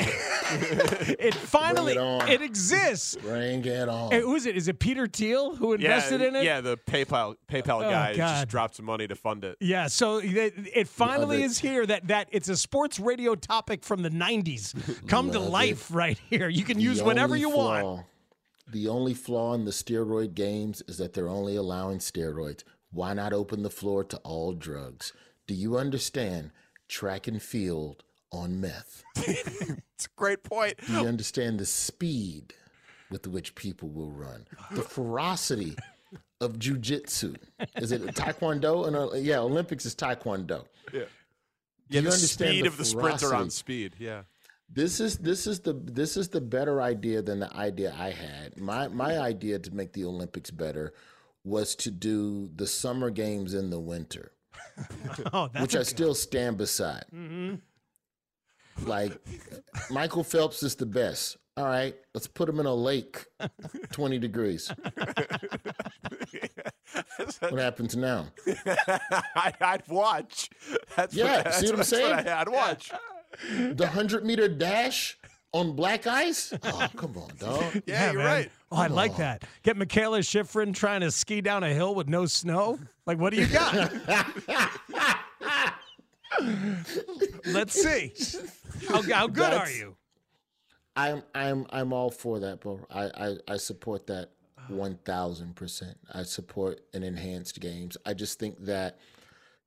it 1.18 1.34
finally 1.34 1.94
Bring 1.94 2.06
it 2.06 2.22
on. 2.22 2.28
it 2.28 2.42
exists. 2.42 3.16
Bring 3.16 3.64
it 3.64 3.88
on. 3.88 4.10
Hey, 4.10 4.20
who 4.20 4.34
is 4.34 4.46
it? 4.46 4.56
Is 4.56 4.68
it 4.68 4.78
Peter 4.78 5.06
Thiel 5.06 5.54
who 5.56 5.72
invested 5.74 6.20
yeah, 6.20 6.28
in 6.28 6.36
it? 6.36 6.44
Yeah, 6.44 6.60
the 6.60 6.76
PayPal 6.76 7.36
PayPal 7.48 7.80
Oh, 7.80 7.90
guy 7.90 8.14
God. 8.14 8.16
just 8.16 8.48
dropped 8.48 8.76
some 8.76 8.86
money 8.86 9.06
to 9.06 9.14
fund 9.14 9.44
it. 9.44 9.56
Yeah, 9.60 9.86
so 9.88 10.18
it, 10.18 10.54
it 10.74 10.88
finally 10.88 11.38
Love 11.38 11.44
it. 11.44 11.50
is 11.50 11.58
here 11.58 11.86
that 11.86 12.08
that 12.08 12.28
it's 12.32 12.48
a 12.48 12.56
sports 12.56 12.98
radio 12.98 13.34
topic 13.34 13.84
from 13.84 14.02
the 14.02 14.10
90s 14.10 15.06
come 15.08 15.30
to 15.32 15.38
Love 15.38 15.50
life 15.50 15.90
right 15.92 16.18
here. 16.30 16.48
You 16.48 16.64
can 16.64 16.78
The 16.78 16.84
use 16.84 17.02
whatever 17.02 17.34
only 17.34 17.40
you 17.50 17.54
flaw- 17.56 17.82
want. 17.82 18.06
The 18.68 18.88
only 18.88 19.14
flaw 19.14 19.54
in 19.54 19.64
the 19.64 19.70
steroid 19.72 20.34
games 20.34 20.82
is 20.86 20.96
that 20.98 21.12
they're 21.12 21.28
only 21.28 21.56
allowing 21.56 21.98
steroids. 21.98 22.62
Why 22.92 23.14
not 23.14 23.32
open 23.32 23.62
the 23.62 23.70
floor 23.70 24.04
to 24.04 24.16
all 24.18 24.52
drugs? 24.52 25.12
Do 25.46 25.54
you 25.54 25.76
understand 25.76 26.52
track 26.88 27.26
and 27.26 27.42
field 27.42 28.04
on 28.32 28.60
meth? 28.60 29.02
It's 30.00 30.06
a 30.06 30.16
great 30.16 30.42
point. 30.44 30.74
Do 30.86 30.92
you 30.94 31.06
understand 31.08 31.58
the 31.60 31.66
speed 31.66 32.54
with 33.10 33.26
which 33.26 33.54
people 33.54 33.90
will 33.90 34.10
run? 34.10 34.46
The 34.70 34.80
ferocity 34.82 35.76
of 36.40 36.58
jujitsu. 36.58 37.36
Is 37.76 37.92
it 37.92 38.02
taekwondo? 38.14 38.86
And 38.86 38.96
uh, 38.96 39.10
yeah, 39.16 39.40
Olympics 39.40 39.84
is 39.84 39.94
taekwondo. 39.94 40.64
Yeah. 40.92 41.00
Do 41.00 41.06
Yeah, 41.90 41.96
you 41.96 42.00
the 42.02 42.12
understand 42.12 42.50
speed 42.50 42.64
the 42.64 42.68
of 42.68 42.76
the 42.78 42.84
sprinter 42.86 43.34
on 43.34 43.50
speed. 43.50 43.96
Yeah. 43.98 44.22
This 44.72 45.00
is 45.00 45.18
this 45.18 45.46
is 45.48 45.60
the 45.60 45.72
this 45.72 46.16
is 46.16 46.28
the 46.28 46.40
better 46.40 46.80
idea 46.80 47.22
than 47.22 47.40
the 47.40 47.52
idea 47.56 47.94
I 47.98 48.10
had. 48.10 48.56
My 48.60 48.86
my 48.88 49.18
idea 49.18 49.58
to 49.58 49.74
make 49.74 49.92
the 49.92 50.04
Olympics 50.04 50.50
better 50.50 50.94
was 51.44 51.74
to 51.76 51.90
do 51.90 52.50
the 52.54 52.66
summer 52.66 53.10
games 53.10 53.54
in 53.54 53.70
the 53.70 53.80
winter, 53.80 54.32
Oh, 55.32 55.48
that's 55.52 55.62
which 55.62 55.74
I 55.74 55.78
good- 55.78 55.86
still 55.86 56.14
stand 56.14 56.56
beside. 56.58 57.04
Mhm. 57.12 57.60
Like 58.84 59.18
Michael 59.90 60.22
Phelps 60.24 60.62
is 60.62 60.76
the 60.76 60.86
best. 60.86 61.36
All 61.56 61.64
right, 61.66 61.94
let's 62.14 62.28
put 62.28 62.48
him 62.48 62.60
in 62.60 62.66
a 62.66 62.74
lake, 62.74 63.26
twenty 63.92 64.18
degrees. 64.18 64.72
what 67.40 67.58
happens 67.58 67.96
now? 67.96 68.26
I, 69.36 69.52
I'd 69.60 69.82
watch. 69.88 70.48
That's 70.96 71.14
Yeah, 71.14 71.36
what, 71.36 71.44
that's, 71.44 71.58
see 71.58 71.66
what 71.66 71.72
I'm 71.72 71.76
that's 71.78 71.88
saying? 71.88 72.28
I, 72.28 72.40
I'd 72.40 72.48
watch. 72.48 72.92
The 73.72 73.86
hundred 73.86 74.24
meter 74.24 74.48
dash 74.48 75.18
on 75.52 75.72
black 75.74 76.06
ice? 76.06 76.52
Oh, 76.62 76.88
come 76.96 77.16
on, 77.16 77.30
dog. 77.38 77.82
Yeah, 77.86 78.12
you're 78.12 78.22
man. 78.22 78.26
right. 78.26 78.50
Oh, 78.72 78.76
I 78.76 78.86
Come 78.86 78.96
like 78.96 79.12
on. 79.12 79.18
that. 79.18 79.44
Get 79.62 79.76
Mikaela 79.76 80.20
Shiffrin 80.20 80.74
trying 80.74 81.00
to 81.00 81.10
ski 81.10 81.40
down 81.40 81.64
a 81.64 81.72
hill 81.74 81.94
with 81.94 82.08
no 82.08 82.26
snow. 82.26 82.78
Like, 83.06 83.18
what 83.18 83.32
do 83.32 83.40
you 83.40 83.46
got? 83.48 83.92
Let's 87.46 87.72
see. 87.82 88.12
How, 88.88 89.02
how 89.02 89.26
good 89.26 89.52
are 89.52 89.70
you? 89.70 89.96
I'm 90.96 91.22
I'm 91.34 91.66
I'm 91.70 91.92
all 91.92 92.10
for 92.10 92.38
that, 92.40 92.60
bro. 92.60 92.80
I 92.90 93.04
I, 93.14 93.36
I 93.48 93.56
support 93.56 94.06
that 94.08 94.30
one 94.68 94.98
thousand 95.04 95.56
percent. 95.56 95.96
I 96.12 96.22
support 96.24 96.80
an 96.94 97.02
enhanced 97.02 97.60
games. 97.60 97.96
I 98.06 98.14
just 98.14 98.38
think 98.38 98.56
that 98.64 98.98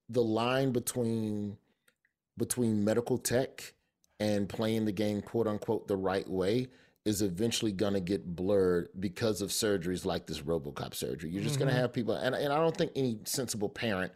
the 0.09 0.23
line 0.23 0.71
between 0.71 1.57
between 2.37 2.83
medical 2.83 3.17
tech 3.17 3.73
and 4.19 4.47
playing 4.49 4.85
the 4.85 4.91
game 4.91 5.21
quote 5.21 5.47
unquote 5.47 5.87
the 5.87 5.95
right 5.97 6.27
way 6.29 6.67
is 7.05 7.21
eventually 7.21 7.71
gonna 7.73 7.99
get 7.99 8.35
blurred 8.35 8.87
because 8.99 9.41
of 9.41 9.49
surgeries 9.49 10.05
like 10.05 10.25
this 10.25 10.39
RoboCop 10.41 10.93
surgery. 10.95 11.29
You're 11.29 11.43
just 11.43 11.55
Mm-hmm. 11.55 11.67
gonna 11.67 11.77
have 11.79 11.93
people, 11.93 12.13
and 12.15 12.33
and 12.33 12.53
I 12.53 12.57
don't 12.57 12.75
think 12.77 12.91
any 12.95 13.19
sensible 13.25 13.69
parent 13.69 14.11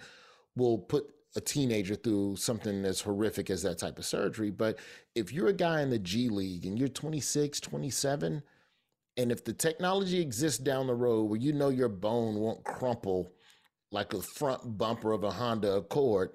will 0.55 0.77
put 0.77 1.05
a 1.35 1.41
teenager 1.41 1.95
through 1.95 2.37
something 2.37 2.85
as 2.85 3.01
horrific 3.01 3.49
as 3.49 3.61
that 3.63 3.77
type 3.77 3.99
of 3.99 4.05
surgery. 4.05 4.49
But 4.49 4.79
if 5.15 5.31
you're 5.33 5.49
a 5.49 5.53
guy 5.53 5.81
in 5.81 5.89
the 5.89 5.99
G 5.99 6.29
League 6.29 6.65
and 6.65 6.79
you're 6.79 6.87
26, 6.87 7.59
27, 7.59 8.41
and 9.17 9.31
if 9.31 9.43
the 9.43 9.53
technology 9.53 10.21
exists 10.21 10.57
down 10.57 10.87
the 10.87 10.95
road 10.95 11.23
where 11.23 11.39
you 11.39 11.51
know 11.53 11.69
your 11.69 11.89
bone 11.89 12.35
won't 12.35 12.63
crumple 12.63 13.29
like 13.91 14.13
a 14.13 14.21
front 14.21 14.77
bumper 14.77 15.11
of 15.11 15.23
a 15.25 15.31
Honda 15.31 15.73
Accord, 15.75 16.31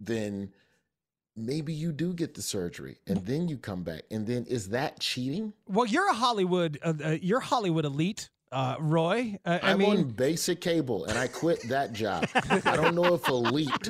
then 0.00 0.52
maybe 1.38 1.72
you 1.72 1.92
do 1.92 2.12
get 2.12 2.34
the 2.34 2.42
surgery 2.42 2.98
and 3.06 3.24
then 3.24 3.48
you 3.48 3.56
come 3.56 3.82
back. 3.82 4.02
And 4.10 4.26
then 4.26 4.44
is 4.46 4.70
that 4.70 5.00
cheating? 5.00 5.52
Well, 5.66 5.86
you're 5.86 6.10
a 6.10 6.14
Hollywood, 6.14 6.78
uh, 6.82 6.94
uh, 7.04 7.16
you're 7.20 7.40
Hollywood 7.40 7.84
elite, 7.84 8.28
uh, 8.52 8.76
Roy. 8.78 9.38
Uh, 9.44 9.58
I 9.62 9.72
I'm 9.72 9.78
mean, 9.78 9.90
on 9.90 10.04
basic 10.04 10.60
cable 10.60 11.04
and 11.06 11.18
I 11.18 11.26
quit 11.26 11.62
that 11.68 11.92
job. 11.92 12.26
I 12.34 12.76
don't 12.76 12.94
know 12.94 13.14
if 13.14 13.28
elite 13.28 13.88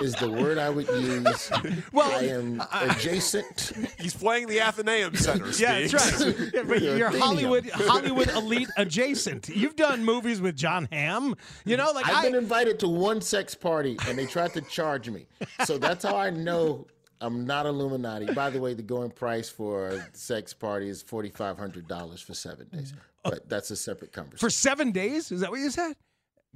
is 0.00 0.14
the 0.16 0.30
word 0.30 0.58
I 0.58 0.70
would 0.70 0.88
use. 0.88 1.50
Well, 1.92 2.10
I 2.10 2.24
am 2.24 2.62
adjacent. 2.72 3.72
He's 3.98 4.14
playing 4.14 4.48
the 4.48 4.60
Athenaeum 4.60 5.14
Center. 5.16 5.50
yeah, 5.58 5.86
that's 5.86 6.22
right. 6.24 6.36
Yeah, 6.54 6.62
but 6.66 6.82
You're 6.82 6.98
you're 6.98 7.10
Hollywood, 7.10 7.68
Hollywood 7.70 8.28
elite 8.30 8.68
adjacent. 8.76 9.48
You've 9.48 9.76
done 9.76 10.04
movies 10.04 10.40
with 10.40 10.56
Jon 10.56 10.88
Hamm. 10.92 11.34
You 11.64 11.76
know, 11.76 11.90
like 11.92 12.08
I've 12.08 12.16
I, 12.16 12.22
been 12.22 12.34
invited 12.34 12.78
to 12.80 12.88
one 12.88 13.20
sex 13.20 13.54
party 13.54 13.96
and 14.06 14.18
they 14.18 14.26
tried 14.26 14.52
to 14.54 14.60
charge 14.62 15.08
me. 15.08 15.26
So 15.64 15.78
that's 15.78 16.04
how 16.04 16.16
I 16.16 16.30
know 16.30 16.86
I'm 17.20 17.44
not 17.46 17.66
Illuminati. 17.66 18.32
By 18.32 18.50
the 18.50 18.60
way, 18.60 18.74
the 18.74 18.82
going 18.82 19.10
price 19.10 19.48
for 19.48 19.88
a 19.88 20.06
sex 20.12 20.54
party 20.54 20.88
is 20.88 21.02
forty 21.02 21.30
five 21.30 21.58
hundred 21.58 21.88
dollars 21.88 22.20
for 22.20 22.34
seven 22.34 22.68
days. 22.72 22.92
But 23.24 23.48
that's 23.48 23.70
a 23.70 23.76
separate 23.76 24.12
conversation. 24.12 24.38
for 24.38 24.48
seven 24.48 24.90
days. 24.92 25.32
Is 25.32 25.40
that 25.40 25.50
what 25.50 25.58
you 25.60 25.70
said? 25.70 25.96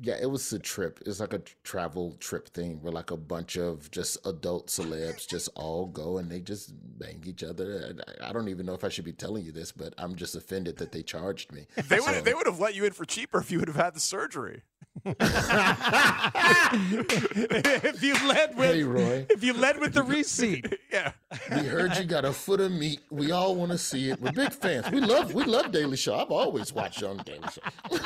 Yeah, 0.00 0.16
it 0.20 0.30
was 0.30 0.50
a 0.52 0.58
trip. 0.58 1.00
It's 1.06 1.20
like 1.20 1.34
a 1.34 1.42
travel 1.64 2.16
trip 2.18 2.48
thing 2.48 2.78
where 2.80 2.92
like 2.92 3.10
a 3.10 3.16
bunch 3.16 3.56
of 3.56 3.90
just 3.90 4.18
adult 4.26 4.68
celebs 4.68 5.28
just 5.28 5.48
all 5.54 5.86
go 5.86 6.18
and 6.18 6.30
they 6.30 6.40
just 6.40 6.72
bang 6.98 7.22
each 7.26 7.42
other. 7.44 7.76
And 7.78 8.02
I- 8.20 8.30
I 8.30 8.32
don't 8.32 8.48
even 8.48 8.66
know 8.66 8.74
if 8.74 8.84
I 8.84 8.88
should 8.88 9.04
be 9.04 9.12
telling 9.12 9.44
you 9.44 9.52
this, 9.52 9.70
but 9.70 9.94
I'm 9.98 10.14
just 10.14 10.34
offended 10.34 10.78
that 10.78 10.92
they 10.92 11.02
charged 11.02 11.52
me. 11.52 11.66
They 11.88 12.00
would 12.00 12.14
So- 12.14 12.20
they 12.22 12.34
would 12.34 12.46
have 12.46 12.58
let 12.58 12.74
you 12.74 12.84
in 12.84 12.92
for 12.92 13.04
cheaper 13.04 13.38
if 13.38 13.50
you 13.50 13.58
would 13.58 13.68
have 13.68 13.76
had 13.76 13.94
the 13.94 14.00
surgery. 14.00 14.62
if 15.04 15.16
you 18.02 18.12
led 18.28 18.56
with, 18.56 18.74
Hey, 18.74 18.82
Roy. 18.82 19.26
if 19.30 19.42
you 19.42 19.54
led 19.54 19.80
with 19.80 19.94
the 19.94 20.02
receipt. 20.02 20.78
Yeah. 20.92 21.12
We 21.50 21.60
heard 21.62 21.96
you 21.96 22.04
got 22.04 22.26
a 22.26 22.32
foot 22.34 22.60
of 22.60 22.70
meat. 22.70 23.00
We 23.10 23.32
all 23.32 23.54
want 23.56 23.72
to 23.72 23.78
see 23.78 24.10
it. 24.10 24.20
We're 24.20 24.32
big 24.32 24.52
fans. 24.52 24.90
We 24.90 25.00
love 25.00 25.32
we 25.32 25.44
love 25.44 25.72
Daily 25.72 25.96
Show. 25.96 26.14
I've 26.16 26.30
always 26.30 26.70
watched 26.74 27.00
you 27.00 27.06
on 27.06 27.16
Daily 27.24 27.48
Show. 27.50 27.62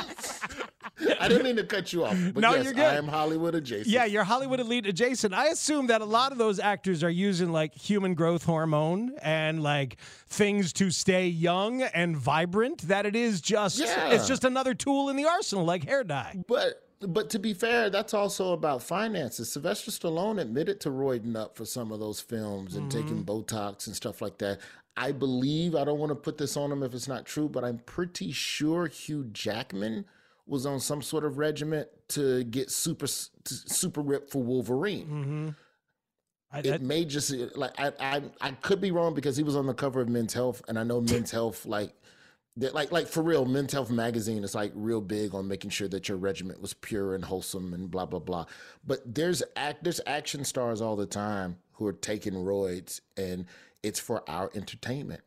I 1.19 1.27
didn't 1.27 1.43
mean 1.43 1.57
to 1.57 1.65
cut 1.65 1.76
you 1.93 2.05
off, 2.05 2.17
but 2.33 2.41
No, 2.41 2.53
yes, 2.53 2.63
you're 2.65 2.73
good. 2.73 2.83
I 2.83 2.95
am 2.95 3.07
Hollywood 3.07 3.55
adjacent. 3.55 3.87
Yeah, 3.87 4.05
you're 4.05 4.23
Hollywood 4.23 4.59
elite 4.59 4.85
adjacent. 4.85 5.33
I 5.33 5.47
assume 5.47 5.87
that 5.87 6.01
a 6.01 6.05
lot 6.05 6.31
of 6.31 6.37
those 6.37 6.59
actors 6.59 7.03
are 7.03 7.09
using 7.09 7.51
like 7.51 7.73
human 7.73 8.13
growth 8.13 8.43
hormone 8.43 9.13
and 9.21 9.61
like 9.63 9.97
things 10.27 10.73
to 10.73 10.91
stay 10.91 11.27
young 11.27 11.81
and 11.81 12.17
vibrant. 12.17 12.87
That 12.87 13.05
it 13.05 13.15
is 13.15 13.41
just 13.41 13.79
Yeah. 13.79 14.09
it's 14.09 14.27
just 14.27 14.43
another 14.43 14.73
tool 14.73 15.09
in 15.09 15.15
the 15.15 15.25
arsenal, 15.25 15.65
like 15.65 15.83
hair 15.85 16.03
dye. 16.03 16.35
But 16.47 16.83
but 16.99 17.29
to 17.31 17.39
be 17.39 17.53
fair, 17.53 17.89
that's 17.89 18.13
also 18.13 18.53
about 18.53 18.81
finances. 18.81 19.51
Sylvester 19.51 19.91
Stallone 19.91 20.41
admitted 20.41 20.79
to 20.81 20.89
roiding 20.89 21.35
up 21.35 21.55
for 21.55 21.65
some 21.65 21.91
of 21.91 21.99
those 21.99 22.19
films 22.19 22.75
and 22.75 22.89
taking 22.89 23.23
mm-hmm. 23.23 23.31
Botox 23.31 23.85
and 23.87 23.95
stuff 23.95 24.21
like 24.21 24.39
that. 24.39 24.59
I 24.95 25.11
believe 25.11 25.75
I 25.75 25.83
don't 25.83 25.99
want 25.99 26.09
to 26.09 26.15
put 26.15 26.39
this 26.39 26.57
on 26.57 26.71
him 26.71 26.81
if 26.81 26.95
it's 26.95 27.07
not 27.07 27.25
true, 27.25 27.47
but 27.47 27.63
I'm 27.63 27.77
pretty 27.79 28.31
sure 28.31 28.87
Hugh 28.87 29.25
Jackman 29.31 30.05
was 30.47 30.65
on 30.65 30.79
some 30.79 31.01
sort 31.01 31.25
of 31.25 31.37
regiment 31.37 31.87
to 32.09 32.43
get 32.45 32.71
super 32.71 33.05
to 33.07 33.53
super 33.53 34.01
ripped 34.01 34.31
for 34.31 34.41
Wolverine. 34.41 35.07
Mm-hmm. 35.07 35.49
I, 36.49 36.59
It 36.59 36.81
may 36.81 37.03
just 37.03 37.31
like 37.55 37.73
I, 37.77 37.91
I 37.99 38.21
I 38.39 38.51
could 38.51 38.79
be 38.79 38.91
wrong 38.91 39.13
because 39.13 39.35
he 39.35 39.43
was 39.43 39.55
on 39.55 39.65
the 39.67 39.73
cover 39.73 39.99
of 39.99 40.07
Men's 40.09 40.33
Health, 40.33 40.61
and 40.67 40.79
I 40.79 40.83
know 40.83 41.01
Men's 41.11 41.31
Health 41.31 41.65
like 41.65 41.93
that 42.57 42.73
like 42.73 42.91
like 42.91 43.07
for 43.07 43.21
real, 43.21 43.45
Men's 43.45 43.73
Health 43.73 43.91
magazine 43.91 44.43
is 44.43 44.55
like 44.55 44.71
real 44.73 45.01
big 45.01 45.35
on 45.35 45.47
making 45.47 45.71
sure 45.71 45.89
that 45.89 46.07
your 46.07 46.17
regiment 46.17 46.61
was 46.61 46.73
pure 46.73 47.15
and 47.15 47.25
wholesome 47.25 47.73
and 47.73 47.91
blah 47.91 48.05
blah 48.05 48.19
blah. 48.19 48.45
But 48.85 48.99
there's 49.13 49.43
act 49.55 49.83
there's 49.83 50.01
action 50.07 50.45
stars 50.45 50.81
all 50.81 50.95
the 50.95 51.05
time 51.05 51.57
who 51.73 51.85
are 51.85 51.93
taking 51.93 52.33
roids, 52.33 53.01
and 53.17 53.45
it's 53.83 53.99
for 53.99 54.27
our 54.29 54.49
entertainment, 54.55 55.21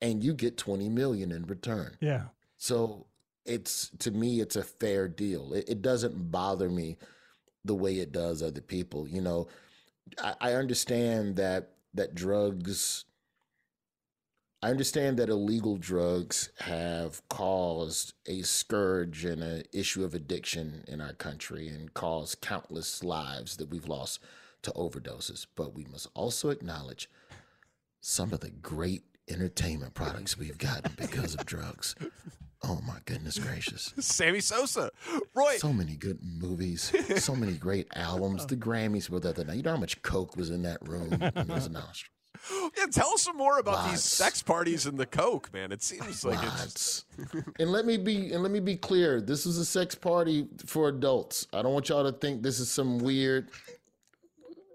and 0.00 0.22
you 0.22 0.34
get 0.34 0.56
twenty 0.56 0.88
million 0.88 1.32
in 1.32 1.44
return. 1.46 1.96
yeah. 2.00 2.26
So 2.56 3.06
it's 3.44 3.90
to 4.00 4.10
me, 4.10 4.40
it's 4.40 4.56
a 4.56 4.62
fair 4.62 5.08
deal. 5.08 5.52
It, 5.52 5.68
it 5.68 5.82
doesn't 5.82 6.30
bother 6.30 6.68
me 6.68 6.96
the 7.64 7.74
way 7.74 7.98
it 7.98 8.12
does 8.12 8.42
other 8.42 8.60
people. 8.60 9.08
You 9.08 9.20
know, 9.20 9.48
I, 10.22 10.34
I 10.40 10.52
understand 10.54 11.36
that 11.36 11.70
that 11.94 12.14
drugs. 12.14 13.04
I 14.62 14.68
understand 14.68 15.18
that 15.18 15.30
illegal 15.30 15.78
drugs 15.78 16.50
have 16.60 17.26
caused 17.30 18.12
a 18.26 18.42
scourge 18.42 19.24
and 19.24 19.42
an 19.42 19.62
issue 19.72 20.04
of 20.04 20.12
addiction 20.12 20.84
in 20.86 21.00
our 21.00 21.14
country 21.14 21.66
and 21.68 21.94
caused 21.94 22.42
countless 22.42 23.02
lives 23.02 23.56
that 23.56 23.70
we've 23.70 23.88
lost 23.88 24.20
to 24.60 24.70
overdoses. 24.72 25.46
But 25.56 25.74
we 25.74 25.86
must 25.86 26.08
also 26.12 26.50
acknowledge 26.50 27.08
some 28.02 28.34
of 28.34 28.40
the 28.40 28.50
great 28.50 29.04
entertainment 29.30 29.94
products 29.94 30.36
we've 30.36 30.58
gotten 30.58 30.92
because 30.96 31.34
of 31.34 31.46
drugs. 31.46 31.94
Oh 32.62 32.80
my 32.86 32.98
goodness 33.06 33.38
gracious. 33.38 33.94
Sammy 33.98 34.40
Sosa. 34.40 34.90
Roy. 35.34 35.56
So 35.56 35.72
many 35.72 35.96
good 35.96 36.18
movies, 36.22 36.92
so 37.22 37.34
many 37.34 37.54
great 37.54 37.88
albums. 37.94 38.44
The 38.46 38.56
Grammys 38.56 39.08
were 39.08 39.20
the 39.20 39.30
other 39.30 39.44
night. 39.44 39.56
You 39.56 39.62
know 39.62 39.70
how 39.70 39.76
much 39.78 40.02
coke 40.02 40.36
was 40.36 40.50
in 40.50 40.62
that 40.62 40.86
room 40.86 41.12
in 41.12 41.46
those 41.46 41.70
nostrils? 41.70 42.10
Yeah, 42.76 42.86
tell 42.90 43.10
us 43.10 43.22
some 43.22 43.36
more 43.36 43.58
about 43.58 43.90
these 43.90 44.02
sex 44.02 44.42
parties 44.42 44.86
and 44.86 44.98
the 44.98 45.06
coke, 45.06 45.52
man. 45.52 45.72
It 45.72 45.82
seems 45.82 46.24
like 46.24 46.38
it's 46.64 47.04
and 47.58 47.70
let 47.70 47.84
me 47.84 47.98
be 47.98 48.32
and 48.32 48.42
let 48.42 48.50
me 48.50 48.60
be 48.60 48.76
clear. 48.76 49.20
This 49.20 49.44
is 49.46 49.58
a 49.58 49.64
sex 49.64 49.94
party 49.94 50.46
for 50.64 50.88
adults. 50.88 51.46
I 51.52 51.62
don't 51.62 51.72
want 51.72 51.88
y'all 51.88 52.10
to 52.10 52.16
think 52.18 52.42
this 52.42 52.58
is 52.60 52.70
some 52.70 52.98
weird 52.98 53.50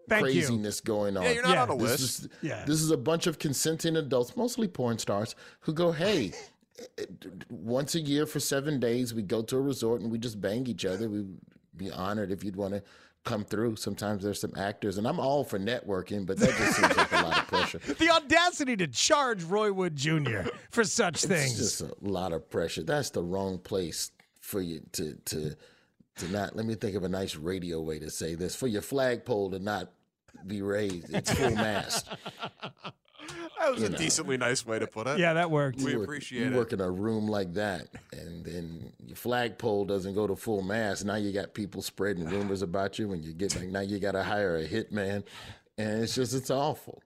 Thank 0.10 0.28
you. 0.28 0.34
craziness 0.41 0.82
going 0.82 1.18
on. 1.18 1.24
Yeah, 1.24 1.32
you're 1.32 1.43
not 1.43 1.70
on 1.70 1.78
a 1.78 1.82
this 1.82 1.91
list. 2.01 2.20
Is, 2.26 2.30
Yeah. 2.41 2.64
This 2.66 2.82
is 2.82 2.91
a 2.91 2.97
bunch 2.97 3.28
of 3.28 3.39
consenting 3.39 3.95
adults, 3.97 4.36
mostly 4.38 4.68
porn 4.68 4.97
stars, 4.99 5.36
who 5.62 5.74
go, 5.74 5.91
"Hey, 5.91 6.34
once 7.49 7.95
a 7.95 7.99
year 7.99 8.26
for 8.26 8.39
7 8.39 8.80
days 8.80 9.14
we 9.14 9.22
go 9.22 9.41
to 9.41 9.56
a 9.58 9.62
resort 9.62 10.01
and 10.01 10.12
we 10.12 10.18
just 10.18 10.39
bang 10.41 10.68
each 10.68 10.86
other. 10.86 11.10
We'd 11.10 11.38
be 11.78 11.91
honored 11.91 12.32
if 12.32 12.43
you'd 12.43 12.56
want 12.56 12.74
to 12.74 12.84
come 13.24 13.43
through. 13.43 13.76
Sometimes 13.76 14.24
there's 14.24 14.39
some 14.39 14.53
actors 14.58 14.97
and 14.97 15.08
I'm 15.08 15.20
all 15.20 15.43
for 15.43 15.58
networking, 15.58 16.26
but 16.26 16.38
that 16.38 16.49
just 16.58 16.76
seems 16.80 16.95
like 16.95 17.12
a 17.12 17.16
lot 17.24 17.39
of 17.39 17.47
pressure. 17.47 17.80
The 17.97 18.10
audacity 18.10 18.76
to 18.78 18.88
charge 18.88 19.43
Roy 19.43 19.72
Wood 19.74 19.95
Jr. 19.95 20.41
for 20.70 20.84
such 20.84 21.16
It's 21.16 21.26
things. 21.26 21.58
just 21.58 21.82
a 21.82 21.93
lot 22.01 22.34
of 22.34 22.49
pressure. 22.49 22.84
That's 22.84 23.10
the 23.10 23.24
wrong 23.24 23.58
place 23.58 24.12
for 24.41 24.62
you 24.62 24.82
to 24.93 25.16
to 25.26 25.56
to 26.18 26.30
not. 26.32 26.56
Let 26.56 26.66
me 26.66 26.76
think 26.76 26.95
of 26.95 27.03
a 27.03 27.10
nice 27.10 27.36
radio 27.36 27.82
way 27.82 27.99
to 27.99 28.10
say 28.10 28.36
this. 28.36 28.56
For 28.56 28.68
your 28.68 28.82
flagpole 28.84 29.51
to 29.51 29.60
not 29.60 29.91
be 30.48 30.62
raised, 30.62 31.14
it's 31.14 31.32
full 31.32 31.52
mast. 31.52 32.08
that 33.60 33.72
was 33.72 33.80
you 33.82 33.88
a 33.88 33.89
know. 33.89 33.98
decently 33.98 34.38
nice 34.38 34.66
way 34.66 34.80
to 34.80 34.88
put 34.88 35.08
it. 35.08 35.18
Yeah, 35.20 35.34
that 35.34 35.50
worked. 35.50 35.80
We 35.82 35.91
You 35.91 36.00
work- 36.00 36.08
appreciate 36.08 36.41
you 36.46 36.52
it. 36.52 36.56
work 36.56 36.74
in 36.74 36.82
a 36.82 36.89
room 36.89 37.28
like 37.28 37.54
that, 37.54 37.88
and 38.12 38.43
then 38.46 38.91
your 39.06 39.16
flagpole 39.16 39.86
doesn't 39.86 40.14
go 40.14 40.28
to 40.28 40.36
full 40.36 40.62
mast. 40.62 41.06
Now 41.06 41.16
you 41.16 41.32
got 41.32 41.54
people 41.54 41.82
spreading 41.82 42.26
rumors 42.30 42.62
about 42.62 43.00
you, 43.00 43.12
and 43.14 43.24
you 43.24 43.34
get 43.34 43.56
like 43.56 43.70
now 43.70 43.82
you 43.82 44.00
got 44.00 44.12
to 44.14 44.24
hire 44.24 44.58
a 44.58 44.68
hitman, 44.68 45.24
and 45.78 46.04
it's 46.04 46.16
just 46.16 46.34
it's 46.34 46.50
awful. 46.52 47.02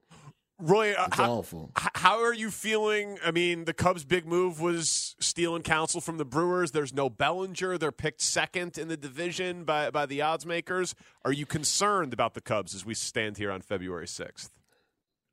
Roy, 0.59 0.91
uh, 0.93 1.05
It's 1.07 1.17
how, 1.17 1.31
awful. 1.31 1.71
how 1.75 2.21
are 2.21 2.33
you 2.33 2.51
feeling? 2.51 3.17
I 3.25 3.31
mean, 3.31 3.63
the 3.63 3.73
Cubs' 3.73 4.03
big 4.03 4.27
move 4.27 4.59
was 4.59 5.15
stealing 5.19 5.61
Counsell 5.61 6.01
from 6.01 6.17
the 6.17 6.25
Brewers. 6.25 6.71
There's 6.71 6.93
no 6.93 7.09
Bellinger. 7.09 7.77
They're 7.77 7.93
picked 7.93 8.21
second 8.21 8.77
in 8.77 8.89
the 8.89 8.97
division 8.97 9.63
by, 9.63 9.89
by 9.89 10.05
the 10.05 10.21
odds 10.21 10.45
makers. 10.45 10.95
Are 11.23 11.31
you 11.31 11.45
concerned 11.45 12.11
about 12.11 12.33
the 12.33 12.41
Cubs 12.41 12.75
as 12.75 12.85
we 12.85 12.93
stand 12.93 13.37
here 13.37 13.51
on 13.51 13.61
February 13.61 14.07
6th? 14.07 14.49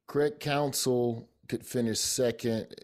Craig 0.07 0.39
Counsell 0.39 1.29
could 1.49 1.65
finish 1.65 1.99
second. 2.01 2.75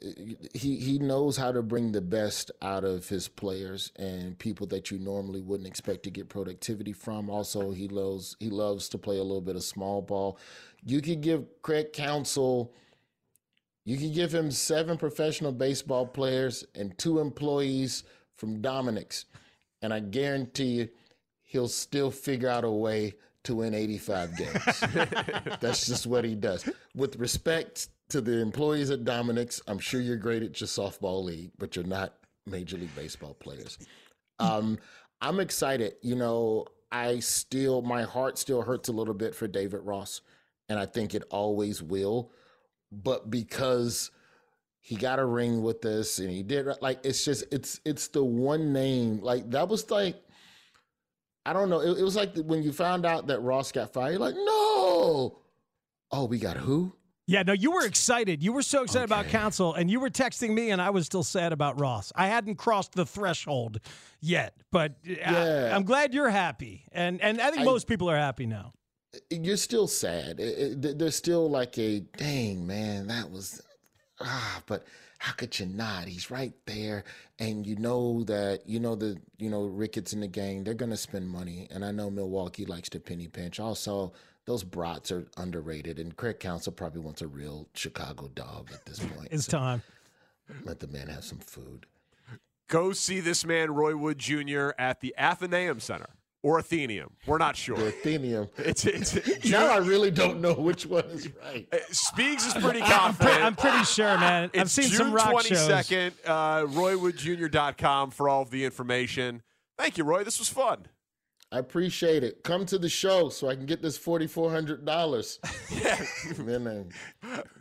He 0.55 0.77
he 0.77 0.99
knows 0.99 1.37
how 1.37 1.53
to 1.53 1.63
bring 1.63 1.93
the 1.93 2.01
best 2.01 2.51
out 2.61 2.85
of 2.85 3.09
his 3.09 3.29
players 3.29 3.93
and 3.97 4.39
people 4.39 4.67
that 4.69 4.91
you 4.91 4.99
normally 4.99 5.41
wouldn't 5.41 5.67
expect 5.67 6.05
to 6.05 6.11
get 6.11 6.29
productivity 6.29 6.93
from. 6.93 7.29
Also, 7.29 7.71
he 7.73 7.89
loves 7.89 8.37
he 8.39 8.51
loves 8.51 8.89
to 8.91 8.99
play 8.99 9.19
a 9.19 9.23
little 9.23 9.41
bit 9.41 9.57
of 9.57 9.65
small 9.65 10.03
ball. 10.03 10.39
You 10.85 11.01
could 11.01 11.21
give 11.21 11.45
Craig 11.63 11.93
Counsell 11.93 12.73
you 13.85 13.97
could 13.97 14.15
give 14.15 14.33
him 14.33 14.51
seven 14.51 14.97
professional 14.97 15.53
baseball 15.53 16.07
players 16.07 16.65
and 16.75 16.97
two 16.99 17.19
employees 17.19 18.05
from 18.37 18.63
Dominick's, 18.63 19.25
and 19.81 19.93
I 19.93 20.01
guarantee 20.01 20.65
you 20.65 20.89
he'll 21.43 21.69
still 21.69 22.11
figure 22.11 22.49
out 22.49 22.65
a 22.65 22.71
way 22.71 23.15
to 23.45 23.57
win 23.57 23.75
85 23.75 24.37
games. 24.37 24.81
That's 25.61 25.87
just 25.87 26.07
what 26.07 26.25
he 26.25 26.37
does. 26.37 26.69
With 26.95 27.17
respect 27.17 27.89
to 28.11 28.21
the 28.21 28.41
employees 28.41 28.91
at 28.91 29.05
Dominick's, 29.05 29.61
I'm 29.67 29.81
sure 29.81 30.01
you're 30.01 30.17
great 30.17 30.45
at 30.45 30.61
your 30.61 30.69
softball 30.69 31.25
league, 31.25 31.51
but 31.59 31.75
you're 31.75 31.85
not 31.85 32.15
Major 32.47 32.77
League 32.77 32.95
Baseball 32.95 33.35
players. 33.35 33.79
Um, 34.39 34.79
I'm 35.21 35.41
excited. 35.41 35.95
You 36.03 36.15
know, 36.15 36.67
I 36.93 37.19
still, 37.19 37.83
my 37.83 38.03
heart 38.03 38.39
still 38.39 38.63
hurts 38.63 38.89
a 38.89 38.93
little 38.93 39.15
bit 39.15 39.35
for 39.35 39.49
David 39.49 39.81
Ross, 39.81 40.21
and 40.69 40.79
I 40.79 40.87
think 40.87 41.15
it 41.15 41.25
always 41.31 41.83
will. 41.83 42.33
But 42.91 43.31
because 43.31 44.11
he 44.81 44.97
got 44.97 45.19
a 45.19 45.25
ring 45.25 45.63
with 45.63 45.85
us 45.85 46.19
and 46.19 46.29
he 46.31 46.43
did 46.43 46.67
like 46.81 46.99
it's 47.05 47.25
just 47.25 47.45
it's 47.53 47.81
it's 47.85 48.09
the 48.09 48.25
one 48.25 48.73
name 48.73 49.21
like 49.23 49.49
that 49.51 49.69
was 49.69 49.91
like 49.91 50.17
I 51.45 51.53
don't 51.53 51.69
know. 51.71 51.81
It, 51.81 51.99
it 51.99 52.03
was 52.05 52.15
like 52.17 52.37
when 52.37 52.63
you 52.63 52.73
found 52.73 53.05
out 53.05 53.27
that 53.27 53.41
Ross 53.41 53.73
got 53.73 53.93
fired. 53.93 54.13
You're 54.13 54.21
like, 54.21 54.37
no. 54.37 55.39
Oh, 56.13 56.27
we 56.29 56.39
got 56.39 56.57
who? 56.57 56.95
Yeah, 57.27 57.43
no, 57.43 57.53
you 57.53 57.71
were 57.71 57.85
excited. 57.87 58.43
You 58.43 58.53
were 58.53 58.63
so 58.63 58.83
excited 58.83 59.05
about 59.05 59.27
Counsell 59.27 59.75
and 59.75 59.91
you 59.91 60.01
were 60.01 60.11
texting 60.11 60.51
me, 60.55 60.71
and 60.71 60.83
I 60.83 60.91
was 60.91 61.07
still 61.07 61.23
sad 61.23 61.53
about 61.53 61.81
Ross. 61.81 62.13
I 62.17 62.27
hadn't 62.27 62.57
crossed 62.57 62.93
the 62.93 63.07
threshold 63.07 63.81
yet, 64.21 64.55
but 64.71 64.93
uh, 65.09 65.13
Yeah. 65.13 65.71
I, 65.73 65.77
am 65.77 65.85
glad 65.85 66.15
you're 66.15 66.31
happy, 66.31 66.85
and 66.93 67.21
and 67.21 67.41
I 67.41 67.51
think 67.51 67.63
I- 67.63 67.65
most 67.65 67.87
people 67.87 68.11
are 68.11 68.17
happy 68.17 68.47
now. 68.47 68.73
You're 69.31 69.57
still 69.57 69.87
sad. 69.89 70.41
It- 70.41 70.85
it- 70.85 70.99
there's 70.99 71.17
still 71.17 71.49
like 71.51 71.79
a 71.79 72.01
dang 72.01 72.67
man. 72.67 73.09
That 73.09 73.31
was 73.31 73.61
ah, 74.21 74.63
but 74.67 74.87
how 75.19 75.33
could 75.33 75.59
you 75.59 75.67
not? 75.67 76.09
He's 76.09 76.31
right 76.31 76.55
there, 76.67 77.05
and 77.39 77.67
you 77.67 77.77
know 77.77 78.25
that 78.25 78.67
you 78.69 78.81
know 78.81 78.95
the 78.97 79.19
you 79.39 79.51
know 79.51 79.65
Ricketts 79.65 80.13
and 80.13 80.23
the 80.23 80.29
gang. 80.29 80.65
They're 80.65 80.75
gonna 80.75 80.97
spend 80.97 81.29
money, 81.29 81.69
and 81.71 81.85
I 81.85 81.91
know 81.93 82.11
Milwaukee 82.11 82.65
likes 82.65 82.89
to 82.91 83.01
penny 83.01 83.29
pinch. 83.29 83.61
Also, 83.61 84.13
those 84.47 84.65
brats 84.65 85.13
are 85.13 85.27
underrated, 85.37 85.99
and 85.99 86.17
Craig 86.17 86.41
Counsell 86.41 86.73
probably 86.73 87.01
wants 87.01 87.21
a 87.23 87.29
real 87.29 87.69
Chicago 87.75 88.29
dog 88.29 88.71
at 88.73 88.85
this 88.87 88.99
point. 88.99 89.29
It's 89.31 89.45
So 89.45 89.53
time. 89.59 89.83
Let 90.65 90.81
the 90.81 90.89
man 90.89 91.09
have 91.09 91.25
some 91.25 91.39
food. 91.39 91.87
Go 92.69 92.93
see 92.93 93.21
this 93.21 93.45
man, 93.45 93.71
Roy 93.73 93.95
Wood 93.97 94.19
Jr., 94.19 94.71
at 94.79 95.01
the 95.01 95.15
Athenaeum 95.19 95.79
Center 95.81 96.09
or 96.43 96.59
Athenium. 96.59 97.13
We're 97.27 97.39
not 97.39 97.57
sure. 97.57 97.77
The 97.77 97.89
Athenaeum. 97.89 98.49
It's, 98.59 98.85
it's, 98.85 99.45
now 99.51 99.67
I 99.67 99.79
really 99.79 100.11
don't 100.11 100.41
know 100.41 100.55
which 100.55 100.87
one 100.87 101.05
is 101.05 101.29
right. 101.45 101.69
Speaks 101.95 102.47
is 102.47 102.55
pretty 102.55 102.83
I'm, 102.83 102.89
pre- 102.89 102.95
confident. 102.95 103.43
I'm 103.43 103.57
pretty 103.57 103.85
sure, 103.85 104.19
man. 104.19 104.45
I've 104.55 104.63
It's 104.63 104.73
seen 104.73 104.89
June 104.89 104.97
some 104.99 105.13
rock 105.13 105.43
shows. 105.43 105.69
22nd, 105.69 106.13
uh, 106.27 106.63
RoyWoodJr.com 106.67 108.11
for 108.11 108.29
all 108.29 108.43
of 108.43 108.51
the 108.51 108.65
information. 108.65 109.43
Thank 109.79 109.99
you, 109.99 110.05
Roy. 110.05 110.25
This 110.25 110.39
was 110.39 110.49
fun. 110.49 110.87
I 111.51 111.59
appreciate 111.59 112.25
it. 112.25 112.43
Come 112.45 112.65
to 112.67 112.79
the 112.79 112.89
show 112.89 113.29
so 113.29 113.51
I 113.51 113.55
can 113.55 113.67
get 113.67 113.83
this 113.83 113.99
forty 113.99 114.27
four 114.27 114.51
hundred 114.51 114.87
dollars. 114.87 115.39
Yeah. 115.71 116.03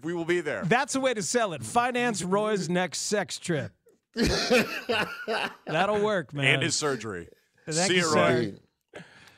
We 0.01 0.13
will 0.13 0.23
be 0.23 0.39
there. 0.39 0.63
That's 0.63 0.95
a 0.95 0.99
way 1.01 1.13
to 1.13 1.21
sell 1.21 1.51
it. 1.51 1.61
Finance 1.61 2.23
Roy's 2.23 2.69
next 2.69 2.99
sex 2.99 3.37
trip. 3.37 3.73
That'll 5.65 6.01
work, 6.01 6.33
man. 6.33 6.45
And 6.55 6.63
his 6.63 6.77
surgery. 6.77 7.27
Thank 7.69 7.89
See 7.89 7.97
you, 7.97 8.03
you, 8.03 8.09
sir. 8.09 8.53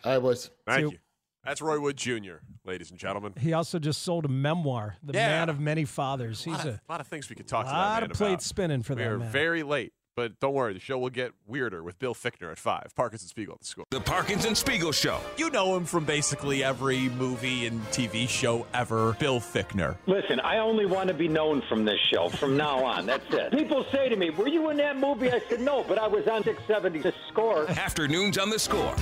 Roy. 0.06 0.10
All 0.12 0.18
right, 0.18 0.22
boys. 0.22 0.50
Thank 0.68 0.86
See 0.88 0.92
you. 0.94 0.98
That's 1.44 1.62
Roy 1.62 1.78
Wood 1.80 1.98
Jr., 1.98 2.36
ladies 2.64 2.90
and 2.92 2.98
gentlemen. 2.98 3.34
He 3.38 3.52
also 3.52 3.78
just 3.78 4.02
sold 4.04 4.24
a 4.24 4.30
memoir, 4.30 4.96
The 5.04 5.14
Yeah. 5.14 5.28
Man 5.28 5.50
of 5.50 5.60
Many 5.60 5.84
Fathers. 5.84 6.46
A 6.48 6.50
He's 6.52 6.58
lot, 6.60 6.68
a 6.68 6.80
lot 6.88 7.02
of 7.02 7.08
things 7.08 7.30
we 7.30 7.36
could 7.36 7.48
talk 7.48 7.66
to 7.66 7.70
that 7.72 7.78
lot 7.78 8.02
man 8.04 8.12
of 8.12 8.18
plates 8.18 8.46
about. 8.46 8.50
spinning 8.50 8.82
for 8.84 8.94
we 8.96 9.02
that 9.04 9.10
are 9.12 9.20
man. 9.20 9.30
very 9.30 9.62
late, 9.62 9.92
but 10.16 10.40
don't 10.40 10.54
worry. 10.54 10.72
The 10.74 10.80
show 10.80 10.98
will 10.98 11.10
get 11.10 11.34
weirder 11.46 11.84
with 11.84 12.00
Bill 12.00 12.16
Fichtner 12.16 12.50
at 12.50 12.58
5. 12.58 12.94
Parkins 12.96 13.24
and 13.24 13.30
Spiegel 13.30 13.56
at 13.56 13.60
the 13.60 13.66
score. 13.66 13.84
The 13.92 14.00
Parkins 14.00 14.46
and 14.46 14.56
Spiegel 14.58 14.94
Show. 14.94 15.20
You 15.36 15.50
know 15.50 15.76
him 15.76 15.84
from 15.84 16.06
basically 16.06 16.64
every 16.64 17.10
movie 17.10 17.68
and 17.68 17.82
TV 17.88 18.30
show 18.30 18.66
ever. 18.74 19.12
Bill 19.20 19.42
Fichtner. 19.42 19.98
Listen, 20.08 20.40
I 20.40 20.60
only 20.60 20.86
want 20.86 21.10
to 21.10 21.14
be 21.14 21.28
known 21.28 21.62
from 21.68 21.84
this 21.84 22.00
show 22.10 22.30
from 22.30 22.56
now 22.56 22.86
on. 22.86 23.06
That's 23.06 23.26
it. 23.34 23.52
People 23.52 23.86
say 23.92 24.08
to 24.08 24.16
me, 24.16 24.30
Were 24.30 24.48
you 24.48 24.70
in 24.70 24.78
that 24.78 24.96
movie? 24.98 25.30
I 25.30 25.42
said, 25.50 25.60
No, 25.60 25.84
but 25.84 25.98
I 25.98 26.08
was 26.08 26.26
on 26.30 26.42
670 26.46 27.00
The 27.00 27.14
Score. 27.28 27.70
Afternoons 27.72 28.38
on 28.38 28.50
the 28.50 28.60
score. 28.60 28.96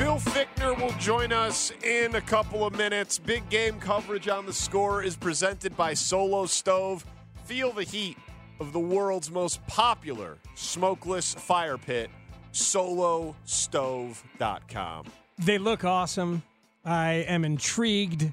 Bill 0.00 0.18
Fichtner 0.18 0.76
will 0.80 0.90
join 0.92 1.30
us 1.30 1.72
in 1.84 2.14
a 2.14 2.22
couple 2.22 2.64
of 2.64 2.74
minutes. 2.74 3.18
Big 3.18 3.46
game 3.50 3.78
coverage 3.78 4.28
on 4.28 4.46
the 4.46 4.52
score 4.52 5.02
is 5.02 5.14
presented 5.14 5.76
by 5.76 5.92
Solo 5.92 6.46
Stove. 6.46 7.04
Feel 7.44 7.70
the 7.70 7.84
heat 7.84 8.16
of 8.60 8.72
the 8.72 8.80
world's 8.80 9.30
most 9.30 9.62
popular 9.66 10.38
smokeless 10.54 11.34
fire 11.34 11.76
pit, 11.76 12.08
solostove.com. 12.54 15.04
They 15.38 15.58
look 15.58 15.84
awesome. 15.84 16.44
I 16.82 17.26
am 17.28 17.44
intrigued 17.44 18.32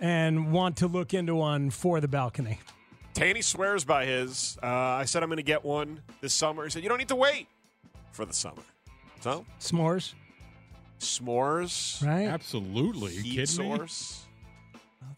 and 0.00 0.50
want 0.50 0.78
to 0.78 0.86
look 0.86 1.12
into 1.12 1.34
one 1.34 1.68
for 1.68 2.00
the 2.00 2.08
balcony. 2.08 2.58
Tanny 3.12 3.42
swears 3.42 3.84
by 3.84 4.06
his. 4.06 4.56
Uh, 4.62 4.66
I 4.66 5.04
said 5.04 5.22
I'm 5.22 5.28
going 5.28 5.36
to 5.36 5.42
get 5.42 5.62
one 5.62 6.00
this 6.22 6.32
summer. 6.32 6.64
He 6.64 6.70
said, 6.70 6.82
You 6.82 6.88
don't 6.88 6.96
need 6.96 7.08
to 7.08 7.16
wait 7.16 7.48
for 8.12 8.24
the 8.24 8.32
summer. 8.32 8.62
So, 9.20 9.44
S'mores, 9.60 10.14
s'mores, 11.02 12.04
right? 12.06 12.26
Absolutely. 12.26 13.14
You 13.14 13.22
heat 13.22 13.30
kidding 13.36 13.68
me? 13.70 13.76
source. 13.76 14.18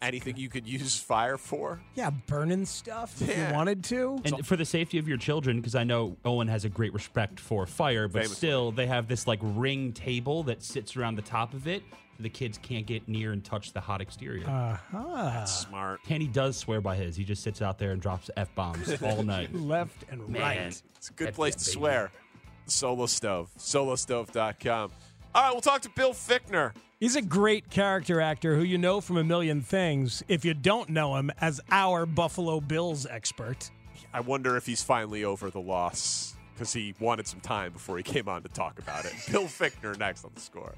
anything 0.01 0.35
you 0.35 0.49
could 0.49 0.67
use 0.67 0.97
fire 0.99 1.37
for. 1.37 1.79
Yeah, 1.95 2.09
burning 2.09 2.65
stuff 2.65 3.21
if 3.21 3.29
Yeah. 3.29 3.49
you 3.49 3.53
wanted 3.55 3.83
to. 3.85 4.19
And 4.25 4.45
for 4.45 4.55
the 4.57 4.65
safety 4.65 4.97
of 4.97 5.07
your 5.07 5.17
children, 5.17 5.57
because 5.57 5.75
I 5.75 5.83
know 5.83 6.17
Owen 6.25 6.47
has 6.47 6.65
a 6.65 6.69
great 6.69 6.93
respect 6.93 7.39
for 7.39 7.65
fire, 7.65 8.07
but 8.07 8.23
Famously. 8.23 8.35
still, 8.35 8.71
they 8.71 8.87
have 8.87 9.07
this 9.07 9.25
like 9.27 9.39
ring 9.41 9.93
table 9.93 10.43
that 10.43 10.63
sits 10.63 10.95
around 10.97 11.15
the 11.15 11.21
top 11.21 11.53
of 11.53 11.67
it. 11.67 11.83
So 12.17 12.23
the 12.23 12.29
kids 12.29 12.57
can't 12.57 12.85
get 12.85 13.07
near 13.07 13.31
and 13.31 13.43
touch 13.43 13.73
the 13.73 13.81
hot 13.81 14.01
exterior. 14.01 14.47
Uh-huh. 14.49 15.45
Smart. 15.45 15.99
Tanny 16.05 16.27
does 16.27 16.55
swear 16.57 16.81
by 16.81 16.95
his. 16.95 17.15
He 17.15 17.23
just 17.23 17.43
sits 17.43 17.61
out 17.61 17.77
there 17.77 17.91
and 17.91 18.01
drops 18.01 18.29
f 18.37 18.53
bombs 18.55 19.01
all 19.03 19.21
night. 19.23 19.53
Left 19.53 20.03
and 20.09 20.27
Man. 20.29 20.41
right. 20.41 20.81
It's 20.95 21.09
a 21.09 21.13
good 21.13 21.27
That's 21.27 21.35
place 21.35 21.55
that 21.55 21.59
to 21.59 21.65
baby. 21.71 21.79
swear. 21.79 22.11
Solo 22.67 23.05
Stove. 23.05 23.49
Solostove.com. 23.59 24.91
All 25.35 25.41
right, 25.41 25.51
we'll 25.51 25.59
talk 25.59 25.81
to 25.81 25.89
Bill 25.89 26.13
Fichtner. 26.13 26.71
He's 26.97 27.17
a 27.17 27.21
great 27.21 27.69
character 27.69 28.21
actor 28.21 28.55
who 28.55 28.63
you 28.63 28.77
know 28.77 29.01
from 29.01 29.17
a 29.17 29.23
million 29.25 29.59
things 29.61 30.23
if 30.29 30.45
you 30.45 30.53
don't 30.53 30.87
know 30.87 31.17
him 31.17 31.29
as 31.41 31.59
our 31.69 32.05
Buffalo 32.05 32.61
Bills 32.61 33.05
expert. 33.05 33.69
I 34.13 34.21
wonder 34.21 34.55
if 34.55 34.65
he's 34.65 34.81
finally 34.81 35.25
over 35.25 35.49
the 35.49 35.59
loss 35.59 36.35
because 36.53 36.71
he 36.71 36.95
wanted 37.01 37.27
some 37.27 37.41
time 37.41 37.73
before 37.73 37.97
he 37.97 38.03
came 38.03 38.29
on 38.29 38.43
to 38.43 38.47
talk 38.47 38.79
about 38.79 39.03
it. 39.03 39.11
Bill 39.29 39.43
Fichtner 39.43 39.99
next 39.99 40.23
on 40.23 40.31
the 40.33 40.39
score. 40.39 40.73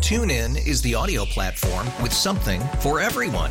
TuneIn 0.00 0.66
is 0.66 0.80
the 0.80 0.94
audio 0.94 1.26
platform 1.26 1.86
with 2.02 2.14
something 2.14 2.62
for 2.80 3.00
everyone. 3.00 3.50